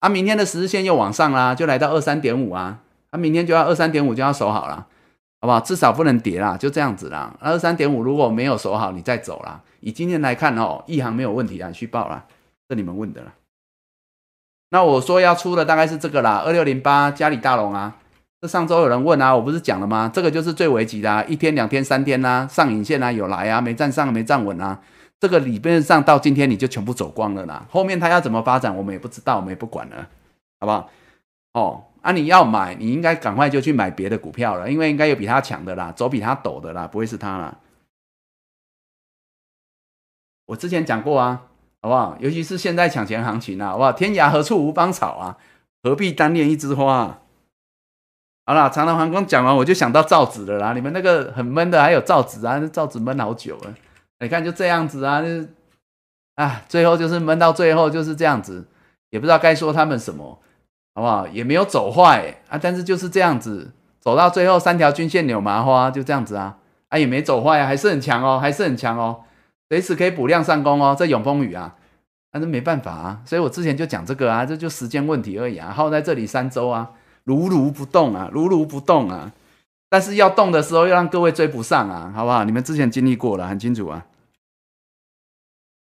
[0.00, 2.80] 啊，明天的十日线又往上啦，就来到二三点五啊，
[3.10, 4.86] 啊，明天就要二三点五就要守好了。
[5.42, 5.58] 好不好？
[5.58, 7.36] 至少不能跌啦，就这样子啦。
[7.40, 9.60] 二三点五如果没有守好，你再走啦。
[9.80, 12.24] 以今天来看哦，一行没有问题啊，去报啦，
[12.68, 13.32] 这你们问的啦。
[14.70, 17.96] 那我说要出的大概是这个啦，二六零八嘉里大龙啊。
[18.40, 20.08] 这上周有人问啊，我不是讲了吗？
[20.14, 24.78] 这个就是最危急的，一天、两天、三天呐，上影线啊有来啊，没站上没站稳啊。
[25.18, 27.66] 这个理论上到今天你就全部走光了啦。
[27.68, 30.06] 后面它要怎么发展，我们也不知道，我们也不管了，
[30.60, 30.88] 好不好？
[31.54, 31.84] 哦。
[32.02, 32.12] 啊！
[32.12, 37.58] 你要买，你应该赶快就去买别的股票了，因为应该有比它强的啦，走比它陡的啦，不会是它啦。
[40.46, 41.46] 我之前讲过啊，
[41.80, 42.16] 好不好？
[42.18, 43.92] 尤其是现在抢钱行情啊，好不好？
[43.92, 45.38] 天涯何处无芳草啊，
[45.82, 47.20] 何必单恋一枝花？
[48.44, 50.72] 好了，长隆航空讲完，我就想到造纸的啦。
[50.72, 53.74] 你们那个很闷的，还有造纸啊，造纸闷好久了。
[54.18, 55.28] 你看就这样子啊，就
[56.34, 58.66] 啊，最后就是闷到最后就是这样子，
[59.10, 60.40] 也不知道该说他们什么。
[60.94, 61.26] 好不好？
[61.28, 66.58] 也没有走坏啊，但是就是这样子，走到最后三条均线扭麻花，就这样子啊，
[66.88, 69.22] 啊也没走坏啊，还是很强哦，还是很强哦，
[69.70, 71.74] 随时可以补量上攻哦，这永丰雨啊，
[72.30, 76.90] 但是没办法啊，所以我之前就讲这个啊，这就时间问题而已啊，耗在这里三周啊，
[77.24, 79.32] 如如不动啊，如如不动啊，
[79.88, 82.44] 但是要动的时候又让各位追不上啊，好不好？
[82.44, 84.04] 你们之前经历过了，很清楚啊。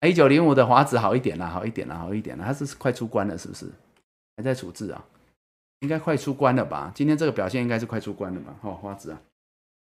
[0.01, 3.67] A 九零五的华子好一点啦，好一点啦，好一点啦，它是快出关了，是不是？
[4.37, 5.03] 还在处置啊，
[5.79, 6.91] 应该快出关了吧？
[6.95, 8.53] 今天这个表现应该是快出关了吧？
[8.61, 9.21] 好，花子啊，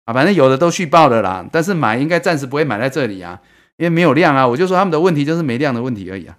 [0.05, 3.41] 啊，反正有的都续报了啦，但是买应该暂时不会买在这里啊，
[3.77, 4.47] 因为没有量啊。
[4.47, 6.37] 我就说他们的问题就是没量的问题而已啊。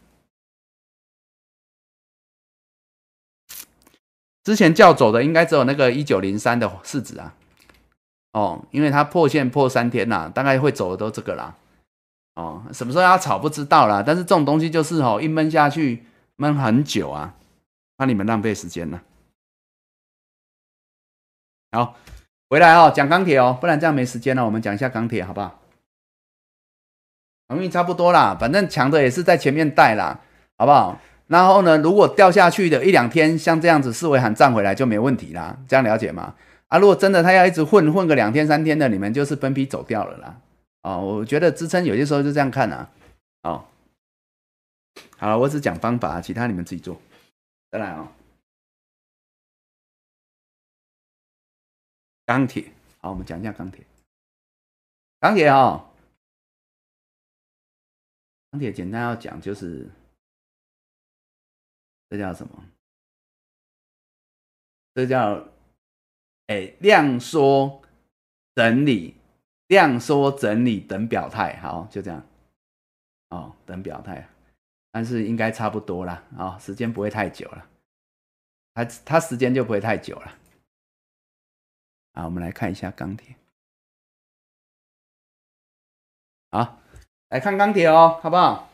[4.45, 7.35] 之前叫走的应该只有那个一九零三的市值啊，
[8.33, 11.55] 哦，因为它破线破三天啦，大概会走的都这个啦。
[12.35, 16.05] 哦，什么时候要炒不知道啦，但是这种东西就是哦，一闷下去
[16.37, 17.35] 闷很久啊。
[17.99, 19.03] 怕你们浪费时间了。
[21.73, 21.97] 好，
[22.49, 24.47] 回来哦，讲钢铁哦，不然这样没时间了。
[24.47, 25.61] 我们讲一下钢铁，好不好？
[27.49, 30.21] 航运差不多啦，反正强的也是在前面带啦，
[30.57, 31.01] 好不好？
[31.27, 36.35] 然后呢，如果掉下去的一两天，像这样子四维喊站回来就没问题啦，这样了解吗？
[36.69, 40.41] 啊，如果真的他要一直混混个两天三天的，你们就是分批走掉了啦。
[40.83, 42.91] 哦，我觉得支撑有些时候就这样看啊。
[43.43, 43.65] 哦，
[45.19, 47.01] 好了，我只讲方法，其他你们自己做。
[47.71, 48.13] 再来啊！
[52.25, 53.85] 钢铁，好，我们讲一下钢铁。
[55.21, 55.91] 钢铁啊，
[58.51, 59.91] 钢铁简单要讲就是，
[62.09, 62.65] 这叫什么？
[64.95, 65.47] 这叫
[66.47, 67.83] 哎量缩
[68.55, 69.15] 整理，
[69.67, 71.61] 量缩整理等表态。
[71.61, 72.27] 好，就这样。
[73.29, 74.27] 哦，等表态，
[74.99, 77.65] 但是应该差不多了啊，时间不会太久了。
[78.75, 80.35] 它它时间就不会太久了。
[82.15, 83.37] 啊，我们来看一下钢铁。
[86.51, 86.81] 好，
[87.29, 88.69] 来看钢铁哦，好不好？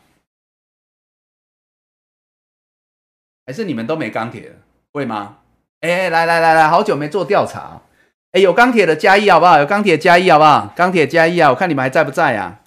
[3.44, 4.56] 还是你们都没钢铁
[4.92, 5.40] 会吗？
[5.80, 7.82] 哎，来来来来，好久没做调查。
[8.30, 9.58] 哎，有钢铁的加一好不好？
[9.58, 10.72] 有钢铁加一好不好？
[10.74, 11.50] 钢铁加一啊！
[11.50, 12.62] 我看你们还在不在啊？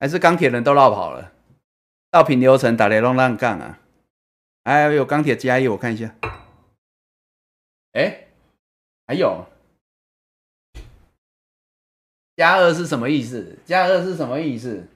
[0.00, 1.30] 还是钢铁人都绕跑了？
[2.10, 3.78] 到品流程打雷龙浪杠啊！
[4.64, 6.12] 哎，有钢铁加一，我看一下。
[7.92, 8.26] 哎，
[9.06, 9.46] 还有
[12.36, 13.58] 加二是什么意思？
[13.64, 14.88] 加二是什么意思？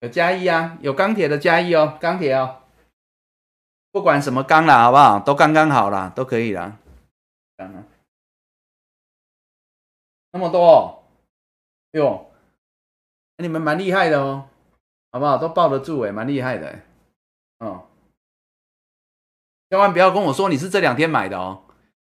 [0.00, 2.62] 有加一啊，有钢铁的加一哦，钢铁哦，
[3.90, 5.18] 不管什么钢了，好不好？
[5.18, 6.78] 都刚刚好了，都可以了。
[10.30, 11.04] 那么多
[11.92, 12.30] 哟，
[13.38, 14.48] 你们蛮厉害的哦，
[15.12, 15.38] 好不好？
[15.38, 16.80] 都抱得住哎，蛮厉害的。
[17.58, 17.82] 嗯，
[19.70, 21.64] 千万不要跟我说你是这两天买的哦，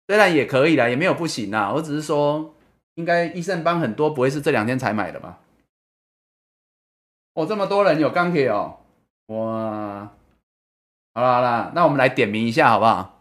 [0.08, 1.72] 虽然也可以啦，也没有不行啦。
[1.72, 2.54] 我只是说，
[2.96, 5.40] 应该医生帮很多不会是这两天才买的吧？
[7.34, 8.80] 哦，这么多人有钢铁哦，
[9.28, 10.12] 哇！
[11.16, 13.20] 好了好了，那我们来点名一下好不好？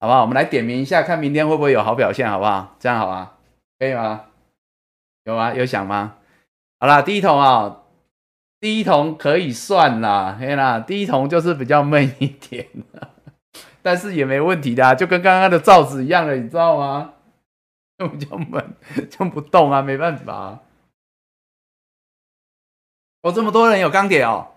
[0.00, 0.22] 好不好？
[0.22, 2.76] 我们来点名一下，看明天会不会有好表现，好不好？
[2.78, 3.38] 这样好吧？
[3.78, 4.26] 可以吗？
[5.24, 6.16] 有啊，有想吗？
[6.82, 7.82] 好啦，第一桶啊，
[8.58, 12.66] 第一桶可以算啦，嘿啦，第一桶就是比较闷一点，
[13.82, 17.12] 但是也没问题的，就跟刚刚的罩子一样的，你知道吗？
[17.96, 18.74] 就比较闷，
[19.08, 20.58] 就不动啊，没办法。
[23.20, 24.48] 我这么多人有钢铁哦，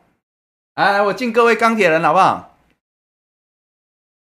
[0.73, 2.57] 来，我敬各位钢铁人好不好？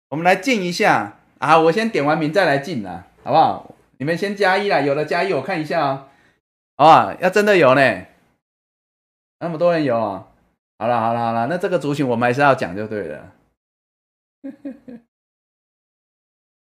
[0.09, 1.59] 我们来敬一下啊！
[1.59, 3.75] 我先点完名再来敬啦，好不好？
[3.99, 6.07] 你们先加一啦，有的加一，我看一下啊。
[6.81, 8.07] 好吧，要真的有呢，
[9.39, 10.27] 那么多人有啊。
[10.79, 13.33] 好了好了好了，那这个族群我们还是要讲就对了。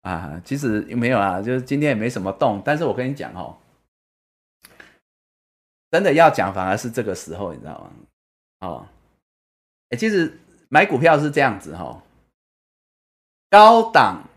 [0.02, 3.56] 啊，其实没有啊，就是今天也没什么动，但是我跟你讲哦。
[5.90, 7.90] 真的要讲，反而是这个时候，你知道吗？
[8.60, 8.86] 哦，
[9.88, 12.02] 哎，其实买股票是这样子哈，
[13.48, 14.28] 高档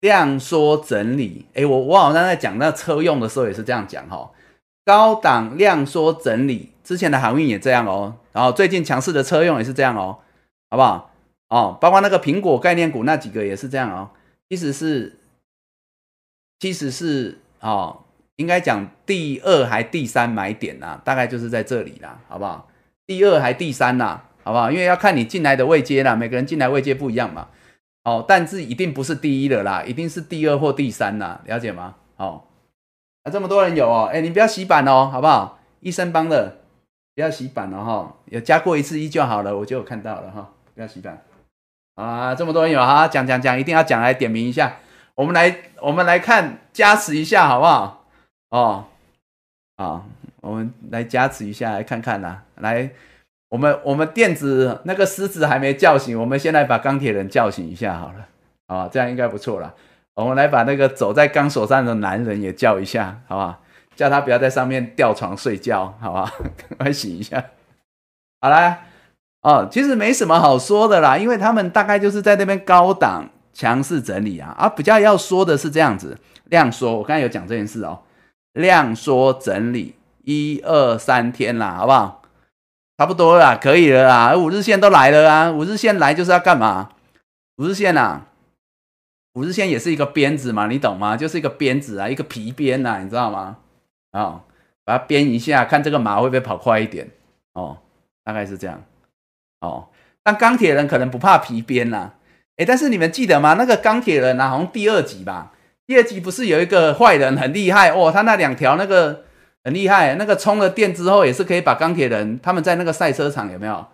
[0.00, 1.46] 量缩整理。
[1.52, 4.32] 哎，我我好像在讲那车用的时候也是这样讲哈，
[4.84, 10.18] 高档量缩整理，之前的航运也这样哦，然后最近强势的车用也是这样哦，
[10.70, 11.10] 好不好？
[11.48, 14.10] 哦，包括那个苹果概念股那几个也是这样哦，
[14.48, 15.18] 其实是，
[16.60, 18.00] 其实是哦。
[18.36, 22.68] 应该讲第二还第三买点呐，大概就是在这里啦，好不好？
[23.06, 24.72] 第二还第三呐，好不好？
[24.72, 27.46] 因为要看你进来的位阶啦，每个人进来位阶不一样嘛。
[28.02, 31.94] 哦，但是一定不是第一的啦，一定是第二或第三呐，了解吗？
[32.16, 32.42] 哦，
[33.24, 35.58] 啊，这么多人有哦，哎，你不要洗版哦，好不好？
[35.80, 36.58] 医生帮的，
[37.14, 41.22] 不要洗版了哈，有加过一次一就好了，我就有看到了哈，不要洗版
[41.94, 44.76] 啊，这么多人有哈，讲讲讲，一定要讲来点名一下，
[45.14, 48.04] 我们来我们来看加持一下，好不好？
[48.50, 48.84] 哦，
[49.76, 50.04] 啊，
[50.42, 52.42] 我们来加持一下，来看看呐。
[52.56, 52.90] 来，
[53.48, 58.28] 我们我们电子那个狮子还没叫醒，我们先来把钢铁人叫醒一下好了。
[58.66, 59.74] 啊，这样应该不错了。
[60.14, 63.60] 我们来把那个走在钢索上的男人也叫一下，好不好？
[63.96, 66.24] 叫他不要在上面吊床睡觉，好不好？
[66.56, 67.44] 赶快醒一下。
[68.40, 68.80] 好啦，
[69.42, 74.54] 哦，其实没什么好说的啦，因为他们大概就是在那边高档强势整理啊。
[74.58, 76.96] 啊，比较要说的是这样子，量缩。
[76.96, 78.00] 我刚才有讲这件事哦。
[78.52, 82.22] 量缩整理一二三天啦，好不好？
[82.98, 84.36] 差不多啦，可以了啦。
[84.36, 86.90] 五日线都来了啊，五日线来就是要干嘛？
[87.56, 88.26] 五日线啊，
[89.34, 91.16] 五日线也是一个鞭子嘛，你懂吗？
[91.16, 93.58] 就是一个鞭子啊，一个皮鞭呐，你知道吗？
[94.12, 94.42] 啊，
[94.84, 97.10] 把它鞭一下，看这个马会不会跑快一点
[97.54, 97.78] 哦，
[98.24, 98.82] 大概是这样
[99.60, 99.88] 哦。
[100.22, 102.12] 但钢铁人可能不怕皮鞭呐，
[102.56, 103.54] 哎，但是你们记得吗？
[103.54, 105.52] 那个钢铁人啊，好像第二集吧。
[105.86, 109.24] 第二集不是有一个坏人很厉害哦，他那两条那个
[109.64, 113.84] 很厉害，那个充了电之后也是可以把钢铁人他们在那个赛车场有没有？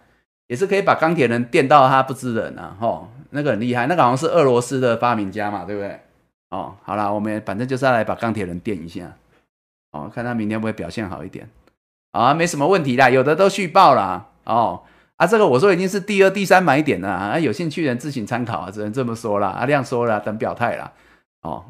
[0.51, 6.01] 也是可以把钢铁人电到他不知人啊，吼，那个很厉害，那个好像是俄罗斯的发明家嘛，对不对？
[6.51, 9.13] 哦，好了，我们反正就是要来把钢铁人电一下，
[9.93, 11.49] 哦，看他明天会不会表现好一点
[12.11, 12.35] 啊？
[12.35, 14.83] 没什么问题啦，有的都续报了哦，
[15.15, 20.93] 啊，这个我说已经是第二、第三买点了啊，有兴趣的人自行参考啊，只能这么说了，阿亮说了，等表态了，
[21.43, 21.65] 哦。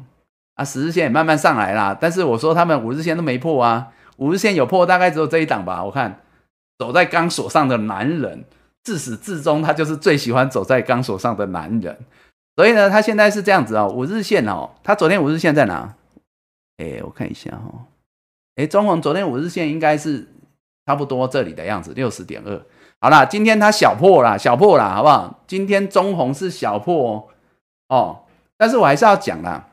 [0.55, 3.87] 啊，十日线也慢慢上来啦，但是我说他们五日线都没破啊，
[4.17, 5.81] 五日线有破，大概只有这一档吧。
[5.85, 6.19] 我看
[6.77, 8.43] 走在钢索上的男人，
[8.83, 11.97] 自始至终他就是最喜欢走在钢索上的男人，
[12.55, 15.95] 所以呢，他现在是这样子哦，五日线哦，他昨天五日线在哪？
[16.77, 17.85] 哎，我看一下哦，
[18.55, 20.27] 哎，中红昨天五日线应该是
[20.85, 22.59] 差不多这里的样子，六十点二。
[22.99, 25.43] 好啦，今天它小破啦，小破啦，好不好？
[25.47, 27.29] 今天中红是小破
[27.89, 28.25] 哦，
[28.57, 29.69] 但是我还是要讲啦，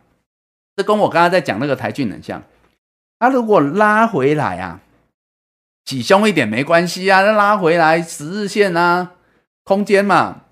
[0.77, 2.43] 这跟我刚刚在讲那个台骏很像。
[3.19, 4.81] 它如果拉回来啊，
[5.89, 9.13] 挤凶一点没关系啊，那拉回来十日线啊，
[9.65, 10.43] 空间嘛。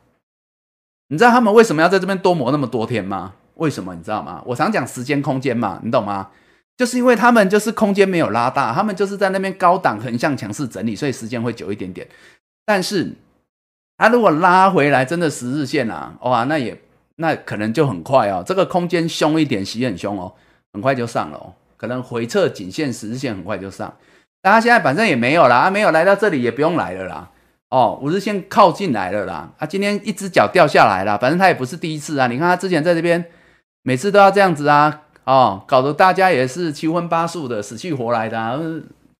[1.08, 3.34] 你知道他们为什么要在这边多磨那么多天吗？
[3.56, 4.42] 为什么你知道吗？
[4.46, 6.30] 我常讲时间空间嘛，你懂吗？
[6.78, 12.08] 就是因为他们就是空间没有拉大，他们就是在那边高档横向强势整理，所以时间会久一点点。
[12.64, 13.12] 但是，
[13.98, 16.80] 它如果拉回来，真的十日线啊，哇，那也
[17.16, 18.42] 那可能就很快哦。
[18.46, 20.32] 这个空间凶一点，洗很凶哦，
[20.72, 21.52] 很快就上了哦。
[21.76, 23.94] 可能回撤颈线十日线很快就上。
[24.46, 27.28] 但它现在反正也没有啦，没有来到这里也不用来了啦。
[27.70, 29.50] 哦，五日线靠近来了啦。
[29.58, 32.28] 啊，今天一只脚掉下来了，反正他也不是第一次啊。
[32.28, 33.24] 你看他之前在这边，
[33.82, 38.56] 每次都要这样子啊，哦，搞得大家也是七荤八素的，死去活来的啊。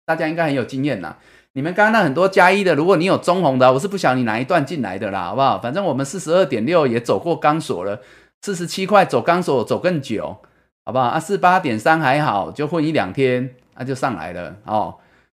[0.04, 1.16] 大家应该很有经验呐。
[1.54, 5.58] 你们刚刚那很多加一的，如果你有中红的，我是不晓得你哪一段进来的啦，好不好？
[5.58, 7.98] 反正我们四十二点六也走过钢索了，
[8.42, 10.36] 四十七块走钢索走更久，
[10.84, 11.06] 好不好？
[11.06, 14.94] 啊，四八点三还好，就混一两天，那就上来了哦。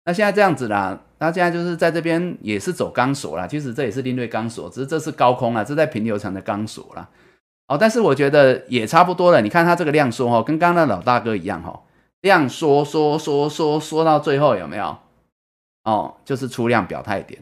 [0.08, 7.10] 那现在这样子啦，那现在就是在这边也是走钢索啦，其实这也是另类钢索，只是这是高空啊，这在平流层的钢索啦。
[7.68, 9.42] 哦，但是我觉得也差不多了。
[9.42, 11.82] 你看它这个量缩哈，跟刚刚那老大哥一样哈，
[12.22, 14.98] 量缩缩缩缩缩到最后有没有？
[15.84, 17.42] 哦，就是出量表态点，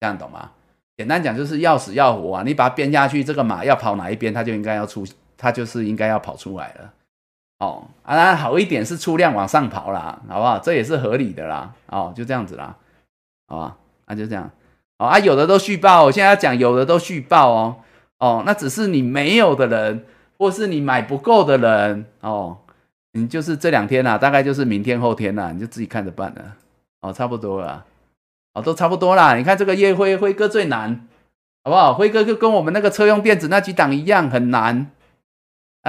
[0.00, 0.52] 这样懂吗？
[0.96, 2.42] 简单讲就是要死要活啊！
[2.42, 5.06] 你把它编下去，这个马要跑哪一边，它就应该要出，
[5.36, 6.92] 它就是应该要跑出来了。
[7.58, 10.58] 哦，啊，好一点是出量往上跑啦，好不好？
[10.58, 11.72] 这也是合理的啦。
[11.86, 12.76] 哦，就这样子啦，
[13.48, 13.76] 好吧？
[14.06, 14.50] 那就这样。
[14.98, 17.76] 哦啊，有的都续报，我现在要讲有的都续报哦。
[18.18, 20.04] 哦，那只是你没有的人，
[20.38, 22.56] 或是你买不够的人哦，
[23.12, 26.40] 你就是这两天啦，大概就是明天后天啦，你就自己看着办了。
[27.02, 27.84] 哦，差不多了，
[28.54, 29.36] 哦，都差不多啦。
[29.36, 31.06] 你看这个夜辉辉哥最难，
[31.64, 31.92] 好不好？
[31.92, 34.90] 辉哥就跟我们那个车用电子那几档一样很难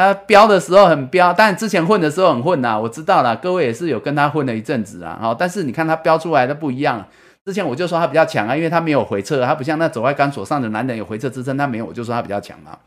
[0.02, 0.14] 啊。
[0.14, 2.80] 标的时候很标，但之前混的时候很混呐。
[2.80, 5.18] 我知道了，各位也是有跟他混了一阵子啊。
[5.22, 7.06] 好，但是你看他标出来的不一样。
[7.46, 12.78] 之前我就说他比较强啊，因为他没有回撤，他不像那走在钢索上的男人有回撤支撑，他没有，我就说他比较强嘛。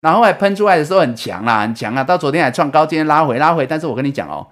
[0.00, 2.04] 然后来喷出来的时候很强啦，很强啊。
[2.04, 3.66] 到昨天还创高，今天拉回拉回。
[3.66, 4.46] 但是我跟你讲哦，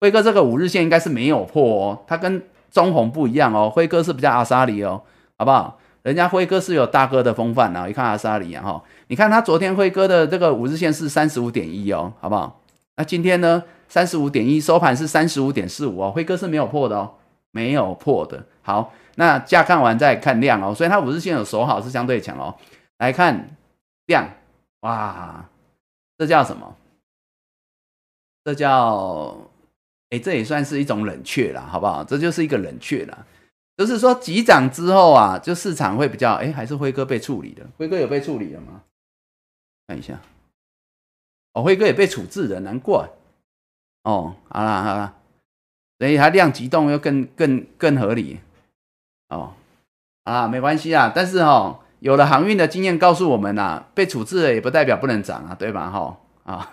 [0.00, 5.00] 辉哥这个五日线应该是没有破哦，他跟中红不一样哦，辉哥是比较阿萨里哦，
[5.38, 5.78] 好不好？
[6.06, 12.60] 人家辉哥是有大哥的风范啊，你看阿萨里哈，你看他昨天辉哥的这个五日线是三十五点一哦，好不好？
[12.94, 17.14] 那今天呢，三十五点一收盘是三十五点四五哦，辉哥是没有破的哦，
[17.50, 18.46] 没有破的。
[18.62, 22.54] 好，那价看完再看量哦，所以它五日线有守好是相对强哦。
[22.98, 23.56] 来看
[24.06, 24.30] 量，
[24.82, 25.44] 哇，
[26.16, 26.76] 这叫什么？
[28.44, 29.36] 这叫。
[30.10, 32.04] 哎，这也算是一种冷却了，好不好？
[32.04, 33.26] 这就是一个冷却了，
[33.76, 38.82] 就是说急涨之后啊，就市场会比较哎，还是辉哥被处理的，辉哥有被处理了吗？
[39.86, 40.18] 看一下，
[41.52, 43.08] 哦，辉哥也被处置了，难怪。
[44.04, 45.14] 哦，好了好了，
[45.98, 48.40] 所以它量急动又更更更合理。
[49.28, 49.54] 哦，
[50.24, 55.90] 啊，没关系啊，但是哦，有了航运的经验告诉我们呐，被处置了也不代表不能涨啊，对吧？
[55.90, 56.72] 哈啊。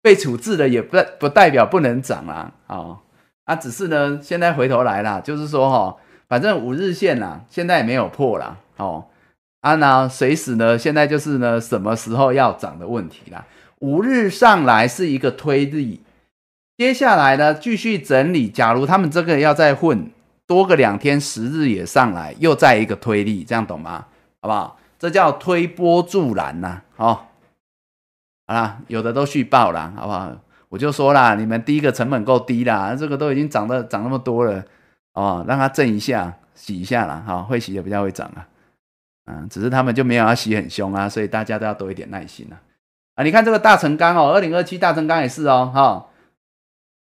[0.00, 3.01] 被处置的也不不代表不能涨啊，哦，
[3.44, 5.96] 啊，只是呢，现在回头来啦，就是说哈，
[6.28, 9.06] 反正五日线啦，现在也没有破啦，哦，
[9.60, 13.44] 啊呢，随时呢，现在就是呢，什么时候要涨的问题啦。
[13.80, 16.00] 五日上来是一个推力，
[16.76, 18.48] 接下来呢，继续整理。
[18.48, 20.10] 假如他们这个要再混
[20.46, 24.06] 多个两天，十日也上来，又再一个推力，这样懂吗？
[24.40, 24.78] 好不好？
[24.98, 27.28] 这叫推波助澜呐，好。
[28.46, 30.30] 啦，有的都续报了，好不好？
[30.72, 34.64] 我就说啦，你们第一个成本够低啦，这个都已经涨得涨那么多了，
[35.12, 38.48] 哦，让它震一下，洗一下啦，哈，会洗的比较会涨啊，
[39.26, 42.56] 嗯，只是他们就没有要洗很凶啊，所以大家都要多一点耐心啊。
[43.16, 46.06] 啊，你看这个大成钢哦，二零二七大成钢也是哦，哈，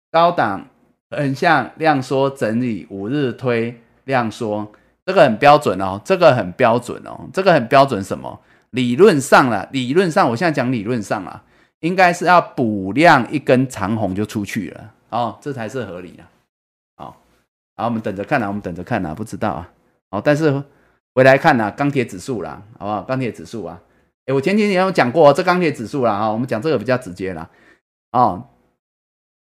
[0.10, 0.68] 高档
[1.12, 4.72] 很像量缩整理五日推量缩，
[5.06, 8.40] 这个很标准哦，这个很标准哦，这个很标准什么？
[8.70, 11.44] 理论上啦，理论上，我现在讲理论上啦，
[11.82, 16.24] 应该是要补量一根长红就出去了，哦，这才是合理的，
[16.98, 17.16] 好，
[17.78, 19.72] 好，我们等着看啦，我们等着看啦，不知道啊，
[20.12, 20.62] 好，但是
[21.16, 23.02] 回来看呐，钢铁指数啦，好不好？
[23.04, 23.82] 钢铁指数啊，
[24.26, 27.50] 哎，我前几天有讲过这钢铁指数啦，啊，我们讲这个比较直接啦，
[28.12, 28.44] 哦，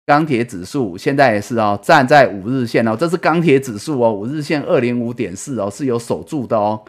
[0.05, 6.83] 钢铁指数现在也是哦，站在五日线哦，这是钢铁指数哦，五日线二零五点四哦，是有守住的哦。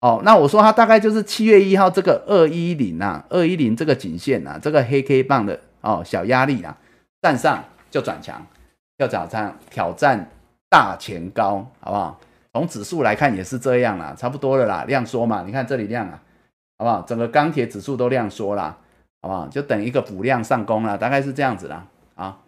[0.00, 6.78] 哦，那我说它大概就是七月一号这个二一零啊，二一零这个颈线啊，这个黑 K 棒的哦小压力啊，
[7.20, 8.46] 站上就转强，
[8.98, 10.30] 要挑战挑战
[10.68, 12.20] 大前高，好不好？
[12.52, 16.22] 从指数来看也是这样啦，差不多了啦，量缩嘛，你看这里量啊，
[16.78, 17.02] 好不好？
[17.02, 18.78] 整个钢铁指数都量缩啦，
[19.20, 19.48] 好不好？
[19.48, 22.38] 就等一个补量上攻了，大概是这样子啦，啊，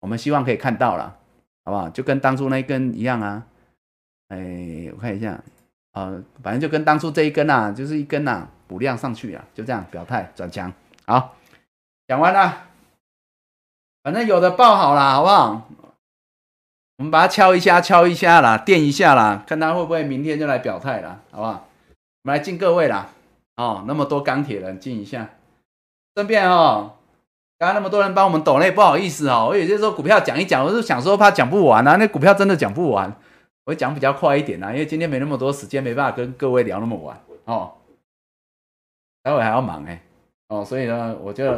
[0.00, 1.16] 我们希望可以看到了，
[1.64, 1.88] 好不好？
[1.88, 3.42] 就跟当初那一根一样啊，
[4.28, 5.42] 哎，我看一下。
[5.94, 10.72] 呃，反正就跟当初这一根呐，就是一根呐，补量上去啊，就这样表态转强。
[11.06, 11.36] 好，
[12.08, 12.66] 讲完了，
[14.02, 15.68] 反正有的报好了，好不好？
[16.98, 21.68] 我们把它敲一下，敲一下啦，垫一下啦，看他会不会明天就来表态了，好不好？
[22.24, 23.08] 我们来敬各位啦，
[23.56, 25.28] 哦，那么多钢铁人敬一下，
[26.16, 26.96] 顺便哦，
[27.56, 33.14] 刚刚那么多人帮我们抖内，不好意思哦，我有些时候股票讲一讲，我是想说怕讲不完啊，那股票真的讲不完。
[33.64, 37.72] 我讲比较快一点啦，因为今天没那么多时间，没办法跟各位聊那么晚哦。
[39.22, 40.02] 待会还要忙哎，
[40.48, 41.50] 哦，所以呢，我就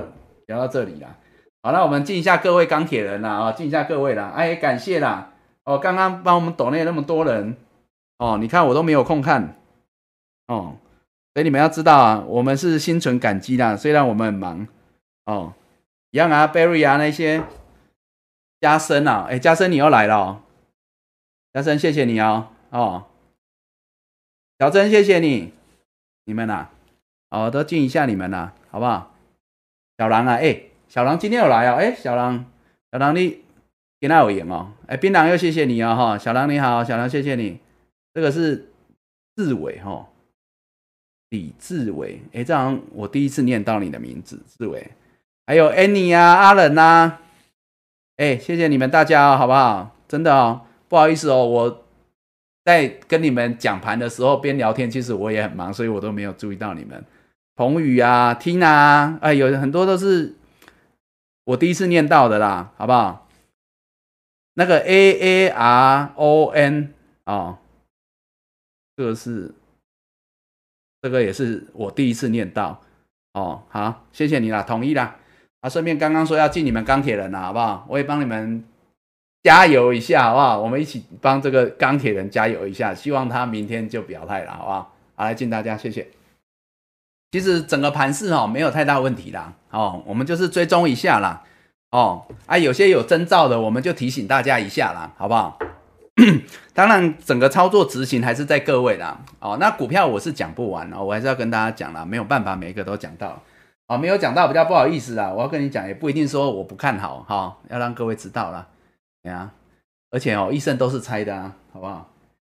[0.47, 1.17] 聊到这里啦。
[1.63, 5.33] 好，那我们敬一下各位钢铁人啦，啊，敬一下各位啦，哎，感谢啦。
[5.65, 7.57] 哦，刚刚帮我们抖内那么多人，
[8.19, 9.57] 哦，你看我都没有空看，
[10.47, 10.77] 哦，
[11.35, 14.69] 所以你们要知道啊，我们是心存感激啦，虽然我们很忙，
[15.25, 15.53] 哦，
[16.13, 17.43] 一样啊，Berry 啊那些，
[18.61, 20.43] 加深啊，哎，加深你又来了哦。
[21.57, 23.05] 小珍，谢谢你哦，哦，
[24.59, 25.55] 小珍，谢谢你，
[26.27, 26.69] 你们呐，
[27.31, 29.15] 哦，都敬一下你们呐，好不好？
[29.97, 32.45] 小狼啊，哎，小狼今天有来哦，哎，小狼，
[32.93, 33.43] 小狼你
[33.99, 37.59] 今天有赢哦，哎，槟榔又谢谢你哦，哈，小狼你好，小狼谢谢你，
[38.13, 38.71] 这个是
[39.35, 40.11] 志伟哈，
[41.31, 44.91] 李志伟，哎，这样我第一次念到你的名字，志伟，
[45.47, 47.17] 还有 Annie 啊，阿冷呐，
[48.19, 49.97] 哎，谢谢你们大家哦，好不好？
[50.07, 50.66] 真的哦。
[50.89, 51.85] 不好意思哦，我
[52.65, 57.05] 在跟你们讲盘的时候边聊天，其实我也很忙，所以我都没有注意到你们。
[57.55, 60.35] 彭宇啊，Tina，哎，有很多都是
[61.45, 63.29] 我第一次念到的啦，好不好？
[64.55, 66.95] 那个 A A R O N
[67.25, 67.59] 啊，
[68.97, 69.55] 这个是
[71.03, 72.83] 这个也是我第一次念到
[73.33, 73.63] 哦。
[73.69, 75.17] 好，谢谢你啦，同意啦。
[75.61, 77.87] 啊，顺便刚刚说要进你们钢铁人啦，好不好？
[77.89, 78.65] 我也帮你们。
[79.47, 80.59] 加油一下，好不好？
[80.59, 84.93] 我们一起帮这个钢铁人加油一下，希望他明天就表态了，好不好？
[85.15, 86.09] 好，来敬大家，谢谢。
[87.31, 91.45] 其实整个盘市哦，没有太大问题啦，哦，我们就是追踪一下啦，
[91.93, 95.57] 哦，啊，有些有征兆的，我们就提醒大家一下啦，好不好？
[96.75, 103.41] 当然，整个操作执行还是在各位啦，哦，那股票我是讲不完哦，我还是要跟大家讲啦，没有办法每一个都讲到，
[103.87, 108.67] 哦，没有讲到比较不好意思啦，我要跟你讲，也不一定说我不看好哈，要让各位知道啦。
[109.27, 109.51] 对啊，
[110.13, 112.09] 而且哦，医生都是猜的啊，好不好？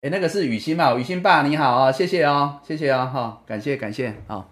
[0.01, 4.49] 哎，那个是雨欣嘛，雨欣爸你好啊，谢谢哦，谢谢哦，哈，感谢感谢啊，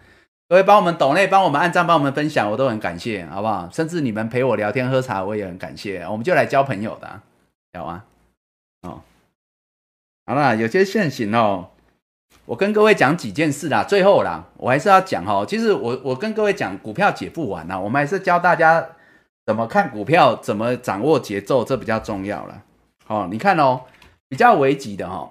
[0.48, 3.68] 各位帮我们抖内，帮我们按赞，帮我们分享，我都很感谢，好不好？
[3.72, 7.20] 甚至你们陪我聊天喝茶，我也很感谢，我们就来交朋友的，
[7.76, 8.04] 好吗？
[8.82, 9.02] 哦，
[10.26, 11.70] 好了，有些现行哦，
[12.44, 18.86] 我跟各位讲几件事啦，最后啦，我还是要讲哈，其实我我跟各位讲股票解不完呐，我们还是教大家。
[19.46, 20.36] 怎么看股票？
[20.36, 21.62] 怎么掌握节奏？
[21.64, 22.62] 这比较重要了。
[23.04, 23.82] 好，你看哦，
[24.28, 25.30] 比较危急的哈，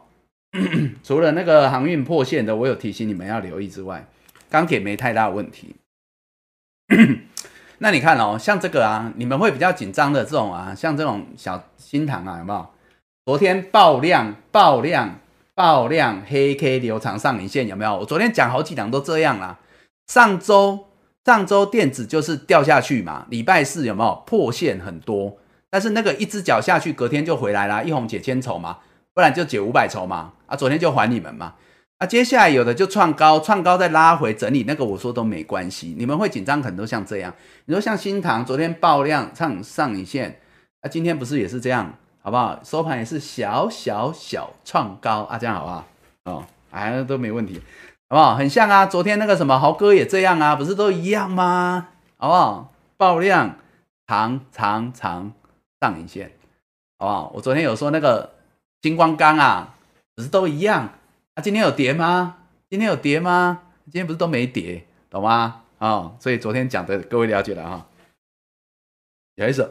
[1.03, 4.05] 除了那个航运破线的，我有提醒你们要留意之外，
[4.49, 5.75] 钢铁没太大问题。
[7.79, 12.69] 那你看哦，像这个啊，你们会比较紧张的这种啊，像这种小新塘啊，有没有？
[13.25, 15.19] 昨天爆量、爆量、
[15.55, 17.97] 爆量，黑 K 留长上影线有没有？
[17.97, 19.57] 我昨天讲好几档都这样啦。
[20.05, 20.85] 上周。
[21.25, 25.37] 上周电子就是掉下去嘛，礼拜四有没有破线很多？
[25.69, 28.79] 但是那个一只脚下去，隔天就回来啦，一红解千筹嘛，
[29.13, 30.33] 不然就解五百筹嘛。
[30.45, 31.55] 啊，昨天就还你们嘛。
[31.97, 35.95] 啊，接下来有的就创高，创高再拉回整理，那个我说都没关系。
[35.97, 37.33] 你们会紧张很多，像这样，
[37.65, 40.39] 你说像新塘昨天爆量上上影线，
[40.81, 42.59] 啊，今天不是也是这样，好不好？
[42.63, 45.87] 收盘也是小小小创高啊，这样好不好？
[46.25, 47.61] 哦，哎，都没问题。
[48.13, 48.35] 好不好？
[48.35, 51.87] 很像啊，昨天那个什么豪哥也这样啊，不是都一样吗？
[52.17, 52.73] 好不好？
[52.95, 53.57] 爆量
[54.05, 55.33] 长长长
[55.81, 56.31] 上影线，
[56.99, 57.31] 好不好？
[57.33, 58.35] 我昨天有说那个
[58.83, 59.73] 金光钢啊，
[60.13, 60.89] 不是都一样
[61.33, 61.41] 啊？
[61.41, 62.37] 今天有跌吗？
[62.69, 63.61] 今天有跌吗？
[63.85, 65.63] 今天不是都没跌，懂吗？
[65.79, 67.87] 啊，所以昨天讲的各位了解了哈。
[69.33, 69.67] 有一首。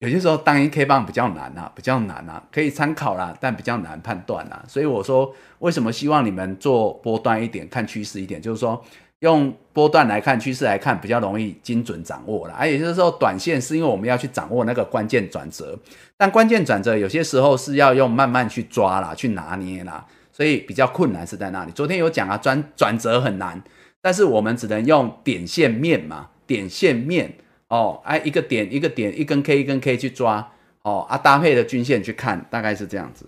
[0.00, 4.62] 有些时候当一 K 棒比较难啊，比较难啊，可以参考啦，但比较难判断啊。
[4.68, 8.84] 所以我说，为什么希望你们做波段一点，看趋势一点，就是说
[9.20, 12.54] 用波段来看趋势来看，比较容易精准掌握了。
[12.54, 15.78] 而也就是说，短线是因为我们要去掌握那个关键转折，
[16.18, 20.04] 但关键转折有些时候是要用慢慢去抓啦，去拿捏啦。
[20.30, 21.72] 所以比较困难是在那里。
[21.72, 23.62] 昨天有讲啊，转转折很难，
[24.02, 30.52] 但是我们只能用点线面嘛，点线面哦，哎，一个点一个点，一根 K 一根 K 去抓
[30.82, 33.26] 哦，啊，搭配的均线去看，大概是这样子。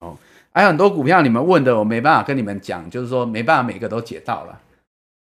[0.00, 0.16] 哦，
[0.52, 4.60] 还有很多股票你们问的，我没办法跟你们讲，就是说没办法每个都解到了。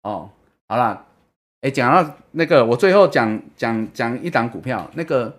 [0.04, 0.30] 哦，
[0.68, 1.06] 好了，
[1.62, 5.38] 哎，讲到那个，我最后讲讲讲一档股票，那个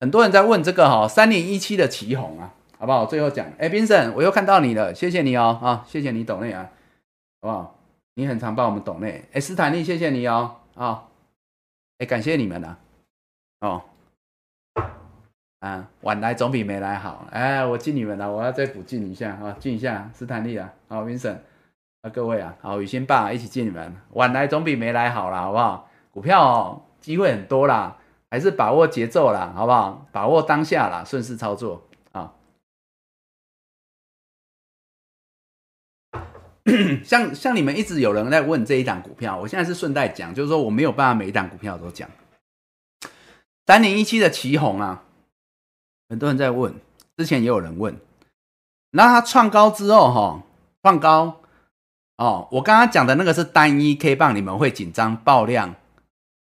[0.00, 2.54] 很多人在问这个哈，三零一七的旗红啊。
[2.78, 3.06] 好不好？
[3.06, 6.68] 最后讲，哎，Vincent，我又看到你了，谢谢你哦，啊，谢谢你懂内啊，
[7.40, 7.78] 好不好？
[8.14, 11.04] 你很常帮我们懂内，哎，斯坦利，谢谢你哦，啊，
[12.02, 12.76] 哎，感谢你们了，
[13.60, 13.80] 哦，
[15.60, 21.36] 啊，晚来总比没来好，哎，我敬你们了，我要再补敬一下啊，敬一下斯坦利啊，好，Vincent，
[22.00, 25.88] 啊，各位啊，好，雨欣爸一起敬你们，晚来总比没来好啦，好不好？
[26.10, 27.96] 股票哦，机会很多啦，
[28.32, 30.04] 还是把握节奏啦，好不好？
[30.10, 31.86] 把握当下啦，顺势操作。
[37.04, 42.08] 像像你们一直有人在问这一档股票，我现在是顺带讲，就是说我没有办法每一档股票都讲。
[43.66, 45.02] 三零一七的旗红啊，
[46.08, 46.74] 很多人在问，
[47.16, 47.96] 之前也有人问，
[48.90, 50.42] 那它创高之后哈，
[50.82, 51.40] 创高
[52.16, 55.74] 哦，我刚刚讲的那个是单一 K 棒，你们会紧张爆量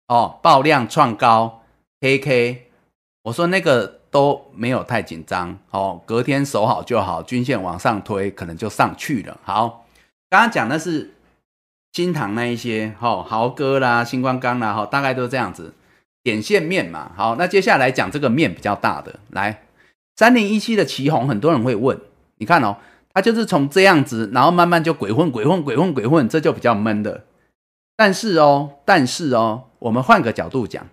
[0.08, 1.64] 哦，爆量创高
[2.00, 2.58] KK，
[3.24, 9.85] 我说那个都没有太紧张哦，隔天守好就好，均线往上推，可能就上去了，好。
[10.36, 11.14] 刚刚讲的是
[11.94, 15.74] 金堂那一些，哈豪哥啦、星光钢啦，哈大概都是这样子
[16.24, 17.14] 点线面嘛。
[17.16, 19.64] 好，那接下来讲这个面比较大的，来
[20.18, 21.98] 三零一七的旗红，很多人会问，
[22.40, 22.76] 你看哦，
[23.14, 27.24] 它就是从这样子，然后慢慢就鬼混、鬼混、鬼混、鬼混，这就比较闷的。
[27.96, 30.86] 但是哦，但是哦，我们换个角度讲，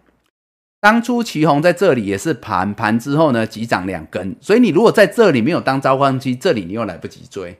[0.81, 7.59] 当初旗红在这里也是盘盘之后呢，急涨两根，所以你如果在这里没有当召唤机，这里你又来不及追。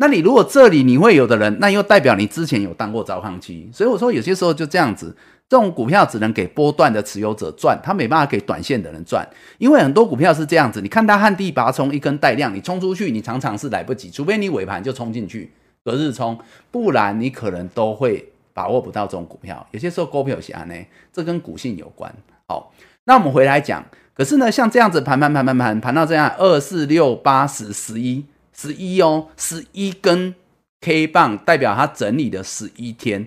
[0.00, 5.14] 那你如果这里你会有的人，那又代表你之前有当过招行期，所以我说有些时候就这样子，
[5.46, 9.28] 这种股票只能给波段的持有者赚，他没办法给短线的人赚，
[9.58, 15.52] 因为很多股票是这样子，你看它旱地拔葱一根带量，你冲出去，你常常是来不及，除非你尾盘就冲进去
[15.84, 16.38] 隔日冲，
[16.70, 19.66] 不然你可能都会把握不到这种股票。
[19.72, 20.74] 有些时候股票侠呢，
[21.12, 22.10] 这跟股性有关。
[22.46, 22.72] 好，
[23.04, 28.24] 那我们回来讲，可是呢，像这样子盘盘盘盘盘盘到这样二四六八十十一。
[28.60, 30.34] 十一哦，十一根
[30.82, 33.26] K 棒代表它整理的十一天，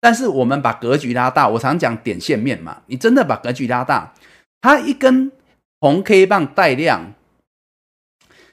[0.00, 4.14] 但是我们把格局拉大，我常讲点线面嘛，你真的把格局拉大，
[4.60, 5.30] 它一根
[5.78, 7.14] 红 K 棒带量，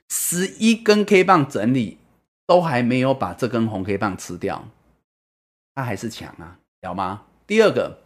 [0.07, 1.97] 十一根 K 棒整理
[2.45, 4.67] 都还没有把这根红 K 棒吃掉，
[5.73, 7.23] 它还是强啊，了吗？
[7.47, 8.01] 第二个，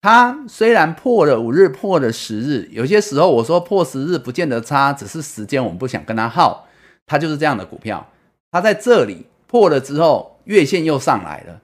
[0.00, 6.66] 它虽然破了五日，破了十日，有些时候我说破十日不见得差，只是时间我们不想跟它耗。
[7.10, 8.08] 它就是这样的股票，
[8.52, 11.60] 它在这里破了之后，月线又上来了。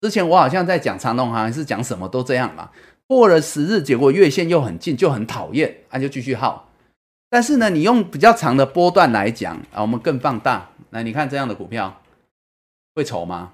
[0.00, 2.70] 之前我好像在讲长隆行，还是讲什么都这样嘛。
[3.08, 6.70] 破了十日，结果月线又很近，就很讨厌，那就继续耗。
[7.28, 10.70] 但是呢，你用比较长的波段来讲啊，我们更放大。
[10.90, 12.00] 来，你看这样的股票
[12.94, 13.52] 会丑吗？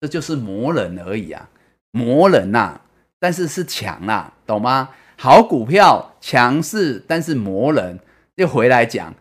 [0.00, 1.50] 这就是磨人而已啊，
[1.90, 2.80] 磨人呐，
[3.18, 4.90] 但是是强啊，懂吗？
[5.16, 7.98] 好股票强势，但是磨人
[8.34, 9.14] 又回来讲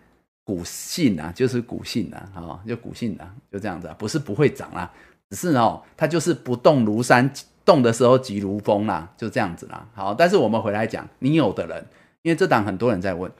[0.43, 4.91] 股性啊，就是股性啊，好，就股性啊，就这样子啊，不是不会涨啊，
[5.29, 7.31] 只是哦，它就是不动如山，
[7.63, 9.85] 动的时候急如风啦，就这样子啦。
[9.93, 11.85] 好，但是我们回来讲，你有的人，
[12.23, 13.31] 因为这档很多人在问，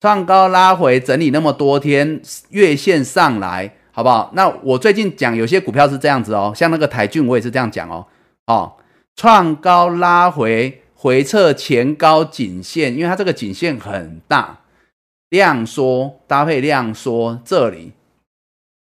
[0.00, 2.20] 创高拉回整理那么多天，
[2.50, 4.30] 月线上来，好不好？
[4.34, 8.06] 那我最近讲有些股票是这样子哦，像那个台骏，我也是这样讲哦，
[8.46, 8.72] 哦，
[9.16, 10.79] 创高拉回。
[11.02, 14.60] 回撤前高颈线，因为它这个颈线很大，
[15.30, 17.92] 量缩搭配量缩，这里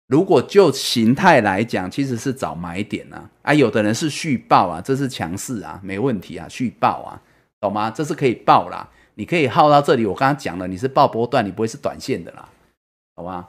[0.07, 3.29] 如果就形态来讲，其实是找买点啊。
[3.43, 7.21] 啊，有的人是续报啊，这是强势啊，没问题啊，续报啊，
[7.59, 7.91] 懂吗？
[7.91, 10.03] 这是可以报啦，你可以耗到这里。
[10.03, 12.49] 我刚刚讲了，你是报波段，你不会是短线的啦，
[13.15, 13.47] 好吧？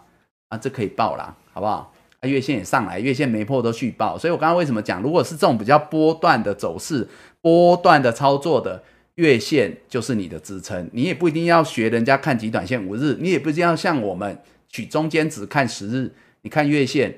[0.51, 1.91] 啊，这可以报啦，好不好？
[2.21, 7.09] 啊，月线也上来，月线没破都续报，所以我刚刚为什么讲，如果是这种比较波段的走势。
[7.43, 8.83] 波段的操作的
[9.17, 16.11] 月线就是你的支撑，你也不一定要学人家看极短线五日，你也不一定要像我们取中间值看十日，
[16.41, 17.15] 你看月线，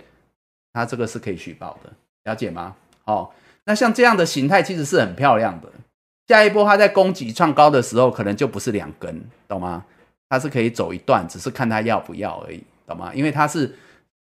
[0.73, 1.93] 它这个是可以续报的，
[2.25, 2.75] 了解吗？
[3.05, 3.31] 哦，
[3.67, 5.71] 那像这样的形态其实是很漂亮的，
[6.27, 9.85] 下一波它在攻击创高的时候，可能就不是两根，懂吗？
[10.31, 13.13] 它是可以走一段，只是看它要不要而已，懂吗？
[13.15, 13.73] 因为它是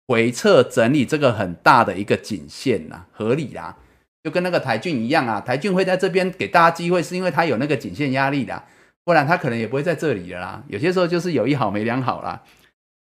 [0.07, 3.75] 回撤整理这个很大的一个颈线呐，合理啦。
[4.23, 8.63] 就跟那个台骏一样啊，台骏会在这边给大家机会，是因为它有那个颈线压力的，
[9.03, 10.63] 不然它可能也不会在这里了啦。
[10.67, 12.41] 有些时候就是有一好没两好啦，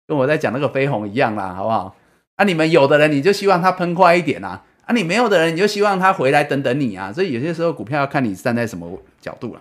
[0.09, 1.95] 跟我在讲那个飞鸿一样啦，好不好？
[2.35, 7.13] 啊，你们有的人你就希望它喷快一点啊，啊，你没有的人你就希望它回来等等你啊。
[7.13, 9.61] 所以有些时候股票要看你站在什么角度了。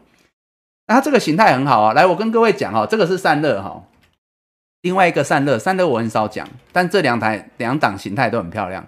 [0.87, 3.83] 那它这个形态很好啊，来，我跟各位讲哈，这个是散热哈，
[4.81, 8.87] 另外一个散热，散热我很少讲，但这两台两档形态都很漂亮。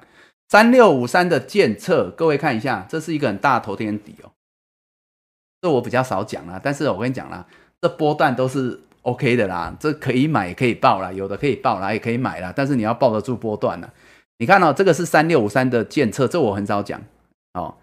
[0.50, 4.32] 三六五三的监测，各位看一下，这是一个很大的头天底哦。
[5.62, 7.46] 这我比较少讲啦，但是我跟你讲啦，
[7.82, 13.90] 这波段都是 OK 的啦，这可以买也可以报啦，有的可以报啦，也可以买啦，但是你要抱得住波段呢。
[14.38, 17.02] 你看哦，这个是三六五三的监测，这我很少讲
[17.54, 17.76] 哦。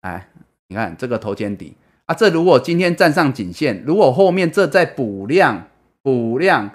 [0.00, 0.28] 哎，
[0.68, 1.76] 你看这个头肩底
[2.06, 5.68] 啊，这如果今天站上颈线，如果后面这再补量
[6.02, 6.70] 补量，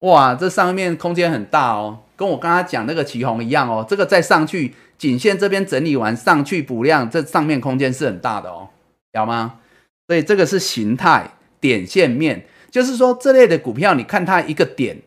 [0.00, 1.98] 哇，这上面空间很大哦。
[2.20, 8.68] 跟我刚刚讲那个旗红一样哦，这个再上去颈线这边整理完上去补量，这上面空间是很大的哦，
[9.12, 9.60] 有吗？
[10.06, 11.30] 所以这个是形态
[11.60, 15.00] 点线面，就是说这类的股票，你看它一个点，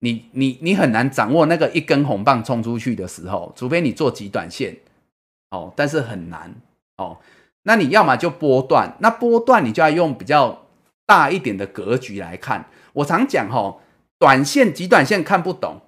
[0.00, 4.76] 你你你很难掌握那个一根红棒冲出去的时候，除非你做极短线
[5.50, 6.52] 哦，但是很难
[6.96, 7.18] 哦。
[7.62, 10.66] 那你要么就波段，那波段你就要用比较
[11.06, 12.66] 大一点的格局来看。
[12.94, 13.76] 我常讲哈，
[14.18, 15.80] 短线极短线看不懂。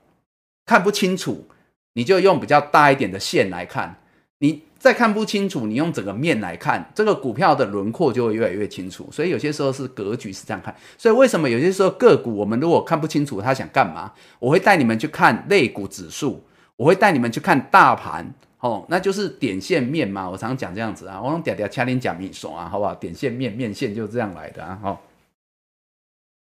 [0.65, 1.47] 看不清楚，
[1.95, 3.97] 你就用比较大一点的线来看。
[4.39, 9.09] 你再看不清楚，你用整个面来看，这个股票的轮廓就会越来越清楚。
[9.13, 10.75] 所以有些时候是格局是这样看。
[10.99, 16.43] 所以为什么有些时候个股我们如果看不清楚它想干嘛，我会带你们去看类股指数，
[16.75, 20.29] 我会带你们去看大盘，哦，那就是点线面嘛。
[20.29, 22.93] 我常讲这样子啊，我用嗲嗲掐点讲明说啊，好不好？
[22.97, 25.01] 点线面面线就是这样来的啊，好。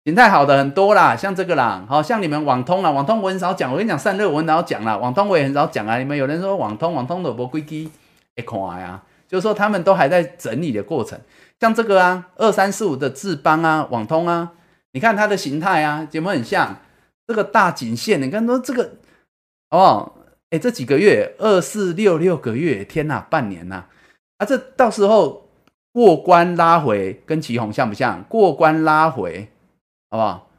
[0.03, 5.99] 形态好的很多啦，像这个啦，好像你们网通啊，网通我很少讲，我跟你讲散热我很少讲啦，网通我也很少讲啊。
[5.99, 7.87] 你们有人说网通，网通的不规基
[8.35, 11.19] 一看呀，就是说他们都还在整理的过程。
[11.59, 14.53] 像这个啊，二三四五的智邦啊，网通啊，
[14.93, 16.77] 你看它的形态啊，有没有很像
[17.27, 18.19] 这个大颈线？
[18.19, 18.93] 你看说这个
[19.69, 20.13] 哦，
[20.49, 23.83] 哎，这几个月二四六六个月，天呐，半年呐，
[24.39, 25.47] 啊，这到时候
[25.93, 28.23] 过关拉回，跟旗红像不像？
[28.23, 29.47] 过关拉回。
[30.11, 30.49] 好不好？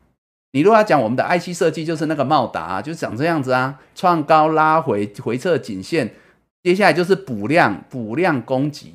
[0.53, 6.15] 你如果要讲我们的 IC 设计，就是那个茂达，就长这样子啊，创高拉回，回撤颈线，
[6.63, 8.95] 接下来就是补量，补量攻击，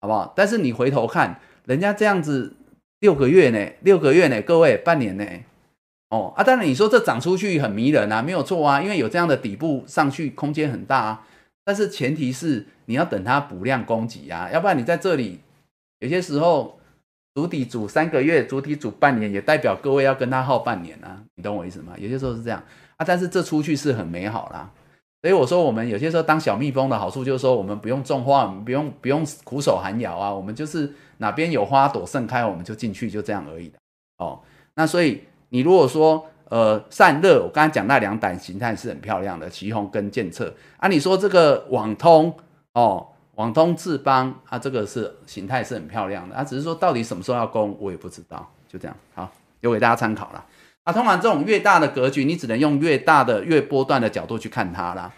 [0.00, 0.32] 好不好？
[0.34, 2.54] 但是你回头看，人家这样子
[3.00, 5.24] 六个月呢，六个月呢，各位半年呢，
[6.08, 11.26] 哦啊，当然你说这涨出去很迷人啊，没有错啊，因为有这样的底部上去空间很大啊，
[11.64, 15.40] 但是前提是你要等它补量攻击啊，要不然你在这里
[16.00, 16.78] 有些时候。
[17.34, 21.92] 主体组三个月，主体组半年，也代表各位要跟他耗半年啊，你懂我意思吗？
[21.98, 22.62] 有些时候是这样
[22.96, 24.70] 啊，但是这出去是很美好啦。
[25.20, 33.78] 所以我说，我们有些时候当小蜜蜂的好处就是说，我们不用种花，我们不用不用苦守寒窑啊，我们就是哪边有花朵盛开，我们就进去，就这样而已的
[34.18, 34.40] 哦。
[34.76, 42.32] 那所以你如果说呃散热，我刚才讲那两胆形态是很漂亮的，旗红跟剑策啊，你说这个网通
[42.74, 43.08] 哦。
[43.36, 49.30] 网通智邦，啊这个是形态是很漂亮的，它只是说到底什么时候要攻，我也不知道，就这样，好，
[49.60, 50.44] 留给大家参考了。
[50.84, 55.12] 啊，通常这种越大的格局，你只能用越大的越波段的角度去看它啦。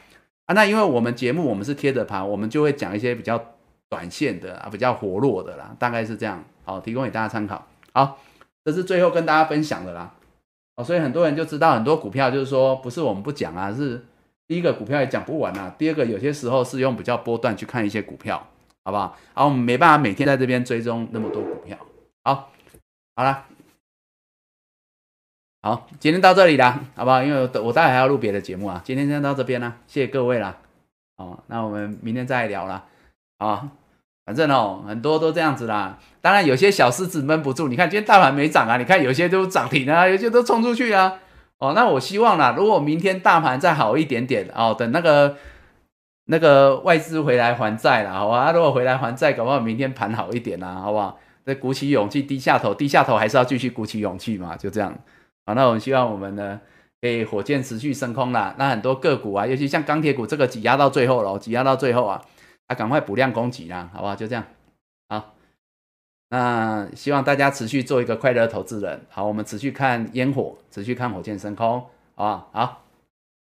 [0.46, 3.42] 啊，那因为我们节目我们是贴着盘，我们就会讲一些比较
[3.88, 7.66] 短线的啊，比较活络的啦，大概是这样，好，提供给大家参考。
[7.92, 8.18] 好，
[8.64, 10.14] 这是最后跟大家分享的啦。
[10.76, 14.04] 哦，所以很多人就知道很多股票就是说不是我们不讲啊，是。
[14.48, 15.74] 第一个股票也讲不完啊。
[15.76, 18.46] 第二个有些时候是用比较波段去看一些股票，
[18.84, 19.16] 好不好？
[19.34, 21.76] 好，我们没办法每天在这边追踪那么多股票。
[22.22, 22.52] 好，
[23.14, 23.44] 好了，
[25.62, 27.22] 好，今天到这里了，好不好？
[27.22, 28.80] 因为我我待会还要录别的节目啊。
[28.84, 30.58] 今天先到这边啦，谢谢各位啦。
[31.16, 32.84] 哦，那我们明天再聊啦。
[33.38, 33.68] 啊，
[34.24, 35.98] 反正哦，很多都这样子啦。
[36.20, 41.18] 当然有些小狮子闷不住，你看今天大盘没涨啊，你看有些都涨停啊，有些都冲出去啊。
[41.58, 45.36] 哦，那我希望啦，如果明天大盘再好一点点哦，等那个
[46.26, 48.52] 那个外资回来还债了，好吧？
[48.52, 51.18] 如果回来还债，搞不好明天盘好一点啦，好不好？
[51.44, 54.92] 再鼓起勇气低下头，低下头还是要继续鼓起勇气嘛，就这样。
[55.46, 56.60] 好，那我们希望我们呢，
[57.00, 58.54] 可以火箭持续升空啦。
[58.58, 62.20] 那很多个股啊，尤其像钢铁股这个挤压到最后了，挤压到最后啊，
[62.66, 64.16] 啊，赶快补量攻击啦，好不好？
[64.16, 64.44] 就这样，
[66.28, 69.00] 那希望大家持续做一个快乐投资人。
[69.08, 71.80] 好，我们持续看烟火，持续看火箭升空，
[72.14, 72.50] 好不好？
[72.52, 72.84] 好，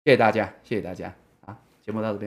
[0.03, 1.13] 谢谢大家，谢谢大家。
[1.45, 2.25] 啊，节目到这边。